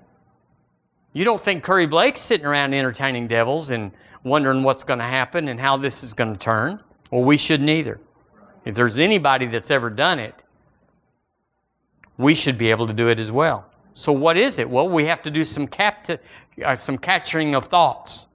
You 1.13 1.25
don't 1.25 1.41
think 1.41 1.63
Curry 1.63 1.87
Blake's 1.87 2.21
sitting 2.21 2.45
around 2.45 2.73
entertaining 2.73 3.27
devils 3.27 3.71
and 3.71 3.91
wondering 4.23 4.63
what's 4.63 4.83
going 4.83 4.99
to 4.99 5.05
happen 5.05 5.47
and 5.47 5.59
how 5.59 5.77
this 5.77 6.03
is 6.03 6.13
going 6.13 6.33
to 6.33 6.39
turn? 6.39 6.81
Well, 7.09 7.23
we 7.23 7.37
shouldn't 7.37 7.69
either. 7.69 7.99
If 8.63 8.75
there's 8.75 8.99
anybody 8.99 9.47
that's 9.47 9.71
ever 9.71 9.89
done 9.89 10.19
it, 10.19 10.43
we 12.17 12.35
should 12.35 12.57
be 12.57 12.69
able 12.69 12.85
to 12.85 12.93
do 12.93 13.07
it 13.07 13.17
as 13.17 13.31
well. 13.31 13.65
So, 13.93 14.11
what 14.11 14.37
is 14.37 14.59
it? 14.59 14.69
Well, 14.69 14.87
we 14.87 15.05
have 15.05 15.21
to 15.23 15.31
do 15.31 15.43
some, 15.43 15.67
capti- 15.67 16.19
uh, 16.63 16.75
some 16.75 16.97
capturing 16.97 17.55
of 17.55 17.65
thoughts. 17.65 18.27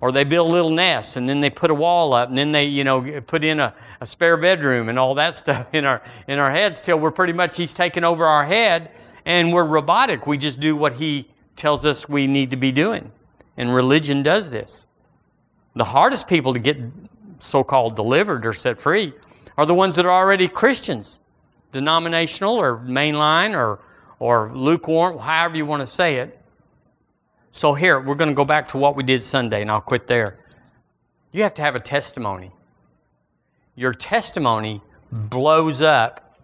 Or 0.00 0.12
they 0.12 0.24
build 0.24 0.50
little 0.50 0.70
nests 0.70 1.16
and 1.16 1.26
then 1.26 1.40
they 1.40 1.48
put 1.48 1.70
a 1.70 1.74
wall 1.74 2.12
up 2.12 2.28
and 2.28 2.36
then 2.36 2.52
they, 2.52 2.64
you 2.64 2.84
know, 2.84 3.22
put 3.22 3.42
in 3.42 3.58
a, 3.58 3.74
a 4.02 4.06
spare 4.06 4.36
bedroom 4.36 4.90
and 4.90 4.98
all 4.98 5.14
that 5.14 5.34
stuff 5.34 5.66
in 5.72 5.86
our, 5.86 6.02
in 6.28 6.38
our 6.38 6.50
heads 6.50 6.82
till 6.82 6.98
we're 6.98 7.10
pretty 7.10 7.32
much, 7.32 7.56
he's 7.56 7.72
taken 7.72 8.04
over 8.04 8.26
our 8.26 8.44
head 8.44 8.90
and 9.24 9.52
we're 9.54 9.64
robotic. 9.64 10.26
We 10.26 10.36
just 10.36 10.60
do 10.60 10.76
what 10.76 10.94
he 10.94 11.30
tells 11.56 11.84
us 11.84 12.08
we 12.08 12.26
need 12.26 12.50
to 12.50 12.56
be 12.56 12.70
doing. 12.70 13.10
And 13.56 13.74
religion 13.74 14.22
does 14.22 14.50
this. 14.50 14.86
The 15.74 15.84
hardest 15.84 16.28
people 16.28 16.54
to 16.54 16.60
get 16.60 16.78
so 17.38 17.64
called 17.64 17.96
delivered 17.96 18.46
or 18.46 18.52
set 18.52 18.78
free 18.78 19.12
are 19.56 19.66
the 19.66 19.74
ones 19.74 19.96
that 19.96 20.04
are 20.04 20.12
already 20.12 20.48
Christians, 20.48 21.20
denominational 21.72 22.54
or 22.56 22.78
mainline 22.78 23.56
or, 23.56 23.80
or 24.18 24.52
lukewarm, 24.54 25.18
however 25.18 25.56
you 25.56 25.66
want 25.66 25.80
to 25.80 25.86
say 25.86 26.16
it. 26.16 26.38
So, 27.52 27.72
here, 27.72 27.98
we're 27.98 28.16
going 28.16 28.28
to 28.28 28.34
go 28.34 28.44
back 28.44 28.68
to 28.68 28.76
what 28.76 28.96
we 28.96 29.02
did 29.02 29.22
Sunday, 29.22 29.62
and 29.62 29.70
I'll 29.70 29.80
quit 29.80 30.06
there. 30.06 30.36
You 31.32 31.42
have 31.42 31.54
to 31.54 31.62
have 31.62 31.74
a 31.74 31.80
testimony. 31.80 32.52
Your 33.74 33.94
testimony 33.94 34.82
blows 35.10 35.80
up 35.80 36.38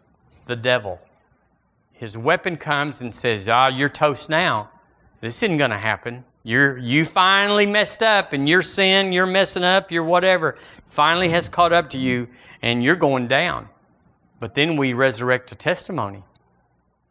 the 0.47 0.57
devil. 0.57 1.01
His 1.93 2.17
weapon 2.17 2.57
comes 2.57 3.01
and 3.01 3.13
says, 3.13 3.49
Ah, 3.49 3.69
you're 3.69 3.89
toast 3.89 4.29
now. 4.29 4.71
This 5.23 5.41
isn't 5.45 5.57
going 5.57 5.71
to 5.71 5.79
happen. 5.79 6.25
You're, 6.43 6.77
you 6.77 7.05
finally 7.05 7.65
messed 7.65 8.03
up 8.03 8.33
and 8.33 8.49
your 8.49 8.61
sin, 8.61 9.13
you're 9.13 9.25
messing 9.25 9.63
up, 9.63 9.93
your 9.93 10.03
whatever, 10.03 10.57
finally 10.89 11.29
has 11.29 11.49
caught 11.49 11.73
up 11.73 11.91
to 11.91 11.99
you 11.99 12.29
and 12.61 12.83
you're 12.83 12.97
going 12.97 13.29
down. 13.29 13.69
But 14.41 14.55
then 14.55 14.77
we 14.77 14.95
resurrect 14.95 15.53
a 15.53 15.55
testimony. 15.55 16.25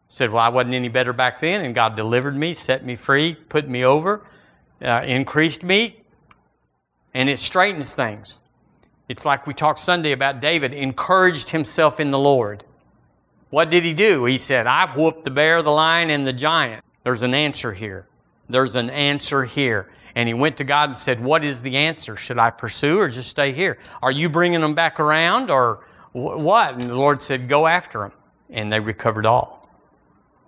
Said, 0.08 0.30
well, 0.30 0.42
I 0.42 0.50
wasn't 0.50 0.74
any 0.74 0.90
better 0.90 1.14
back 1.14 1.40
then 1.40 1.64
and 1.64 1.74
God 1.74 1.96
delivered 1.96 2.36
me, 2.36 2.52
set 2.52 2.84
me 2.84 2.96
free, 2.96 3.34
put 3.34 3.66
me 3.66 3.82
over, 3.82 4.26
uh, 4.82 5.02
increased 5.06 5.62
me, 5.62 6.02
and 7.14 7.30
it 7.30 7.38
straightens 7.38 7.94
things. 7.94 8.42
It's 9.08 9.24
like 9.24 9.46
we 9.46 9.54
talked 9.54 9.78
Sunday 9.78 10.12
about 10.12 10.40
David 10.40 10.74
encouraged 10.74 11.48
himself 11.48 11.98
in 11.98 12.10
the 12.10 12.18
Lord. 12.18 12.64
What 13.48 13.70
did 13.70 13.84
he 13.84 13.94
do? 13.94 14.26
He 14.26 14.36
said, 14.36 14.66
I've 14.66 14.98
whooped 14.98 15.24
the 15.24 15.30
bear, 15.30 15.62
the 15.62 15.70
lion, 15.70 16.10
and 16.10 16.26
the 16.26 16.32
giant. 16.34 16.84
There's 17.04 17.22
an 17.22 17.34
answer 17.34 17.72
here. 17.72 18.06
There's 18.48 18.76
an 18.76 18.90
answer 18.90 19.44
here. 19.44 19.90
And 20.14 20.28
he 20.28 20.34
went 20.34 20.58
to 20.58 20.64
God 20.64 20.90
and 20.90 20.98
said, 20.98 21.22
What 21.22 21.44
is 21.44 21.62
the 21.62 21.76
answer? 21.76 22.16
Should 22.16 22.38
I 22.38 22.50
pursue 22.50 22.98
or 22.98 23.08
just 23.08 23.30
stay 23.30 23.52
here? 23.52 23.78
Are 24.02 24.12
you 24.12 24.28
bringing 24.28 24.60
them 24.60 24.74
back 24.74 25.00
around 25.00 25.50
or 25.50 25.84
what? 26.12 26.74
And 26.74 26.82
the 26.82 26.94
Lord 26.94 27.22
said, 27.22 27.48
Go 27.48 27.66
after 27.66 28.00
them. 28.00 28.12
And 28.50 28.72
they 28.72 28.80
recovered 28.80 29.24
all. 29.24 29.68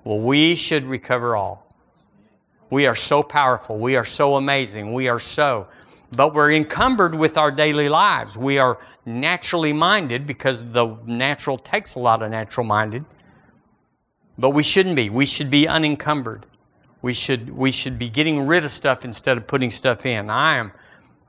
Well, 0.04 0.18
we 0.18 0.54
should 0.54 0.84
recover 0.84 1.34
all. 1.34 1.66
We 2.68 2.86
are 2.86 2.94
so 2.94 3.22
powerful. 3.22 3.78
We 3.78 3.96
are 3.96 4.04
so 4.04 4.36
amazing. 4.36 4.92
We 4.92 5.08
are 5.08 5.18
so. 5.18 5.68
But 6.16 6.34
we're 6.34 6.52
encumbered 6.52 7.14
with 7.14 7.38
our 7.38 7.50
daily 7.50 7.88
lives. 7.88 8.36
We 8.36 8.58
are 8.58 8.78
naturally 9.06 9.72
minded 9.72 10.26
because 10.26 10.62
the 10.62 10.96
natural 11.06 11.56
takes 11.56 11.94
a 11.94 11.98
lot 11.98 12.22
of 12.22 12.30
natural 12.30 12.66
minded. 12.66 13.04
But 14.36 14.50
we 14.50 14.62
shouldn't 14.62 14.96
be. 14.96 15.10
We 15.10 15.26
should 15.26 15.50
be 15.50 15.68
unencumbered 15.68 16.46
we 17.04 17.12
should 17.12 17.50
we 17.50 17.70
should 17.70 17.98
be 17.98 18.08
getting 18.08 18.46
rid 18.46 18.64
of 18.64 18.70
stuff 18.70 19.04
instead 19.04 19.36
of 19.36 19.46
putting 19.46 19.70
stuff 19.70 20.06
in. 20.06 20.30
I 20.30 20.56
am 20.56 20.72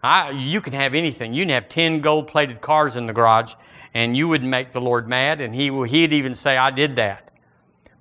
I 0.01 0.29
you 0.29 0.61
can 0.61 0.71
have 0.71 0.93
anything. 0.95 1.33
You 1.33 1.41
can 1.41 1.49
have 1.49 1.67
10 1.67 1.99
gold-plated 1.99 2.61
cars 2.61 2.95
in 2.95 3.07
the 3.07 3.11
garage 3.11 3.55
and 3.93 4.15
you 4.15 4.29
wouldn't 4.29 4.49
make 4.49 4.71
the 4.71 4.79
Lord 4.79 5.09
mad 5.09 5.41
and 5.41 5.53
he 5.53 5.69
he'd 5.87 6.13
even 6.13 6.33
say 6.33 6.55
I 6.55 6.71
did 6.71 6.95
that. 6.95 7.29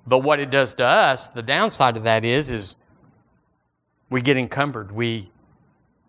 But 0.07 0.19
what 0.19 0.39
it 0.39 0.51
does 0.51 0.73
to 0.75 0.85
us, 0.85 1.27
the 1.27 1.41
downside 1.41 1.97
of 1.97 2.03
that 2.03 2.23
is 2.23 2.49
is 2.49 2.77
we 4.09 4.21
get 4.21 4.37
encumbered. 4.37 4.93
We 4.93 5.29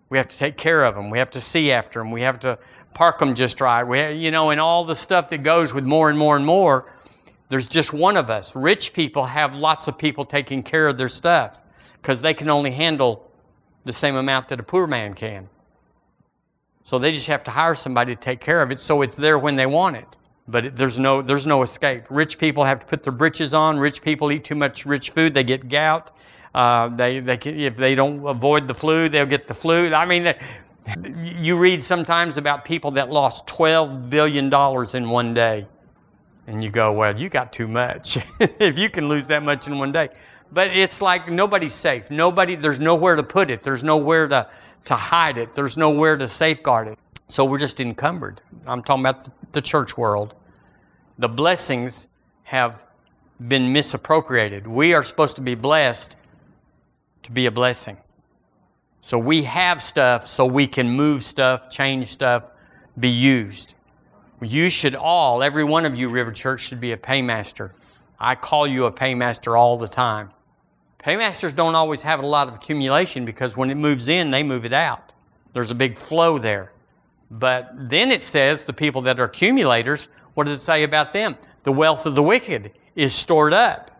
we 0.09 0.19
have 0.19 0.29
to 0.29 0.39
take 0.39 0.57
care 0.57 0.85
of 0.85 0.95
them. 0.95 1.11
We 1.11 1.19
have 1.19 1.31
to 1.33 1.41
see 1.41 1.73
after 1.73 1.99
them. 1.99 2.13
We 2.13 2.23
have 2.23 2.39
to 2.41 2.61
park 2.95 3.19
them 3.19 3.35
just 3.35 3.61
right. 3.61 3.83
We 3.83 3.99
have, 3.99 4.15
you 4.15 4.31
know, 4.31 4.51
and 4.51 4.61
all 4.61 4.85
the 4.85 4.95
stuff 4.95 5.31
that 5.31 5.43
goes 5.43 5.75
with 5.75 5.83
more 5.83 6.11
and 6.11 6.17
more 6.17 6.37
and 6.37 6.47
more 6.47 6.93
there's 7.49 7.69
just 7.69 7.93
one 7.93 8.17
of 8.17 8.31
us. 8.31 8.57
Rich 8.57 8.93
people 8.93 9.27
have 9.27 9.57
lots 9.57 9.89
of 9.89 9.97
people 9.97 10.25
taking 10.25 10.63
care 10.63 10.89
of 10.89 10.97
their 10.97 11.09
stuff 11.09 11.61
because 11.95 12.21
they 12.21 12.35
can 12.35 12.51
only 12.51 12.71
handle 12.73 13.31
the 13.85 13.93
same 13.93 14.17
amount 14.17 14.49
that 14.49 14.61
a 14.61 14.63
poor 14.63 14.87
man 14.87 15.15
can. 15.15 15.49
So 16.83 16.99
they 16.99 17.13
just 17.13 17.29
have 17.29 17.45
to 17.45 17.51
hire 17.51 17.75
somebody 17.75 18.15
to 18.15 18.21
take 18.21 18.41
care 18.41 18.63
of 18.63 18.71
it 18.71 18.81
so 18.81 19.03
it's 19.03 19.17
there 19.17 19.39
when 19.39 19.57
they 19.57 19.67
want 19.67 19.97
it. 19.97 20.17
But 20.49 20.67
it, 20.67 20.77
there's, 20.77 20.99
no, 20.99 21.23
there's 21.23 21.47
no 21.47 21.63
escape. 21.63 22.05
Rich 22.11 22.39
people 22.39 22.65
have 22.65 22.81
to 22.81 22.87
put 22.87 23.03
their 23.03 23.13
britches 23.13 23.55
on. 23.55 23.79
Rich 23.79 24.03
people 24.03 24.31
eat 24.31 24.45
too 24.45 24.55
much 24.55 24.87
rich 24.87 25.11
food. 25.11 25.35
They 25.35 25.43
get 25.43 25.69
gout. 25.69 26.13
Uh, 26.55 26.89
they, 26.89 27.21
they 27.21 27.37
can, 27.37 27.59
if 27.59 27.77
they 27.77 27.95
don't 27.95 28.25
avoid 28.27 28.69
the 28.69 28.75
flu, 28.75 29.09
they'll 29.09 29.27
get 29.27 29.49
the 29.49 29.55
flu. 29.55 29.93
I 29.93 30.05
mean, 30.05 30.33
you 31.43 31.59
read 31.59 31.83
sometimes 31.83 32.39
about 32.39 32.65
people 32.65 32.93
that 32.93 33.11
lost 33.11 33.47
$12 33.49 34.09
billion 34.09 34.53
in 34.95 35.11
one 35.11 35.35
day. 35.35 35.67
And 36.47 36.63
you 36.63 36.71
go, 36.71 36.93
well, 36.93 37.19
you 37.19 37.29
got 37.29 37.53
too 37.53 37.67
much 37.67 38.19
if 38.41 38.79
you 38.79 38.89
can 38.89 39.09
lose 39.09 39.27
that 39.29 39.43
much 39.43 39.67
in 39.67 39.79
one 39.79 39.93
day. 39.93 40.11
But 40.53 40.77
it's 40.77 41.03
like 41.03 41.29
nobody's 41.29 41.75
safe. 41.75 42.11
Nobody, 42.11 42.55
there's 42.55 42.79
nowhere 42.79 43.17
to 43.17 43.23
put 43.23 43.51
it. 43.51 43.63
There's 43.63 43.83
nowhere 43.83 44.29
to, 44.29 44.49
to 44.85 44.95
hide 44.95 45.39
it. 45.39 45.55
There's 45.55 45.77
nowhere 45.77 46.17
to 46.17 46.29
safeguard 46.29 46.89
it. 46.89 46.99
So 47.29 47.45
we're 47.45 47.59
just 47.59 47.81
encumbered. 47.81 48.41
I'm 48.67 48.83
talking 48.83 49.03
about 49.03 49.29
the 49.53 49.61
church 49.61 49.99
world. 49.99 50.35
The 51.19 51.29
blessings 51.29 52.09
have 52.45 52.87
been 53.49 53.73
misappropriated. 53.73 54.67
We 54.67 54.95
are 54.95 55.03
supposed 55.03 55.37
to 55.37 55.43
be 55.43 55.57
blessed 55.57 56.17
to 57.25 57.33
be 57.33 57.47
a 57.47 57.51
blessing. 57.51 57.97
So 59.01 59.19
we 59.19 59.43
have 59.43 59.83
stuff 59.83 60.27
so 60.27 60.47
we 60.47 60.67
can 60.67 60.89
move 60.89 61.23
stuff, 61.23 61.69
change 61.71 62.07
stuff, 62.07 62.49
be 62.99 63.09
used. 63.09 63.75
You 64.43 64.69
should 64.69 64.95
all, 64.95 65.43
every 65.43 65.65
one 65.65 65.87
of 65.87 65.97
you, 65.97 66.09
River 66.09 66.33
Church, 66.33 66.61
should 66.61 66.81
be 66.81 66.93
a 66.93 66.97
paymaster. 66.97 67.71
I 68.19 68.35
call 68.35 68.67
you 68.67 68.85
a 68.87 68.93
paymaster 68.93 69.59
all 69.59 69.79
the 69.79 69.89
time. 69.89 70.31
Paymasters 70.99 71.53
don't 71.53 71.75
always 71.75 72.03
have 72.03 72.21
a 72.21 72.27
lot 72.27 72.49
of 72.49 72.55
accumulation 72.55 73.25
because 73.25 73.57
when 73.57 73.71
it 73.71 73.77
moves 73.77 74.09
in, 74.09 74.31
they 74.31 74.43
move 74.43 74.65
it 74.65 74.73
out. 74.73 75.13
There's 75.53 75.71
a 75.71 75.75
big 75.75 75.97
flow 75.97 76.39
there. 76.39 76.73
But 77.31 77.71
then 77.75 78.11
it 78.11 78.21
says 78.21 78.65
the 78.65 78.73
people 78.73 79.03
that 79.03 79.19
are 79.21 79.25
accumulators, 79.25 80.09
what 80.35 80.45
does 80.45 80.55
it 80.55 80.63
say 80.63 80.83
about 80.83 81.13
them? 81.13 81.37
The 81.63 81.73
wealth 81.73 82.07
of 82.07 82.15
the 82.15 82.23
wicked 82.23 82.73
is 82.95 83.15
stored 83.15 83.55
up. 83.55 83.91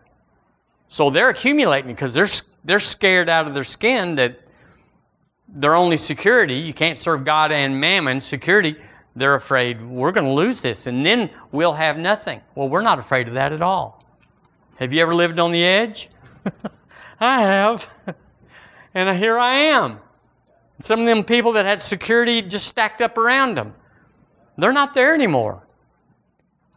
So 0.87 1.09
they're 1.09 1.29
accumulating 1.29 1.91
because 1.91 2.13
they're, 2.13 2.27
they're 2.63 2.79
scared 2.79 3.27
out 3.27 3.47
of 3.47 3.53
their 3.53 3.63
skin 3.63 4.15
that 4.15 4.39
their 5.47 5.75
only 5.75 5.97
security, 5.97 6.55
you 6.55 6.73
can't 6.73 6.97
serve 6.97 7.23
God 7.23 7.51
and 7.51 7.79
mammon, 7.79 8.19
security, 8.19 8.75
they're 9.17 9.35
afraid 9.35 9.81
we're 9.81 10.11
going 10.11 10.27
to 10.27 10.33
lose 10.33 10.61
this 10.61 10.87
and 10.87 11.05
then 11.05 11.29
we'll 11.51 11.73
have 11.73 11.97
nothing. 11.97 12.41
Well, 12.55 12.69
we're 12.69 12.81
not 12.81 12.99
afraid 12.99 13.27
of 13.27 13.33
that 13.33 13.51
at 13.51 13.61
all. 13.61 14.03
Have 14.77 14.93
you 14.93 15.01
ever 15.01 15.15
lived 15.15 15.39
on 15.39 15.51
the 15.51 15.63
edge? 15.63 16.09
I 17.19 17.41
have. 17.41 18.15
and 18.93 19.17
here 19.17 19.37
I 19.37 19.53
am. 19.53 19.99
Some 20.79 20.99
of 21.01 21.05
them 21.07 21.23
people 21.23 21.53
that 21.53 21.65
had 21.65 21.81
security 21.81 22.43
just 22.43 22.67
stacked 22.67 23.01
up 23.01 23.17
around 23.17 23.55
them, 23.55 23.73
they're 24.57 24.73
not 24.73 24.93
there 24.93 25.13
anymore. 25.13 25.63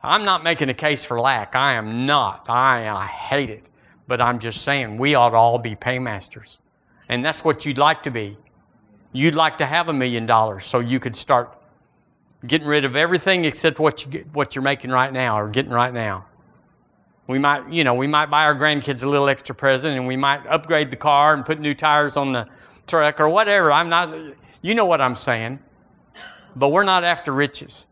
I'm 0.02 0.24
not 0.24 0.42
making 0.42 0.70
a 0.70 0.74
case 0.74 1.04
for 1.04 1.20
lack. 1.20 1.54
I 1.54 1.74
am 1.74 2.06
not. 2.06 2.48
I, 2.48 2.88
I 2.88 3.04
hate 3.04 3.50
it. 3.50 3.68
But 4.06 4.22
I'm 4.22 4.38
just 4.38 4.62
saying 4.62 4.96
we 4.96 5.14
ought 5.14 5.30
to 5.30 5.36
all 5.36 5.58
be 5.58 5.76
paymasters. 5.76 6.58
And 7.10 7.22
that's 7.22 7.44
what 7.44 7.66
you'd 7.66 7.76
like 7.76 8.02
to 8.04 8.10
be. 8.10 8.38
You'd 9.12 9.34
like 9.34 9.58
to 9.58 9.66
have 9.66 9.88
a 9.88 9.92
million 9.92 10.24
dollars 10.24 10.64
so 10.64 10.80
you 10.80 10.98
could 10.98 11.16
start 11.16 11.59
getting 12.46 12.66
rid 12.66 12.84
of 12.84 12.96
everything 12.96 13.44
except 13.44 13.78
what 13.78 14.04
you 14.04 14.12
get, 14.12 14.34
what 14.34 14.54
you're 14.54 14.62
making 14.62 14.90
right 14.90 15.12
now 15.12 15.38
or 15.38 15.48
getting 15.48 15.72
right 15.72 15.92
now. 15.92 16.26
We 17.26 17.38
might, 17.38 17.70
you 17.70 17.84
know, 17.84 17.94
we 17.94 18.06
might 18.06 18.26
buy 18.26 18.44
our 18.44 18.54
grandkids 18.54 19.04
a 19.04 19.08
little 19.08 19.28
extra 19.28 19.54
present 19.54 19.96
and 19.96 20.06
we 20.06 20.16
might 20.16 20.46
upgrade 20.46 20.90
the 20.90 20.96
car 20.96 21.34
and 21.34 21.44
put 21.44 21.60
new 21.60 21.74
tires 21.74 22.16
on 22.16 22.32
the 22.32 22.48
truck 22.86 23.20
or 23.20 23.28
whatever. 23.28 23.70
I'm 23.70 23.88
not 23.88 24.12
you 24.62 24.74
know 24.74 24.84
what 24.84 25.00
I'm 25.00 25.14
saying. 25.14 25.60
But 26.54 26.70
we're 26.70 26.84
not 26.84 27.04
after 27.04 27.32
riches. 27.32 27.86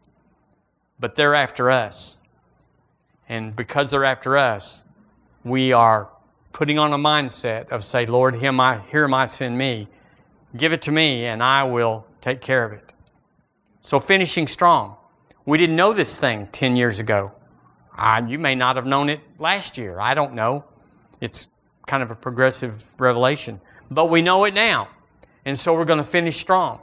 But 0.99 1.14
they're 1.14 1.34
after 1.34 1.70
us. 1.70 2.22
And 3.28 3.55
because 3.55 3.90
they're 3.90 4.05
after 4.05 4.36
us, 4.36 4.84
we 5.44 5.72
are 5.72 6.11
putting 6.53 6.78
on 6.78 6.92
a 6.92 6.99
mindset 6.99 7.68
of 7.70 7.84
say, 7.84 8.07
Lord, 8.07 8.36
here 8.36 8.53
my, 8.53 8.80
here 8.90 9.05
am 9.05 9.14
I, 9.14 9.26
send 9.26 9.57
me. 9.57 9.88
Give 10.57 10.72
it 10.72 10.82
to 10.82 10.92
me, 10.92 11.26
and 11.26 11.42
I 11.42 11.62
will 11.62 12.07
take 12.20 12.40
care 12.40 12.64
of 12.64 12.72
it. 12.72 12.88
So 13.89 13.99
finishing 13.99 14.47
strong. 14.47 14.97
We 15.47 15.57
didn't 15.57 15.76
know 15.76 15.95
this 15.95 16.14
thing 16.14 16.49
10 16.53 16.76
years 16.76 16.99
ago. 16.99 17.32
You 18.26 18.39
may 18.39 18.55
not 18.55 18.76
have 18.76 18.84
known 18.84 19.09
it 19.09 19.20
last 19.39 19.78
year. 19.78 19.99
I 19.99 20.12
don't 20.12 20.34
know. 20.34 20.66
It's 21.22 21.49
kind 21.86 22.03
of 22.03 22.11
a 22.11 22.14
progressive 22.14 23.01
revelation. 23.01 23.62
But 23.91 24.11
we 24.11 24.20
know 24.20 24.45
it 24.45 24.53
now. 24.53 24.89
And 25.47 25.59
so 25.59 25.72
we're 25.72 25.86
going 25.86 26.01
to 26.01 26.05
finish 26.05 26.36
strong. 26.36 26.80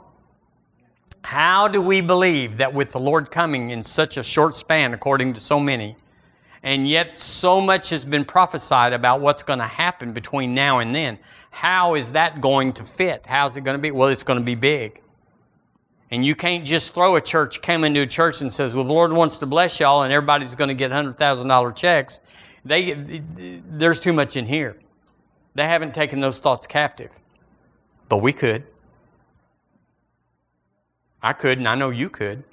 How 1.22 1.68
do 1.68 1.80
we 1.80 2.00
believe 2.00 2.56
that 2.56 2.74
with 2.74 2.90
the 2.90 2.98
Lord 2.98 3.30
coming 3.30 3.70
in 3.70 3.84
such 3.84 4.16
a 4.16 4.24
short 4.24 4.56
span, 4.56 4.92
according 4.92 5.34
to 5.34 5.40
so 5.40 5.60
many, 5.60 5.94
and 6.64 6.88
yet 6.88 7.20
so 7.20 7.60
much 7.60 7.90
has 7.90 8.04
been 8.04 8.24
prophesied 8.24 8.92
about 8.92 9.20
what's 9.20 9.44
going 9.44 9.60
to 9.60 9.64
happen 9.64 10.12
between 10.12 10.54
now 10.54 10.80
and 10.80 10.92
then, 10.92 11.20
how 11.52 11.94
is 11.94 12.10
that 12.12 12.40
going 12.40 12.72
to 12.72 12.82
fit? 12.82 13.26
How's 13.26 13.56
it 13.56 13.60
going 13.60 13.76
to 13.76 13.80
be? 13.80 13.92
Well, 13.92 14.08
it's 14.08 14.24
going 14.24 14.40
to 14.40 14.44
be 14.44 14.56
big. 14.56 15.02
And 16.10 16.24
you 16.24 16.34
can't 16.36 16.64
just 16.64 16.94
throw 16.94 17.16
a 17.16 17.20
church, 17.20 17.60
come 17.62 17.82
into 17.82 18.02
a 18.02 18.06
church 18.06 18.40
and 18.40 18.52
says, 18.52 18.74
well, 18.74 18.84
the 18.84 18.92
Lord 18.92 19.12
wants 19.12 19.38
to 19.38 19.46
bless 19.46 19.80
y'all 19.80 20.02
and 20.02 20.12
everybody's 20.12 20.54
going 20.54 20.68
to 20.68 20.74
get 20.74 20.92
$100,000 20.92 21.76
checks. 21.76 22.20
They, 22.64 23.22
there's 23.68 23.98
too 23.98 24.12
much 24.12 24.36
in 24.36 24.46
here. 24.46 24.76
They 25.54 25.64
haven't 25.64 25.94
taken 25.94 26.20
those 26.20 26.38
thoughts 26.38 26.66
captive. 26.66 27.10
But 28.08 28.18
we 28.18 28.32
could. 28.32 28.64
I 31.22 31.32
could, 31.32 31.58
and 31.58 31.66
I 31.66 31.74
know 31.74 31.90
you 31.90 32.08
could. 32.08 32.44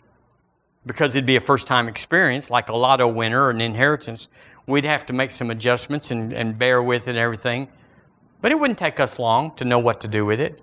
Because 0.86 1.16
it'd 1.16 1.26
be 1.26 1.36
a 1.36 1.42
first 1.42 1.68
time 1.68 1.88
experience, 1.88 2.50
like 2.50 2.70
a 2.70 2.76
lotto 2.76 3.08
winner 3.08 3.44
or 3.44 3.50
an 3.52 3.62
inheritance. 3.62 4.28
We'd 4.66 4.86
have 4.86 5.06
to 5.08 5.14
make 5.14 5.32
some 5.32 5.52
adjustments 5.52 6.12
and, 6.12 6.34
and 6.34 6.58
bear 6.58 6.82
with 6.82 7.08
it 7.08 7.12
and 7.12 7.20
everything. 7.20 7.68
But 8.42 8.52
it 8.52 8.60
wouldn't 8.60 8.80
take 8.80 9.00
us 9.00 9.20
long 9.20 9.56
to 9.56 9.66
know 9.66 9.80
what 9.80 10.02
to 10.02 10.08
do 10.08 10.26
with 10.26 10.40
it. 10.40 10.62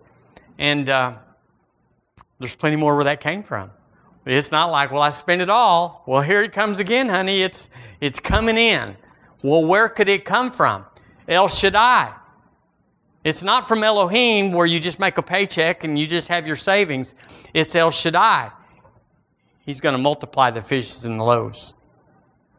And, 0.59 0.89
uh, 0.89 1.15
there's 2.41 2.57
plenty 2.57 2.77
more 2.77 2.97
where 2.97 3.05
that 3.05 3.21
came 3.21 3.43
from. 3.43 3.71
It's 4.27 4.51
not 4.51 4.71
like, 4.71 4.91
well, 4.91 5.03
I 5.03 5.11
spent 5.11 5.41
it 5.41 5.49
all. 5.49 6.03
Well, 6.07 6.23
here 6.23 6.43
it 6.43 6.53
comes 6.53 6.79
again, 6.79 7.09
honey. 7.09 7.43
It's, 7.43 7.71
it's 8.01 8.19
coming 8.19 8.57
in. 8.59 8.97
Well, 9.43 9.65
where 9.65 9.89
could 9.89 10.09
it 10.09 10.25
come 10.25 10.51
from? 10.51 10.85
El 11.29 11.49
Shaddai. 11.49 12.15
It's 13.25 13.43
not 13.43 13.69
from 13.69 13.85
Elohim 13.85 14.53
where 14.53 14.67
you 14.67 14.81
just 14.81 14.99
make 14.99 15.19
a 15.19 15.23
paycheck 15.23 15.85
and 15.85 15.99
you 15.99 16.07
just 16.07 16.29
have 16.29 16.47
your 16.47 16.57
savings. 16.57 17.15
It's 17.53 17.75
El 17.75 17.91
Shaddai. 17.91 18.51
He's 19.61 19.81
going 19.81 19.93
to 19.93 19.99
multiply 19.99 20.51
the 20.51 20.63
fishes 20.63 21.05
and 21.05 21.21
the 21.21 21.25
loaves. 21.25 21.75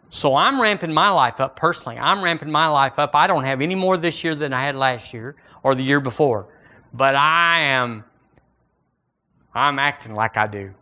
So 0.10 0.36
I'm 0.36 0.62
ramping 0.62 0.94
my 0.94 1.10
life 1.10 1.40
up 1.40 1.56
personally. 1.56 1.98
I'm 1.98 2.24
ramping 2.24 2.52
my 2.52 2.68
life 2.68 3.00
up. 3.00 3.16
I 3.16 3.28
don't 3.28 3.44
have 3.44 3.62
any 3.62 3.76
more 3.76 3.98
this 3.98 4.24
year 4.24 4.36
than 4.36 4.54
I 4.54 4.62
had 4.62 4.76
last 4.76 5.14
year 5.14 5.36
or 5.64 5.74
the 5.74 5.84
year 5.84 6.00
before. 6.00 6.48
But 6.94 7.16
I 7.16 7.62
am 7.62 8.04
I'm 9.54 9.80
acting 9.80 10.16
like 10.16 10.38
I 10.38 10.48
do. 10.48 10.74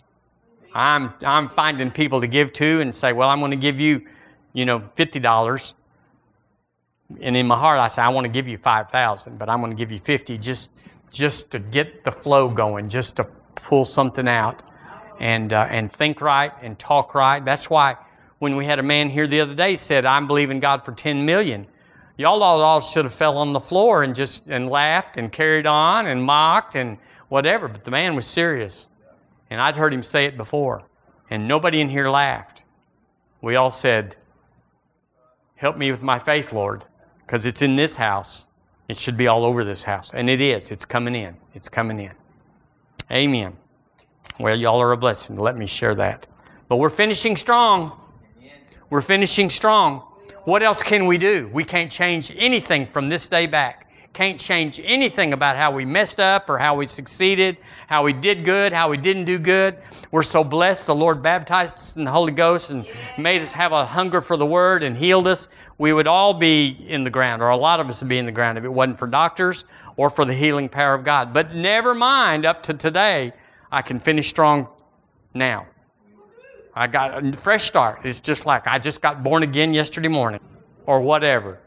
I'm, 0.73 1.13
I'm 1.21 1.47
finding 1.47 1.91
people 1.91 2.21
to 2.21 2.27
give 2.27 2.53
to 2.53 2.81
and 2.81 2.93
say, 2.93 3.13
well, 3.13 3.29
I'm 3.29 3.39
going 3.39 3.51
to 3.51 3.57
give 3.57 3.79
you, 3.79 4.05
you 4.53 4.65
know, 4.65 4.79
$50. 4.79 5.73
And 7.21 7.35
in 7.35 7.47
my 7.47 7.57
heart, 7.57 7.79
I 7.79 7.87
say, 7.87 8.03
I 8.03 8.09
want 8.09 8.25
to 8.25 8.31
give 8.31 8.47
you 8.47 8.57
5,000, 8.57 9.39
but 9.39 9.49
I'm 9.49 9.59
going 9.59 9.71
to 9.71 9.77
give 9.77 9.91
you 9.91 9.97
50 9.97 10.37
just, 10.37 10.71
just 11.11 11.49
to 11.51 11.59
get 11.59 12.03
the 12.03 12.11
flow 12.11 12.49
going, 12.49 12.87
just 12.87 13.15
to 13.15 13.23
pull 13.55 13.83
something 13.83 14.27
out 14.27 14.61
and, 15.19 15.51
uh, 15.51 15.67
and 15.69 15.91
think 15.91 16.21
right 16.21 16.51
and 16.61 16.77
talk 16.77 17.15
right. 17.15 17.43
That's 17.43 17.69
why 17.69 17.97
when 18.37 18.55
we 18.55 18.65
had 18.65 18.79
a 18.79 18.83
man 18.83 19.09
here 19.09 19.25
the 19.25 19.41
other 19.41 19.55
day 19.55 19.75
said, 19.75 20.05
I'm 20.05 20.27
believing 20.27 20.59
God 20.59 20.85
for 20.85 20.91
10 20.91 21.25
million. 21.25 21.67
Y'all 22.19 22.43
all 22.43 22.81
should 22.81 23.05
have 23.05 23.13
fell 23.13 23.37
on 23.37 23.53
the 23.53 23.61
floor 23.61 24.03
and 24.03 24.13
just 24.13 24.43
and 24.49 24.67
laughed 24.67 25.17
and 25.17 25.31
carried 25.31 25.65
on 25.65 26.05
and 26.05 26.21
mocked 26.21 26.75
and 26.75 26.97
whatever. 27.29 27.69
But 27.69 27.85
the 27.85 27.91
man 27.91 28.13
was 28.13 28.27
serious. 28.27 28.89
And 29.49 29.61
I'd 29.61 29.77
heard 29.77 29.93
him 29.93 30.03
say 30.03 30.25
it 30.25 30.35
before. 30.35 30.83
And 31.29 31.47
nobody 31.47 31.79
in 31.79 31.87
here 31.87 32.09
laughed. 32.09 32.63
We 33.39 33.55
all 33.55 33.71
said, 33.71 34.17
Help 35.55 35.77
me 35.77 35.91
with 35.91 36.03
my 36.03 36.19
faith, 36.19 36.51
Lord, 36.51 36.85
because 37.25 37.45
it's 37.45 37.61
in 37.61 37.77
this 37.77 37.95
house. 37.95 38.49
It 38.89 38.97
should 38.97 39.15
be 39.15 39.27
all 39.27 39.45
over 39.45 39.63
this 39.63 39.85
house. 39.85 40.13
And 40.13 40.29
it 40.29 40.41
is. 40.41 40.73
It's 40.73 40.83
coming 40.83 41.15
in. 41.15 41.37
It's 41.53 41.69
coming 41.69 42.01
in. 42.01 42.11
Amen. 43.09 43.55
Well, 44.41 44.57
y'all 44.57 44.81
are 44.81 44.91
a 44.91 44.97
blessing. 44.97 45.37
Let 45.37 45.55
me 45.55 45.67
share 45.67 45.95
that. 45.95 46.27
But 46.67 46.79
we're 46.79 46.89
finishing 46.89 47.37
strong. 47.37 47.97
We're 48.89 48.99
finishing 48.99 49.49
strong. 49.49 50.03
What 50.49 50.63
else 50.63 50.81
can 50.81 51.05
we 51.05 51.19
do? 51.19 51.47
We 51.53 51.63
can't 51.63 51.91
change 51.91 52.33
anything 52.35 52.87
from 52.87 53.07
this 53.07 53.29
day 53.29 53.45
back. 53.45 53.87
Can't 54.13 54.39
change 54.39 54.81
anything 54.83 55.33
about 55.33 55.55
how 55.55 55.69
we 55.69 55.85
messed 55.85 56.19
up 56.19 56.49
or 56.49 56.57
how 56.57 56.73
we 56.73 56.87
succeeded, 56.87 57.57
how 57.85 58.03
we 58.03 58.13
did 58.13 58.43
good, 58.43 58.73
how 58.73 58.89
we 58.89 58.97
didn't 58.97 59.25
do 59.25 59.37
good. 59.37 59.77
We're 60.09 60.23
so 60.23 60.43
blessed. 60.43 60.87
The 60.87 60.95
Lord 60.95 61.21
baptized 61.21 61.77
us 61.77 61.95
in 61.95 62.03
the 62.03 62.09
Holy 62.09 62.31
Ghost 62.31 62.71
and 62.71 62.87
made 63.15 63.43
us 63.43 63.53
have 63.53 63.73
a 63.73 63.85
hunger 63.85 64.21
for 64.21 64.37
the 64.37 64.45
Word 64.47 64.81
and 64.81 64.97
healed 64.97 65.27
us. 65.27 65.49
We 65.77 65.93
would 65.93 66.07
all 66.07 66.33
be 66.33 66.83
in 66.89 67.03
the 67.03 67.11
ground, 67.11 67.43
or 67.43 67.49
a 67.49 67.55
lot 67.55 67.79
of 67.79 67.87
us 67.87 68.01
would 68.01 68.09
be 68.09 68.17
in 68.17 68.25
the 68.25 68.31
ground 68.31 68.57
if 68.57 68.63
it 68.63 68.73
wasn't 68.73 68.97
for 68.97 69.05
doctors 69.05 69.65
or 69.97 70.09
for 70.09 70.25
the 70.25 70.33
healing 70.33 70.67
power 70.67 70.95
of 70.95 71.03
God. 71.03 71.31
But 71.31 71.53
never 71.53 71.93
mind, 71.93 72.47
up 72.47 72.63
to 72.63 72.73
today, 72.73 73.33
I 73.71 73.83
can 73.83 73.99
finish 73.99 74.29
strong 74.29 74.67
now. 75.31 75.67
I 76.79 76.87
got 76.87 77.25
a 77.25 77.33
fresh 77.33 77.65
start. 77.65 78.05
It's 78.05 78.21
just 78.21 78.45
like 78.45 78.65
I 78.65 78.79
just 78.79 79.01
got 79.01 79.21
born 79.21 79.43
again 79.43 79.73
yesterday 79.73 80.07
morning 80.07 80.39
or 80.85 81.01
whatever. 81.01 81.59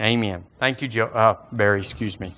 Amen. 0.00 0.46
Thank 0.58 0.80
you, 0.80 0.88
Joe, 0.88 1.08
uh, 1.08 1.36
Barry. 1.52 1.80
Excuse 1.80 2.18
me. 2.18 2.32